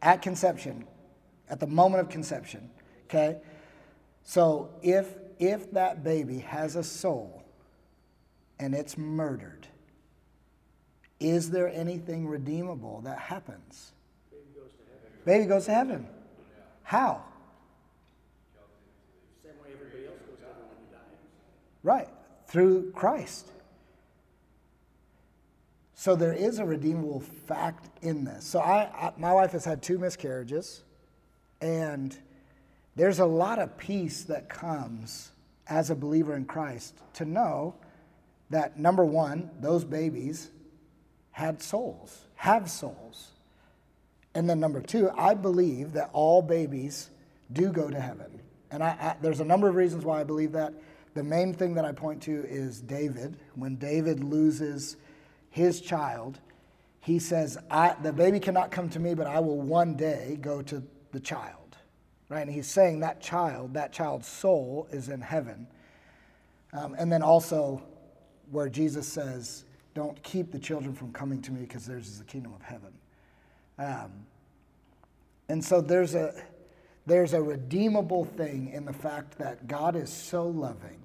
At 0.00 0.22
conception, 0.22 0.86
at 1.50 1.60
the 1.60 1.66
moment 1.66 2.00
of 2.00 2.08
conception. 2.08 2.70
Okay? 3.10 3.42
So, 4.22 4.70
if, 4.80 5.16
if 5.38 5.70
that 5.72 6.02
baby 6.02 6.38
has 6.38 6.76
a 6.76 6.82
soul, 6.82 7.44
and 8.58 8.74
it's 8.74 8.96
murdered, 8.96 9.68
is 11.22 11.50
there 11.50 11.68
anything 11.68 12.26
redeemable 12.26 13.00
that 13.04 13.18
happens? 13.18 13.92
Baby 15.24 15.46
goes 15.46 15.66
to 15.66 15.72
heaven. 15.72 16.06
How? 16.82 17.22
Same 19.44 19.52
way 19.62 19.68
everybody 19.72 20.06
else 20.06 20.18
goes 20.26 20.38
to 20.38 20.44
heaven 20.46 20.62
when 20.68 20.88
you 20.88 20.92
die. 20.92 20.98
Right, 21.82 22.08
through 22.46 22.90
Christ. 22.92 23.48
So 25.94 26.16
there 26.16 26.32
is 26.32 26.58
a 26.58 26.64
redeemable 26.64 27.20
fact 27.20 27.88
in 28.02 28.24
this. 28.24 28.44
So 28.44 28.58
I, 28.58 28.90
I, 28.92 29.12
my 29.16 29.32
wife 29.32 29.52
has 29.52 29.64
had 29.64 29.82
two 29.82 29.98
miscarriages, 29.98 30.82
and 31.60 32.16
there's 32.96 33.20
a 33.20 33.26
lot 33.26 33.60
of 33.60 33.78
peace 33.78 34.24
that 34.24 34.48
comes 34.48 35.30
as 35.68 35.90
a 35.90 35.94
believer 35.94 36.34
in 36.34 36.44
Christ 36.44 36.94
to 37.14 37.24
know 37.24 37.76
that 38.50 38.78
number 38.78 39.04
one, 39.04 39.50
those 39.60 39.84
babies 39.84 40.50
had 41.32 41.62
souls, 41.62 42.26
have 42.36 42.70
souls. 42.70 43.30
And 44.34 44.48
then 44.48 44.60
number 44.60 44.80
two, 44.80 45.10
I 45.16 45.34
believe 45.34 45.92
that 45.92 46.10
all 46.12 46.40
babies 46.40 47.10
do 47.52 47.70
go 47.70 47.90
to 47.90 48.00
heaven. 48.00 48.40
And 48.70 48.82
I, 48.82 48.88
I, 48.88 49.16
there's 49.20 49.40
a 49.40 49.44
number 49.44 49.68
of 49.68 49.74
reasons 49.74 50.04
why 50.04 50.20
I 50.20 50.24
believe 50.24 50.52
that. 50.52 50.72
The 51.14 51.22
main 51.22 51.52
thing 51.52 51.74
that 51.74 51.84
I 51.84 51.92
point 51.92 52.22
to 52.22 52.44
is 52.48 52.80
David. 52.80 53.36
When 53.54 53.76
David 53.76 54.24
loses 54.24 54.96
his 55.50 55.82
child, 55.82 56.38
he 57.00 57.18
says, 57.18 57.58
The 58.02 58.12
baby 58.14 58.40
cannot 58.40 58.70
come 58.70 58.88
to 58.90 59.00
me, 59.00 59.14
but 59.14 59.26
I 59.26 59.40
will 59.40 59.60
one 59.60 59.94
day 59.94 60.38
go 60.40 60.62
to 60.62 60.82
the 61.12 61.20
child. 61.20 61.76
Right? 62.30 62.40
And 62.40 62.50
he's 62.50 62.66
saying 62.66 63.00
that 63.00 63.20
child, 63.20 63.74
that 63.74 63.92
child's 63.92 64.26
soul 64.26 64.88
is 64.90 65.10
in 65.10 65.20
heaven. 65.20 65.66
Um, 66.72 66.94
and 66.98 67.12
then 67.12 67.22
also, 67.22 67.82
where 68.50 68.70
Jesus 68.70 69.06
says, 69.06 69.64
Don't 69.94 70.20
keep 70.22 70.52
the 70.52 70.58
children 70.58 70.94
from 70.94 71.12
coming 71.12 71.42
to 71.42 71.52
me 71.52 71.62
because 71.62 71.86
theirs 71.86 72.08
is 72.08 72.18
the 72.18 72.24
kingdom 72.24 72.54
of 72.54 72.62
heaven. 72.62 72.92
Um, 73.78 74.10
and 75.48 75.62
so 75.62 75.80
there's 75.80 76.14
a, 76.14 76.34
there's 77.06 77.34
a 77.34 77.42
redeemable 77.42 78.24
thing 78.24 78.70
in 78.72 78.84
the 78.84 78.92
fact 78.92 79.38
that 79.38 79.66
God 79.66 79.96
is 79.96 80.10
so 80.10 80.46
loving, 80.46 81.02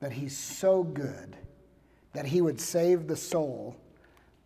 that 0.00 0.12
He's 0.12 0.36
so 0.36 0.82
good, 0.82 1.36
that 2.12 2.26
He 2.26 2.40
would 2.40 2.60
save 2.60 3.08
the 3.08 3.16
soul 3.16 3.76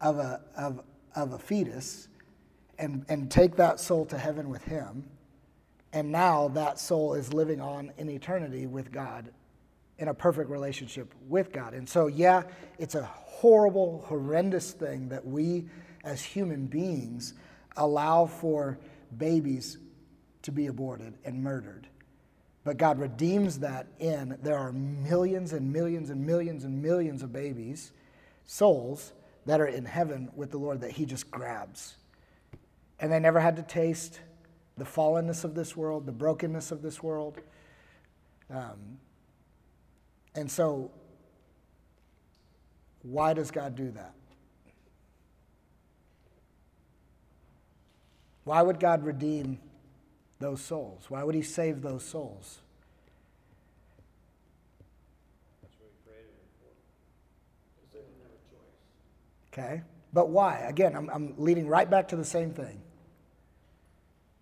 of 0.01 0.19
a, 0.19 0.41
of, 0.57 0.83
of 1.15 1.33
a 1.33 1.39
fetus 1.39 2.09
and, 2.79 3.05
and 3.09 3.31
take 3.31 3.57
that 3.57 3.81
soul 3.81 4.07
to 4.07 4.19
heaven 4.19 4.49
with 4.49 4.65
Him. 4.65 5.05
And 5.93 6.13
now 6.13 6.49
that 6.49 6.79
soul 6.79 7.15
is 7.15 7.33
living 7.33 7.61
on 7.61 7.93
in 7.99 8.09
eternity 8.09 8.67
with 8.67 8.93
God 8.93 9.31
in 9.99 10.09
a 10.09 10.15
perfect 10.15 10.51
relationship 10.51 11.13
with 11.29 11.53
God. 11.53 11.75
And 11.75 11.89
so, 11.89 12.07
yeah, 12.07 12.43
it's 12.79 12.95
a 12.95 13.05
horrible, 13.05 14.05
horrendous 14.07 14.73
thing 14.73 15.09
that 15.09 15.27
we 15.27 15.67
as 16.05 16.23
human 16.23 16.67
beings 16.67 17.35
allow 17.77 18.27
for 18.27 18.79
babies 19.17 19.79
to 20.43 20.53
be 20.53 20.67
aborted 20.67 21.15
and 21.25 21.43
murdered. 21.43 21.89
But 22.65 22.79
God 22.79 22.99
redeems 22.99 23.61
that 23.61 23.87
in 23.99 24.39
there 24.43 24.59
are 24.59 24.73
millions 24.73 25.53
and 25.53 25.73
millions 25.73 26.11
and 26.11 26.27
millions 26.27 26.65
and 26.65 26.83
millions 26.83 27.23
of 27.23 27.33
babies, 27.33 27.93
souls, 28.45 29.13
that 29.47 29.61
are 29.61 29.67
in 29.67 29.85
heaven 29.85 30.31
with 30.35 30.51
the 30.51 30.59
Lord 30.59 30.81
that 30.81 30.91
He 30.91 31.07
just 31.07 31.31
grabs. 31.31 31.97
And 32.99 33.13
they 33.13 33.21
never 33.21 33.41
had 33.41 33.57
to 33.57 33.63
taste 33.63 34.21
the 34.77 34.85
fallenness 34.85 35.45
of 35.45 35.55
this 35.55 35.77
world, 35.77 36.07
the 36.07 36.13
brokenness 36.13 36.71
of 36.71 36.83
this 36.83 37.03
world. 37.03 37.39
Um, 38.51 38.99
and 40.37 40.51
so, 40.51 40.91
why 43.03 43.33
does 43.33 43.51
God 43.51 43.75
do 43.75 43.91
that? 43.93 44.13
Why 48.45 48.63
would 48.63 48.79
God 48.79 49.05
redeem 49.05 49.59
those 50.39 50.61
souls? 50.61 51.07
Why 51.09 51.25
would 51.25 51.35
He 51.35 51.43
save 51.43 51.83
those 51.83 52.05
souls? 52.05 52.61
that's 55.63 55.75
what 55.81 55.91
he 55.91 56.09
created 56.09 56.31
it 56.31 56.51
for. 56.61 56.71
Because 57.75 57.93
they 57.93 57.99
didn't 58.01 58.23
have 58.23 58.31
a 58.31 59.65
choice. 59.65 59.75
Okay? 59.75 59.83
But 60.13 60.29
why? 60.29 60.59
Again, 60.69 60.95
I'm, 60.95 61.11
I'm 61.11 61.35
leading 61.39 61.67
right 61.67 61.91
back 61.91 62.09
to 62.09 62.17
the 62.17 62.25
same 62.25 62.51
thing. 62.51 62.81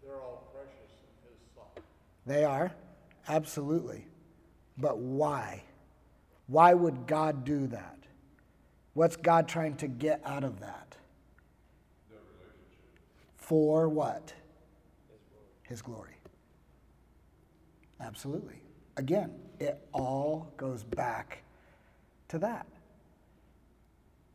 They're 0.02 0.16
all 0.16 0.48
precious 0.52 0.72
in 1.24 1.30
His 1.30 1.38
sight. 1.54 1.84
They 2.26 2.44
are, 2.44 2.72
absolutely. 3.28 4.06
But 4.76 4.98
why? 4.98 5.62
Why 6.46 6.74
would 6.74 7.06
God 7.06 7.44
do 7.44 7.66
that? 7.68 7.98
What's 8.94 9.16
God 9.16 9.48
trying 9.48 9.76
to 9.76 9.88
get 9.88 10.20
out 10.24 10.44
of 10.44 10.60
that? 10.60 10.96
For 13.36 13.88
what? 13.88 14.32
His 15.64 15.82
glory. 15.82 16.16
Absolutely. 18.00 18.60
Again, 18.96 19.32
it 19.58 19.78
all 19.92 20.52
goes 20.56 20.82
back 20.84 21.42
to 22.28 22.38
that. 22.38 22.66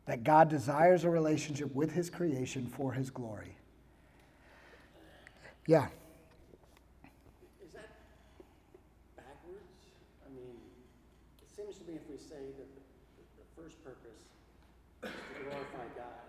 That 0.06 0.24
God 0.24 0.48
desires 0.48 1.04
a 1.04 1.10
relationship 1.10 1.74
with 1.74 1.92
his 1.92 2.10
creation 2.10 2.66
for 2.66 2.92
his 2.92 3.10
glory. 3.10 3.56
Yeah. 5.66 5.86
Is 7.64 7.72
that 7.74 7.90
backwards? 9.16 9.86
I 10.26 10.34
mean, 10.34 10.56
it 11.42 11.48
seems 11.54 11.78
to 11.78 11.84
me 11.84 11.94
if 11.94 12.10
we 12.10 12.16
say 12.16 12.42
that 12.58 12.68
the, 12.74 12.80
the- 12.82 13.28
the 13.38 13.62
first 13.62 13.82
purpose 13.84 14.26
is 15.04 15.10
to 15.10 15.42
glorify 15.44 15.86
God, 15.94 16.26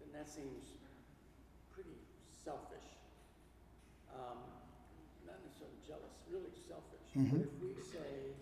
then 0.00 0.08
that 0.18 0.28
seems 0.28 0.80
pretty 1.72 1.94
selfish. 2.44 2.88
Um, 4.14 4.38
not 5.26 5.36
necessarily 5.46 5.78
jealous, 5.86 6.14
really 6.30 6.54
selfish. 6.66 7.03
But 7.14 7.46
if 7.46 7.54
we 7.62 7.78
say 7.78 8.34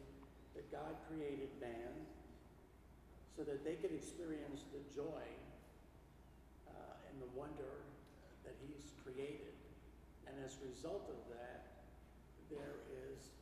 that 0.56 0.64
God 0.72 0.96
created 1.12 1.52
man 1.60 1.92
so 3.36 3.44
that 3.44 3.64
they 3.64 3.76
could 3.76 3.92
experience 3.92 4.64
the 4.72 4.80
joy 4.96 5.24
uh, 6.68 7.08
and 7.12 7.20
the 7.20 7.28
wonder 7.36 7.84
that 8.44 8.56
He's 8.64 8.96
created. 9.04 9.52
And 10.24 10.36
as 10.40 10.56
a 10.56 10.68
result 10.72 11.04
of 11.12 11.20
that, 11.36 11.68
there 12.48 12.80
is 13.12 13.36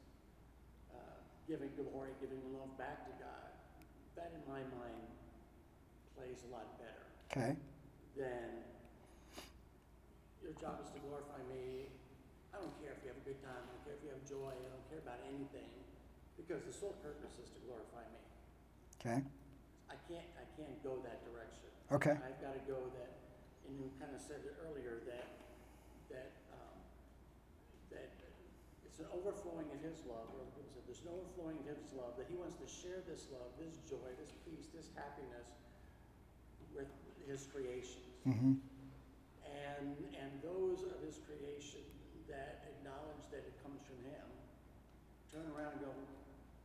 uh, 0.91 0.99
giving 1.47 1.71
glory, 1.79 2.11
giving 2.21 2.43
love 2.51 2.75
back 2.79 3.07
to 3.07 3.15
God. 3.23 3.51
That, 4.19 4.35
in 4.35 4.43
my 4.51 4.67
mind, 4.75 5.07
plays 6.19 6.43
a 6.43 6.51
lot 6.51 6.67
better 6.83 7.07
Okay. 7.31 7.55
than 8.19 8.67
your 10.43 10.53
job 10.59 10.83
is 10.83 10.91
to 10.91 10.99
glorify 11.07 11.39
me. 11.55 11.87
I 12.61 12.69
don't 12.69 12.77
care 12.77 12.93
if 12.93 13.01
you 13.01 13.09
have 13.09 13.17
a 13.17 13.25
good 13.25 13.41
time, 13.41 13.57
I 13.57 13.73
don't 13.73 13.85
care 13.89 13.97
if 13.97 14.05
you 14.05 14.13
have 14.13 14.21
joy, 14.29 14.53
I 14.53 14.69
don't 14.69 14.85
care 14.93 15.01
about 15.01 15.17
anything, 15.25 15.73
because 16.37 16.61
the 16.69 16.77
sole 16.77 16.93
purpose 17.01 17.41
is 17.41 17.49
to 17.57 17.61
glorify 17.65 18.05
me. 18.13 18.21
Okay. 19.01 19.25
I 19.89 19.97
can't, 20.05 20.29
I 20.37 20.45
can't 20.61 20.77
go 20.85 21.01
that 21.01 21.25
direction. 21.25 21.73
Okay. 21.89 22.21
I've 22.21 22.37
got 22.45 22.53
to 22.53 22.61
go 22.69 22.85
that, 23.01 23.17
and 23.65 23.81
you 23.81 23.89
kind 23.97 24.13
of 24.13 24.21
said 24.21 24.45
it 24.45 24.61
earlier, 24.61 25.01
that, 25.09 25.41
that, 26.13 26.37
um, 26.53 26.77
that 27.97 28.13
it's 28.85 29.01
an 29.01 29.09
overflowing 29.09 29.73
of 29.73 29.81
His 29.81 30.05
love, 30.05 30.29
or 30.37 30.45
it, 30.61 30.69
there's 30.85 31.01
an 31.01 31.17
overflowing 31.17 31.57
of 31.65 31.81
His 31.81 31.97
love, 31.97 32.13
that 32.21 32.29
He 32.29 32.37
wants 32.37 32.61
to 32.61 32.69
share 32.69 33.01
this 33.09 33.33
love, 33.33 33.57
this 33.57 33.81
joy, 33.89 34.05
this 34.21 34.37
peace, 34.45 34.69
this 34.77 34.93
happiness 34.93 35.49
with 36.77 36.93
His 37.25 37.49
creations. 37.49 38.21
Mm-hmm. 38.29 38.61
And, 39.49 39.97
and 40.13 40.31
those 40.45 40.85
of 40.85 41.01
His 41.01 41.25
creation 41.25 41.89
that 42.31 42.65
acknowledge 42.71 43.27
that 43.35 43.43
it 43.45 43.55
comes 43.63 43.83
from 43.85 43.99
Him, 44.07 44.27
turn 45.31 45.47
around 45.53 45.79
and 45.79 45.83
go, 45.83 45.93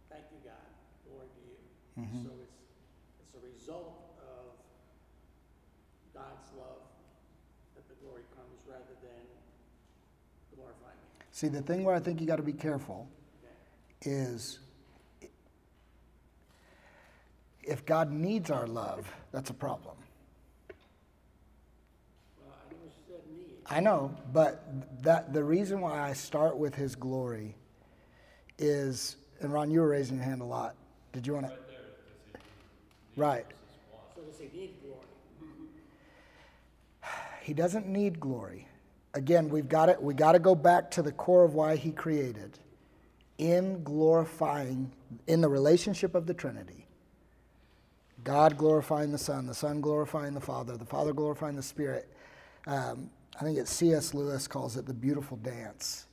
thank 0.10 0.24
you, 0.32 0.40
God, 0.46 0.70
glory 1.10 1.28
to 1.28 1.42
you. 1.44 1.60
Mm-hmm. 2.06 2.24
So 2.24 2.32
it's, 2.42 2.62
it's 3.20 3.34
a 3.36 3.44
result 3.44 4.16
of 4.22 4.56
God's 6.14 6.48
love 6.58 6.86
that 7.76 7.88
the 7.90 7.96
glory 8.06 8.24
comes 8.36 8.62
rather 8.70 8.96
than 9.02 9.24
glorifying 10.56 10.96
me. 11.02 11.26
See, 11.32 11.48
the 11.50 11.62
thing 11.62 11.84
where 11.84 11.96
I 11.96 12.00
think 12.00 12.22
you 12.22 12.28
got 12.28 12.38
to 12.38 12.44
be 12.44 12.54
careful 12.54 13.08
Okay? 13.44 14.10
is 14.10 14.60
if 17.64 17.86
God 17.86 18.12
needs 18.12 18.52
our 18.52 18.68
love, 18.68 19.12
that's 19.32 19.50
a 19.50 19.54
problem. 19.54 19.98
Well, 22.40 22.56
I 22.56 22.72
never 22.72 22.92
said 23.08 23.22
need. 23.36 23.55
I 23.68 23.80
know, 23.80 24.16
but 24.32 24.64
that 25.04 25.34
the 25.34 25.44
reason 25.44 25.82
why 25.82 26.00
I 26.00 26.14
start 26.14 26.58
with 26.58 26.76
His 26.76 26.96
glory 26.96 27.56
is, 28.60 29.18
and 29.42 29.52
Ron, 29.52 29.72
you 29.72 29.82
were 29.82 29.90
raising 29.90 30.18
your 30.18 30.26
hand 30.26 30.42
a 30.42 30.46
lot. 30.46 30.76
Did 31.14 31.26
you 31.26 31.34
want 31.34 31.48
to? 31.48 31.52
Right 31.52 31.60
there, 31.68 31.78
does 31.78 32.42
he 33.16 33.22
Right. 33.22 33.46
So 34.16 34.22
does 34.22 34.40
he 34.40 34.60
need 34.60 34.74
glory? 34.82 35.06
He 37.42 37.54
doesn't 37.54 37.88
need 37.88 38.20
glory. 38.20 38.68
Again, 39.14 39.50
we've 39.50 39.70
got 39.70 39.90
it. 39.90 40.02
We 40.02 40.14
got 40.14 40.34
to 40.34 40.40
go 40.40 40.56
back 40.56 40.92
to 40.92 41.02
the 41.02 41.12
core 41.12 41.44
of 41.44 41.54
why 41.54 41.76
He 41.76 41.92
created, 41.92 42.60
in 43.38 43.84
glorifying, 43.84 44.92
in 45.28 45.42
the 45.42 45.50
relationship 45.50 46.16
of 46.16 46.28
the 46.28 46.34
Trinity. 46.34 46.86
God 48.24 48.58
glorifying 48.58 49.12
the 49.12 49.18
Son, 49.18 49.46
the 49.46 49.54
Son 49.54 49.80
glorifying 49.80 50.34
the 50.34 50.42
Father, 50.42 50.76
the 50.76 50.86
Father 50.86 51.14
glorifying 51.14 51.56
the 51.56 51.64
Spirit. 51.64 52.10
Um, 52.68 53.12
I 53.40 53.44
think 53.44 53.58
it's 53.58 53.72
C.S. 53.72 54.14
Lewis 54.14 54.48
calls 54.48 54.78
it 54.78 54.86
the 54.86 54.94
beautiful 54.94 55.38
dance. 55.38 56.08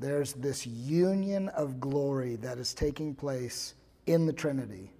There's 0.00 0.32
this 0.34 0.66
union 0.66 1.48
of 1.50 1.80
glory 1.80 2.36
that 2.36 2.58
is 2.58 2.74
taking 2.74 3.14
place 3.14 3.74
in 4.06 4.26
the 4.26 4.32
Trinity 4.32 4.92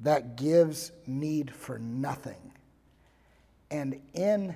that 0.00 0.36
gives 0.36 0.92
need 1.06 1.52
for 1.52 1.78
nothing. 1.78 2.52
And 3.70 4.00
in, 4.14 4.54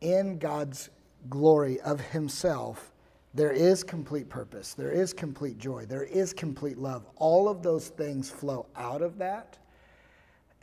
in 0.00 0.38
God's 0.38 0.90
glory 1.30 1.80
of 1.80 2.00
Himself, 2.00 2.92
there 3.34 3.52
is 3.52 3.84
complete 3.84 4.28
purpose, 4.28 4.74
there 4.74 4.90
is 4.90 5.12
complete 5.12 5.58
joy, 5.58 5.84
there 5.86 6.04
is 6.04 6.32
complete 6.32 6.78
love. 6.78 7.06
All 7.16 7.48
of 7.48 7.62
those 7.62 7.88
things 7.88 8.30
flow 8.30 8.66
out 8.76 9.02
of 9.02 9.18
that. 9.18 9.58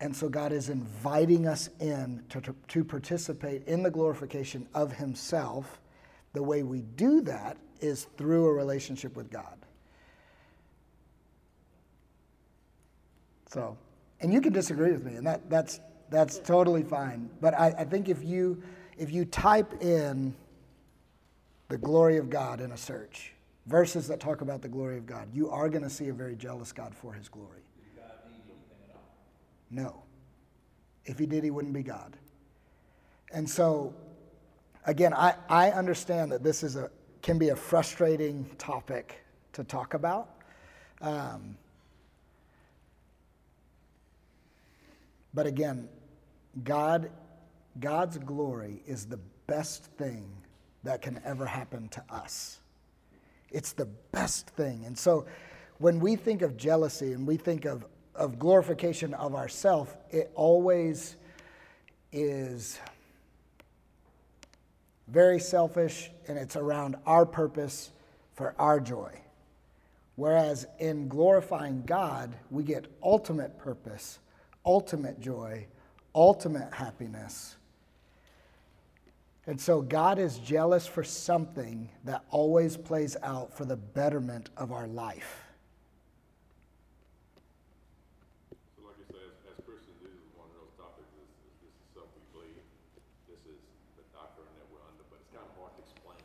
And 0.04 0.14
so 0.14 0.28
God 0.28 0.52
is 0.52 0.68
inviting 0.68 1.48
us 1.48 1.70
in 1.80 2.22
to, 2.28 2.42
to, 2.42 2.54
to 2.68 2.84
participate 2.84 3.66
in 3.68 3.84
the 3.84 3.90
glorification 3.90 4.68
of 4.74 4.92
Himself. 4.92 5.80
The 6.34 6.44
way 6.44 6.62
we 6.62 6.82
do 6.82 7.22
that 7.22 7.56
is 7.80 8.08
through 8.18 8.48
a 8.48 8.52
relationship 8.52 9.16
with 9.16 9.32
God. 9.32 9.58
So, 13.48 13.78
and 14.20 14.34
you 14.34 14.42
can 14.42 14.52
disagree 14.52 14.92
with 14.92 15.06
me, 15.06 15.16
and 15.16 15.26
that, 15.26 15.50
that's, 15.50 15.80
that's 16.10 16.38
totally 16.40 16.84
fine. 16.84 17.30
But 17.40 17.54
I, 17.54 17.68
I 17.68 17.86
think 17.86 18.10
if 18.10 18.26
you, 18.26 18.62
if 18.98 19.10
you 19.10 19.24
type 19.24 19.82
in 19.82 20.36
the 21.70 21.78
glory 21.78 22.18
of 22.18 22.30
God 22.30 22.60
in 22.60 22.74
a 22.74 22.78
search, 22.78 23.32
verses 23.68 24.10
that 24.10 24.20
talk 24.20 24.42
about 24.42 24.62
the 24.62 24.68
glory 24.68 24.98
of 24.98 25.06
God, 25.06 25.30
you 25.34 25.50
are 25.50 25.70
going 25.70 25.84
to 25.84 25.90
see 25.90 26.10
a 26.10 26.14
very 26.14 26.36
jealous 26.36 26.74
God 26.74 26.94
for 26.94 27.14
his 27.14 27.30
glory. 27.30 27.62
No. 29.74 30.04
If 31.06 31.18
he 31.18 31.26
did, 31.26 31.44
he 31.44 31.52
wouldn't 31.52 31.74
be 31.74 31.84
God. 31.84 32.16
And 33.34 33.50
so, 33.50 33.94
again, 34.86 35.14
I, 35.14 35.36
I 35.50 35.72
understand 35.72 36.32
that 36.32 36.44
this 36.44 36.62
is 36.62 36.76
a, 36.76 36.92
can 37.22 37.40
be 37.40 37.50
a 37.50 37.56
frustrating 37.56 38.46
topic 38.58 39.24
to 39.54 39.64
talk 39.64 39.96
about. 39.96 40.30
Um, 41.02 41.58
but 45.34 45.48
again, 45.48 45.90
God, 46.64 47.10
God's 47.80 48.20
glory 48.20 48.84
is 48.86 49.08
the 49.08 49.20
best 49.48 49.86
thing 49.98 50.30
that 50.84 51.02
can 51.02 51.20
ever 51.26 51.46
happen 51.46 51.90
to 51.90 52.04
us. 52.10 52.60
It's 53.50 53.74
the 53.74 53.88
best 54.12 54.50
thing. 54.52 54.84
And 54.86 54.98
so 54.98 55.26
when 55.80 56.00
we 56.00 56.16
think 56.16 56.44
of 56.44 56.58
jealousy 56.58 57.14
and 57.14 57.26
we 57.26 57.38
think 57.38 57.66
of, 57.66 57.86
of 58.16 58.40
glorification 58.40 59.14
of 59.14 59.36
ourself, 59.36 59.96
it 60.12 60.32
always 60.36 61.16
is 62.12 62.80
very 65.08 65.40
selfish 65.40 66.12
and 66.28 66.38
it's 66.38 66.56
around 66.56 66.96
our 67.06 67.26
purpose 67.26 67.92
for 68.34 68.56
our 68.58 68.80
joy. 68.80 69.12
Whereas 70.16 70.68
in 70.80 71.08
glorifying 71.08 71.84
God, 71.86 72.36
we 72.52 72.64
get 72.64 72.86
ultimate 73.02 73.58
purpose, 73.58 74.20
ultimate 74.66 75.20
joy, 75.20 75.66
ultimate 76.14 76.72
happiness. 76.72 77.56
And 79.46 79.60
so 79.60 79.82
God 79.82 80.20
is 80.20 80.38
jealous 80.40 80.88
for 80.88 81.04
something 81.04 81.90
that 82.06 82.24
always 82.30 82.78
plays 82.78 83.18
out 83.24 83.52
for 83.58 83.66
the 83.66 83.76
betterment 83.76 84.50
of 84.56 84.72
our 84.72 84.88
life. 84.88 85.44
So 88.78 88.88
like 88.88 88.96
you 89.04 89.06
say, 89.12 89.20
as, 89.20 89.36
as 89.52 89.66
Christians, 89.66 90.00
this 90.00 90.14
is 90.16 90.32
one 90.40 90.48
of 90.48 90.56
those 90.64 90.72
topics, 90.80 91.12
this, 91.12 91.28
is- 91.28 91.60
this 91.60 91.76
is 91.76 91.84
something 91.92 92.24
we 92.32 92.40
believe, 92.40 92.64
this 93.28 93.44
is 93.44 93.60
the 94.00 94.06
doctrine 94.16 94.48
that 94.56 94.68
we're 94.72 94.86
under, 94.88 95.04
but 95.12 95.20
it's 95.20 95.23
kind 95.34 95.44
of 95.50 95.54
hard 95.60 95.74
to 95.76 95.82
explain. 95.82 96.18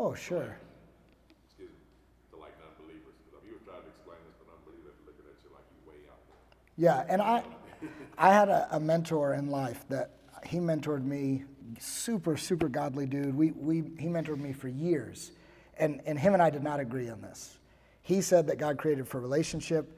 Oh, 0.00 0.14
sure. 0.14 0.56
Excuse 1.46 1.70
me, 1.70 1.84
to 2.32 2.36
like 2.40 2.56
non-believers, 2.58 3.14
because 3.20 3.44
if 3.44 3.48
you 3.48 3.54
were 3.54 3.64
trying 3.68 3.84
to 3.84 3.92
explain 3.92 4.18
this 4.24 4.36
to 4.40 4.44
non-believers, 4.48 4.96
they're 5.04 5.12
looking 5.12 5.28
at 5.28 5.36
you 5.44 5.50
like 5.52 5.66
you're 5.70 5.86
way 5.92 6.00
out 6.08 6.22
there. 6.26 6.40
Yeah, 6.80 7.04
and 7.12 7.20
I, 7.20 7.44
I 8.16 8.32
had 8.32 8.48
a, 8.48 8.66
a 8.72 8.80
mentor 8.80 9.34
in 9.34 9.50
life 9.50 9.84
that 9.88 10.16
he 10.46 10.58
mentored 10.58 11.04
me, 11.04 11.44
super, 11.78 12.36
super 12.36 12.68
godly 12.68 13.06
dude. 13.06 13.34
We, 13.34 13.52
we, 13.52 13.76
he 13.98 14.08
mentored 14.08 14.40
me 14.40 14.52
for 14.52 14.68
years. 14.68 15.32
And, 15.76 16.00
and 16.06 16.18
him 16.18 16.32
and 16.34 16.42
I 16.42 16.50
did 16.50 16.62
not 16.62 16.80
agree 16.80 17.08
on 17.08 17.20
this. 17.20 17.58
He 18.02 18.22
said 18.22 18.46
that 18.46 18.58
God 18.58 18.78
created 18.78 19.06
for 19.06 19.20
relationship. 19.20 19.94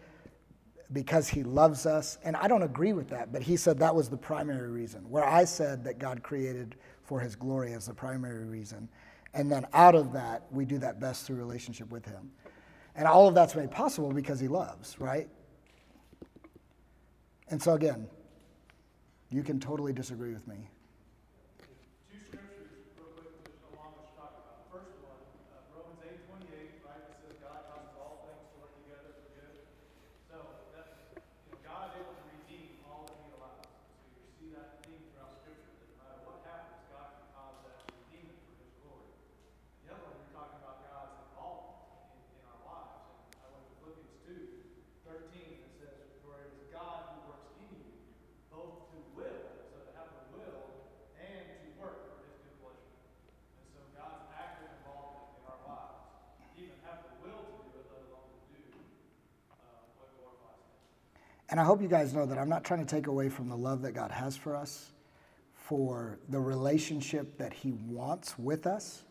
because 0.92 1.28
he 1.28 1.42
loves 1.42 1.86
us. 1.86 2.18
And 2.24 2.36
I 2.36 2.48
don't 2.48 2.62
agree 2.62 2.92
with 2.92 3.08
that, 3.10 3.32
but 3.32 3.42
he 3.42 3.56
said 3.56 3.78
that 3.78 3.94
was 3.94 4.08
the 4.08 4.16
primary 4.16 4.70
reason. 4.70 5.08
Where 5.08 5.24
I 5.24 5.44
said 5.44 5.84
that 5.84 5.98
God 5.98 6.22
created 6.22 6.76
for 7.10 7.18
his 7.18 7.34
glory 7.34 7.72
as 7.72 7.86
the 7.86 7.92
primary 7.92 8.44
reason. 8.44 8.88
And 9.34 9.50
then 9.50 9.66
out 9.72 9.96
of 9.96 10.12
that, 10.12 10.44
we 10.52 10.64
do 10.64 10.78
that 10.78 11.00
best 11.00 11.26
through 11.26 11.38
relationship 11.38 11.90
with 11.90 12.06
him. 12.06 12.30
And 12.94 13.08
all 13.08 13.26
of 13.26 13.34
that's 13.34 13.56
made 13.56 13.72
possible 13.72 14.12
because 14.12 14.38
he 14.38 14.46
loves, 14.46 14.96
right? 15.00 15.28
And 17.48 17.60
so 17.60 17.74
again, 17.74 18.06
you 19.28 19.42
can 19.42 19.58
totally 19.58 19.92
disagree 19.92 20.32
with 20.32 20.46
me. 20.46 20.70
Two 22.12 22.18
scriptures, 22.30 22.70
real 22.94 23.10
quick, 23.18 23.42
just 23.42 23.58
along 23.74 23.90
what 23.98 24.06
you're 24.06 24.22
talking 24.22 24.38
about. 24.46 24.54
The 24.62 24.70
first 24.70 24.94
one, 25.02 25.18
uh, 25.50 25.74
Romans 25.74 25.98
eight 26.06 26.22
twenty-eight, 26.30 26.78
right, 26.86 27.10
it 27.10 27.18
says 27.26 27.34
God 27.42 27.58
causes 27.74 27.90
all 27.98 28.22
things 28.22 28.38
to 28.38 28.54
work 28.62 28.70
together 28.86 29.10
for 29.18 29.26
good. 29.34 29.54
So 30.30 30.38
that, 30.78 30.86
you 31.18 31.50
know, 31.50 31.58
God 31.66 31.90
is 31.90 32.06
able 32.06 32.14
to 32.14 32.24
redeem 32.38 32.86
all 32.86 33.02
that 33.10 33.18
He 33.18 33.34
allows. 33.34 33.66
So 33.66 34.14
you 34.14 34.30
see 34.38 34.48
that 34.54 34.78
theme 34.86 35.02
throughout 35.10 35.34
Scripture, 35.42 35.74
that 35.74 35.90
no 35.90 36.06
matter 36.06 36.22
what 36.22 36.38
happens, 36.46 36.86
God 36.90 37.10
can 37.18 37.26
cause 37.34 37.58
that 37.66 37.82
to 37.82 37.90
redeem 37.98 38.30
it 38.30 38.38
for 38.46 38.54
His 38.58 38.70
glory. 38.82 39.10
The 39.86 39.94
other 39.94 40.06
one, 40.10 40.14
you're 40.18 40.34
talking 40.34 40.58
about 40.58 40.78
God's 40.90 41.14
involvement 41.22 41.78
in, 42.14 42.22
in 42.38 42.42
our 42.50 42.62
lives. 42.66 42.98
And 43.34 43.42
I 43.42 43.48
went 43.54 43.62
to 43.66 43.74
Philippians 43.78 44.14
two, 44.26 44.42
thirteen, 45.06 45.62
it 45.66 45.72
says, 45.78 45.98
For 46.22 46.34
it 46.42 46.50
is 46.50 46.66
God 46.74 47.14
who 47.14 47.30
works 47.30 47.50
in 47.62 47.70
you, 47.78 47.94
both 48.50 48.90
to 48.90 48.98
will, 49.14 49.42
so 49.70 49.78
to 49.82 49.90
have 49.98 50.10
the 50.14 50.26
will, 50.34 50.62
and 51.18 51.42
to 51.42 51.68
work 51.78 52.06
for 52.06 52.22
His 52.22 52.34
good 52.42 52.56
pleasure. 52.62 52.94
And 53.58 53.66
so 53.74 53.80
God's 53.98 54.26
active 54.34 54.70
involvement 54.78 55.26
in 55.38 55.42
our 55.50 55.60
lives, 55.66 56.02
even 56.54 56.76
have 56.86 57.02
the 57.06 57.14
will 57.26 57.42
to 57.42 57.54
do 57.66 57.78
it, 57.78 57.86
let 57.90 58.02
alone 58.10 58.30
to 58.30 58.40
do 58.54 58.62
uh, 59.54 59.82
what 59.98 60.14
glorifies 60.18 60.62
Him. 60.66 60.78
And 61.50 61.58
I 61.58 61.64
hope 61.64 61.82
you 61.82 61.88
guys 61.88 62.14
know 62.14 62.26
that 62.26 62.38
I'm 62.38 62.48
not 62.48 62.62
trying 62.62 62.78
to 62.80 62.86
take 62.86 63.08
away 63.08 63.28
from 63.28 63.48
the 63.48 63.56
love 63.56 63.82
that 63.82 63.92
God 63.92 64.12
has 64.12 64.36
for 64.36 64.54
us, 64.54 64.92
for 65.52 66.20
the 66.28 66.38
relationship 66.38 67.38
that 67.38 67.52
He 67.52 67.72
wants 67.72 68.38
with 68.38 68.68
us. 68.68 69.02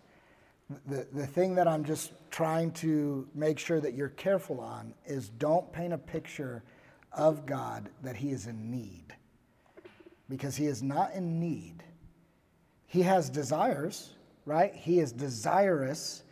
The, 0.87 1.05
the 1.11 1.27
thing 1.27 1.55
that 1.55 1.67
I'm 1.67 1.83
just 1.83 2.13
trying 2.31 2.71
to 2.73 3.27
make 3.35 3.59
sure 3.59 3.81
that 3.81 3.93
you're 3.93 4.07
careful 4.07 4.61
on 4.61 4.93
is 5.05 5.27
don't 5.27 5.71
paint 5.73 5.91
a 5.91 5.97
picture 5.97 6.63
of 7.11 7.45
God 7.45 7.89
that 8.03 8.15
He 8.15 8.31
is 8.31 8.47
in 8.47 8.71
need. 8.71 9.13
Because 10.29 10.55
He 10.55 10.67
is 10.67 10.81
not 10.81 11.13
in 11.13 11.41
need. 11.41 11.83
He 12.87 13.01
has 13.01 13.29
desires, 13.29 14.13
right? 14.45 14.73
He 14.73 14.99
is 14.99 15.11
desirous 15.11 16.23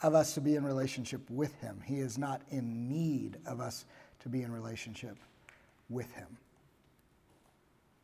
of 0.00 0.14
us 0.14 0.34
to 0.34 0.40
be 0.40 0.54
in 0.54 0.64
relationship 0.64 1.28
with 1.28 1.54
Him. 1.56 1.80
He 1.84 1.98
is 1.98 2.18
not 2.18 2.42
in 2.50 2.88
need 2.88 3.38
of 3.46 3.60
us 3.60 3.84
to 4.20 4.28
be 4.28 4.42
in 4.42 4.52
relationship 4.52 5.18
with 5.88 6.10
Him. 6.12 6.26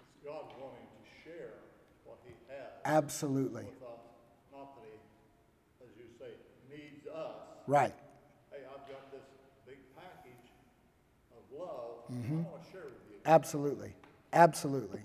It's 0.01 0.25
God 0.25 0.45
wanting 0.61 0.87
to 0.87 1.03
share 1.25 1.55
what 2.05 2.19
he 2.27 2.33
has 2.49 2.71
Absolutely. 2.85 3.65
not 4.53 4.77
that 4.77 4.85
he, 4.87 5.85
as 5.85 5.91
you 5.99 6.07
say, 6.19 6.33
needs 6.71 7.07
us. 7.07 7.37
Right. 7.67 7.95
Hey, 8.51 8.59
I've 8.71 8.87
got 8.89 9.11
this 9.13 9.27
big 9.67 9.79
package 9.97 10.51
of 11.37 11.43
love 11.59 12.07
Mhm. 12.11 12.47
I 12.47 12.51
want 12.51 12.65
to 12.65 12.71
share 12.71 12.85
with 12.85 13.03
you. 13.11 13.19
Absolutely. 13.25 13.95
Absolutely. 14.33 15.03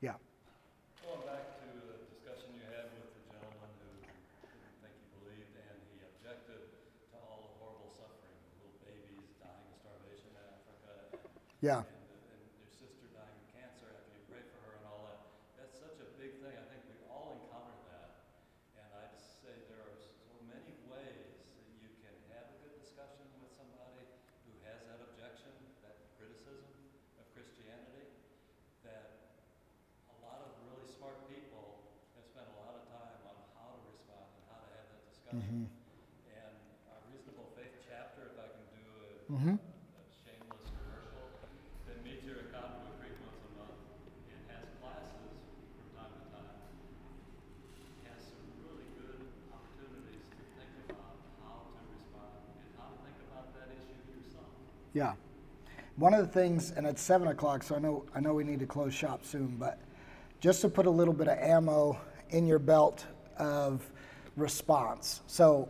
Yeah. 0.00 0.14
Going 1.02 1.20
back 1.26 1.60
to 1.60 1.66
the 1.74 1.96
discussion 2.10 2.54
you 2.54 2.62
had 2.70 2.90
with 2.98 3.12
the 3.14 3.22
gentleman 3.34 3.70
who 3.82 3.90
didn't 4.02 4.76
think 4.82 4.94
he 4.98 5.06
believed 5.20 5.54
and 5.58 5.78
he 5.94 5.98
objected 6.06 6.60
to 7.12 7.16
all 7.22 7.40
the 7.46 7.52
horrible 7.60 7.90
suffering, 7.94 8.34
little 8.58 8.74
babies 8.84 9.28
dying 9.40 9.68
of 9.70 9.76
starvation 9.80 10.28
in 10.34 10.44
Africa 10.44 10.92
and, 11.12 11.20
Yeah. 11.64 11.80
and, 11.80 11.88
and 11.88 12.42
your 12.60 12.68
sister 12.68 13.08
dying 13.16 13.32
of 13.40 13.46
cancer 13.56 13.88
after 13.88 14.12
you 14.12 14.20
prayed 14.28 14.44
for 14.52 14.60
her 14.68 14.72
and 14.76 14.84
all 14.84 15.08
that. 15.08 15.16
That's 15.56 15.72
such 15.80 15.96
a 15.96 16.08
big 16.20 16.36
thing. 16.44 16.52
I 16.52 16.66
think 16.68 16.84
we 16.92 17.00
all 17.08 17.40
encounter 17.40 17.72
that. 17.88 18.36
And 18.76 18.84
I'd 19.00 19.16
say 19.16 19.48
there 19.72 19.80
are 19.88 19.96
so 19.96 20.28
many 20.44 20.76
ways 20.92 21.24
that 21.56 21.64
you 21.80 21.88
can 22.04 22.12
have 22.36 22.52
a 22.52 22.56
good 22.60 22.76
discussion 22.84 23.24
with 23.40 23.48
somebody 23.56 24.04
who 24.44 24.52
has 24.68 24.84
that 24.92 25.00
objection, 25.08 25.56
that 25.80 25.96
criticism 26.20 26.68
of 27.16 27.24
Christianity, 27.32 28.12
that 28.84 29.24
a 30.12 30.16
lot 30.20 30.44
of 30.44 30.52
really 30.68 30.84
smart 30.84 31.16
people 31.32 31.96
have 32.12 32.28
spent 32.28 32.44
a 32.52 32.56
lot 32.60 32.76
of 32.76 32.84
time 32.92 33.24
on 33.24 33.36
how 33.56 33.72
to 33.72 33.80
respond 33.88 34.28
and 34.36 34.44
how 34.52 34.60
to 34.60 34.68
have 34.68 34.84
that 34.92 35.02
discussion. 35.08 35.72
And 36.28 36.52
our 36.92 37.00
Reasonable 37.08 37.48
Faith 37.56 37.80
chapter, 37.88 38.28
if 38.28 38.36
I 38.36 38.52
can 38.52 38.68
do 38.76 38.84
a, 39.00 39.08
Mhm. 39.32 39.56
a 39.56 40.02
shameless 40.12 40.68
commercial, 40.68 41.24
that 41.88 42.04
meets 42.04 42.22
here 42.24 42.36
at 42.38 42.48
Cottonwood 42.52 42.96
Creek 43.00 43.16
once 43.24 43.40
a 43.44 43.50
month 43.56 43.80
and 44.30 44.40
has 44.52 44.64
classes 44.80 45.32
from 45.76 45.88
time 45.96 46.12
to 46.16 46.24
time, 46.32 46.60
has 48.08 48.20
some 48.30 48.44
really 48.64 48.88
good 49.00 49.20
opportunities 49.52 50.24
to 50.32 50.42
think 50.56 50.72
about 50.92 51.16
how 51.40 51.72
to 51.76 51.80
respond 51.92 52.36
and 52.60 52.68
how 52.76 52.86
to 52.92 52.98
think 53.04 53.18
about 53.28 53.52
that 53.56 53.68
issue 53.74 54.00
yourself. 54.12 54.52
Yeah. 54.94 55.14
One 55.96 56.14
of 56.14 56.20
the 56.20 56.32
things, 56.32 56.70
and 56.70 56.86
it's 56.86 57.02
seven 57.02 57.28
o'clock, 57.28 57.64
so 57.64 57.74
I 57.74 57.78
know 57.80 58.04
I 58.14 58.20
know 58.20 58.32
we 58.32 58.44
need 58.44 58.60
to 58.60 58.66
close 58.66 58.94
shop 58.94 59.24
soon, 59.24 59.56
but 59.58 59.78
just 60.40 60.60
to 60.62 60.68
put 60.68 60.86
a 60.86 60.90
little 60.90 61.14
bit 61.14 61.28
of 61.28 61.36
ammo 61.38 62.00
in 62.30 62.46
your 62.46 62.58
belt 62.60 63.04
of 63.36 63.84
response. 64.36 65.20
So, 65.26 65.68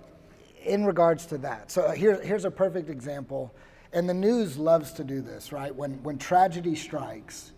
in 0.65 0.85
regards 0.85 1.27
to 1.27 1.39
that, 1.39 1.71
so 1.71 1.91
here, 1.91 2.21
here's 2.23 2.45
a 2.45 2.51
perfect 2.51 2.91
example, 2.91 3.55
and 3.93 4.09
the 4.09 4.15
news 4.15 4.57
loves 4.57 4.93
to 4.93 5.05
do 5.05 5.21
this, 5.21 5.53
right? 5.53 5.75
When 5.75 6.03
when 6.03 6.19
tragedy 6.19 6.75
strikes, 6.75 7.53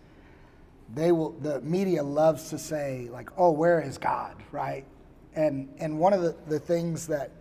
they 0.93 1.11
will 1.11 1.31
the 1.31 1.61
media 1.61 2.01
loves 2.03 2.49
to 2.49 2.57
say 2.57 3.09
like, 3.11 3.29
"Oh, 3.37 3.51
where 3.51 3.81
is 3.81 3.97
God?" 3.97 4.35
Right? 4.51 4.85
And 5.35 5.73
and 5.79 5.99
one 5.99 6.13
of 6.13 6.21
the, 6.21 6.35
the 6.47 6.59
things 6.59 7.07
that 7.07 7.31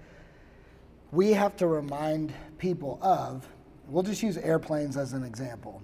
we 1.12 1.32
have 1.32 1.56
to 1.56 1.66
remind 1.66 2.32
people 2.58 2.98
of, 3.00 3.46
we'll 3.88 4.02
just 4.02 4.22
use 4.22 4.36
airplanes 4.36 4.96
as 4.96 5.12
an 5.12 5.22
example. 5.22 5.82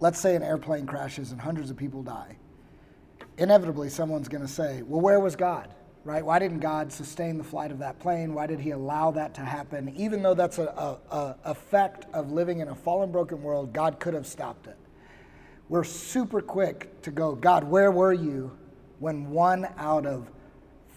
Let's 0.00 0.18
say 0.18 0.34
an 0.34 0.42
airplane 0.42 0.86
crashes 0.86 1.32
and 1.32 1.40
hundreds 1.40 1.70
of 1.70 1.76
people 1.76 2.02
die. 2.02 2.36
Inevitably, 3.38 3.90
someone's 3.90 4.28
going 4.28 4.42
to 4.42 4.48
say, 4.48 4.82
Well, 4.82 5.00
where 5.00 5.20
was 5.20 5.36
God? 5.36 5.68
Right? 6.04 6.24
Why 6.24 6.38
didn't 6.38 6.60
God 6.60 6.92
sustain 6.92 7.38
the 7.38 7.44
flight 7.44 7.70
of 7.70 7.78
that 7.78 7.98
plane? 7.98 8.34
Why 8.34 8.46
did 8.46 8.60
He 8.60 8.72
allow 8.72 9.10
that 9.12 9.34
to 9.34 9.40
happen? 9.40 9.94
Even 9.96 10.22
though 10.22 10.34
that's 10.34 10.58
a, 10.58 10.66
a, 10.66 11.16
a 11.16 11.36
effect 11.44 12.06
of 12.12 12.30
living 12.30 12.60
in 12.60 12.68
a 12.68 12.74
fallen, 12.74 13.10
broken 13.10 13.42
world, 13.42 13.72
God 13.72 13.98
could 13.98 14.12
have 14.12 14.26
stopped 14.26 14.66
it. 14.66 14.76
We're 15.70 15.84
super 15.84 16.42
quick 16.42 17.00
to 17.02 17.10
go, 17.10 17.34
God, 17.34 17.64
where 17.64 17.90
were 17.90 18.12
you 18.12 18.56
when 18.98 19.30
one 19.30 19.66
out 19.78 20.04
of 20.04 20.30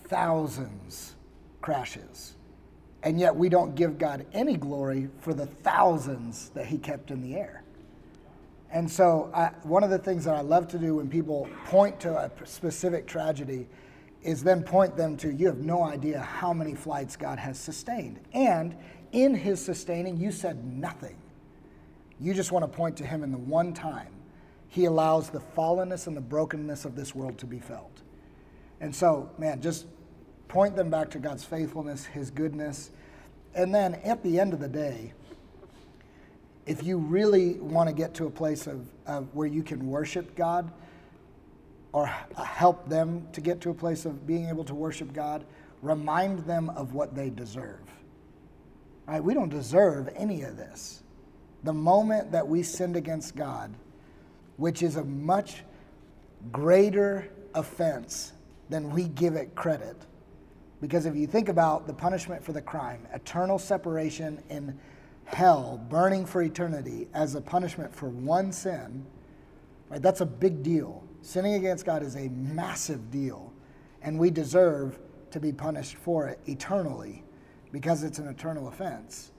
thousands 0.05 1.15
crashes? 1.61 2.36
And 3.08 3.18
yet 3.18 3.34
we 3.34 3.47
don't 3.47 3.74
give 3.74 3.97
God 3.97 4.26
any 4.34 4.58
glory 4.58 5.08
for 5.22 5.34
the 5.34 5.45
thousands 5.45 6.49
that 6.49 6.66
He 6.66 6.78
kept 6.78 7.10
in 7.10 7.22
the 7.22 7.38
air. 7.38 7.64
And 8.70 8.91
so, 8.91 9.32
I, 9.34 9.51
one 9.64 9.82
of 9.82 9.89
the 9.89 9.97
things 9.97 10.26
that 10.26 10.36
I 10.36 10.41
love 10.41 10.68
to 10.68 10.78
do 10.78 10.95
when 10.95 11.08
people 11.08 11.47
point 11.68 12.01
to 12.01 12.18
a 12.18 12.30
specific 12.43 13.08
tragedy 13.08 13.70
is 14.24 14.43
then 14.43 14.62
point 14.62 14.97
them 14.97 15.16
to 15.18 15.32
you 15.32 15.47
have 15.47 15.60
no 15.60 15.86
idea 15.86 16.20
how 16.20 16.51
many 16.51 16.76
flights 16.76 17.16
God 17.16 17.39
has 17.39 17.58
sustained. 17.58 18.20
And 18.34 18.76
in 19.14 19.34
His 19.34 19.64
sustaining, 19.64 20.18
you 20.18 20.30
said 20.34 20.66
nothing. 20.66 21.16
You 22.20 22.34
just 22.34 22.51
want 22.51 22.70
to 22.70 22.78
point 22.78 22.97
to 22.97 23.05
Him 23.05 23.24
in 23.24 23.32
the 23.32 23.38
one 23.38 23.74
time 23.74 24.12
He 24.68 24.84
allows 24.84 25.30
the 25.30 25.39
fallenness 25.39 26.08
and 26.08 26.18
the 26.18 26.20
brokenness 26.20 26.84
of 26.84 26.97
this 26.97 27.16
world 27.16 27.38
to 27.38 27.45
be 27.45 27.60
felt. 27.60 28.01
And 28.82 28.93
so, 28.93 29.30
man, 29.38 29.62
just 29.62 29.86
point 30.48 30.76
them 30.76 30.89
back 30.89 31.10
to 31.12 31.20
God's 31.20 31.43
faithfulness, 31.43 32.06
His 32.06 32.32
goodness. 32.32 32.91
And 33.54 33.74
then 33.74 33.95
at 33.95 34.24
the 34.24 34.39
end 34.39 34.54
of 34.54 34.60
the 34.60 34.68
day, 34.68 35.14
if 36.66 36.84
you 36.84 36.98
really 36.98 37.54
want 37.56 37.89
to 37.89 37.95
get 37.95 38.14
to 38.16 38.26
a 38.26 38.30
place 38.30 38.68
of, 38.68 38.86
of 39.06 39.34
where 39.34 39.48
you 39.48 39.64
can 39.64 39.88
worship 39.88 40.36
God 40.36 40.72
or 41.93 42.12
uh, 42.36 42.43
help 42.43 42.89
them 42.89 43.26
to 43.32 43.41
get 43.41 43.62
to 43.62 43.70
a 43.70 43.74
place 43.74 44.06
of 44.06 44.28
being 44.28 44.50
able 44.50 44.66
to 44.66 44.76
worship 44.76 45.14
God, 45.14 45.45
remind 45.82 46.39
them 46.39 46.70
of 46.72 46.93
what 46.93 47.16
they 47.16 47.30
deserve. 47.30 47.80
Right? 49.08 49.24
We 49.24 49.34
don't 49.34 49.50
deserve 49.50 50.10
any 50.16 50.41
of 50.43 50.58
this. 50.58 51.02
The 51.64 51.74
moment 51.74 52.32
that 52.34 52.48
we 52.48 52.64
sinned 52.64 52.98
against 52.98 53.36
God, 53.36 53.74
which 54.58 54.84
is 54.84 54.98
a 54.98 55.04
much 55.04 55.64
greater 56.52 57.30
offense 57.56 58.34
than 58.70 58.89
we 58.89 59.06
give 59.06 59.36
it 59.36 59.56
credit. 59.56 59.95
Because 60.82 61.05
if 61.05 61.15
you 61.15 61.28
think 61.28 61.49
about 61.49 61.88
the 61.88 61.93
punishment 61.93 62.43
for 62.43 62.53
the 62.53 62.61
crime, 62.61 63.07
eternal 63.13 63.57
separation 63.57 64.41
in 64.49 64.78
hell, 65.25 65.84
burning 65.89 66.25
for 66.25 66.41
eternity 66.41 67.07
as 67.13 67.36
a 67.36 67.41
punishment 67.41 67.93
for 67.93 68.09
one 68.09 68.51
sin, 68.51 69.05
right? 69.89 70.01
That's 70.01 70.21
a 70.21 70.25
big 70.25 70.63
deal. 70.63 71.03
Sinning 71.21 71.55
against 71.55 71.86
God 71.86 72.03
is 72.03 72.15
a 72.15 72.30
massive 72.30 73.11
deal, 73.11 73.51
and 74.01 74.17
we 74.19 74.30
deserve 74.30 74.99
to 75.32 75.39
be 75.39 75.51
punished 75.51 75.95
for 75.97 76.28
it 76.28 76.39
eternally 76.45 77.23
because 77.71 78.03
it's 78.03 78.19
an 78.19 78.28
eternal 78.28 78.67
offense. 78.67 79.32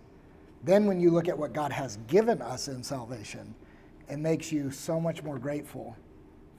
Then, 0.64 0.86
when 0.86 1.00
you 1.00 1.10
look 1.10 1.28
at 1.28 1.38
what 1.38 1.52
God 1.52 1.70
has 1.72 1.98
given 2.08 2.42
us 2.42 2.66
in 2.66 2.82
salvation, 2.82 3.54
it 4.10 4.18
makes 4.18 4.50
you 4.50 4.70
so 4.70 5.00
much 5.00 5.22
more 5.22 5.38
grateful 5.38 5.96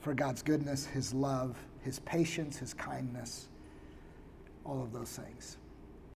for 0.00 0.14
God's 0.14 0.42
goodness, 0.42 0.86
His 0.86 1.12
love, 1.12 1.56
His 1.82 1.98
patience, 2.00 2.56
His 2.56 2.72
kindness, 2.72 3.49
all 4.64 4.82
of 4.82 4.92
those 4.92 5.10
things. 5.10 5.56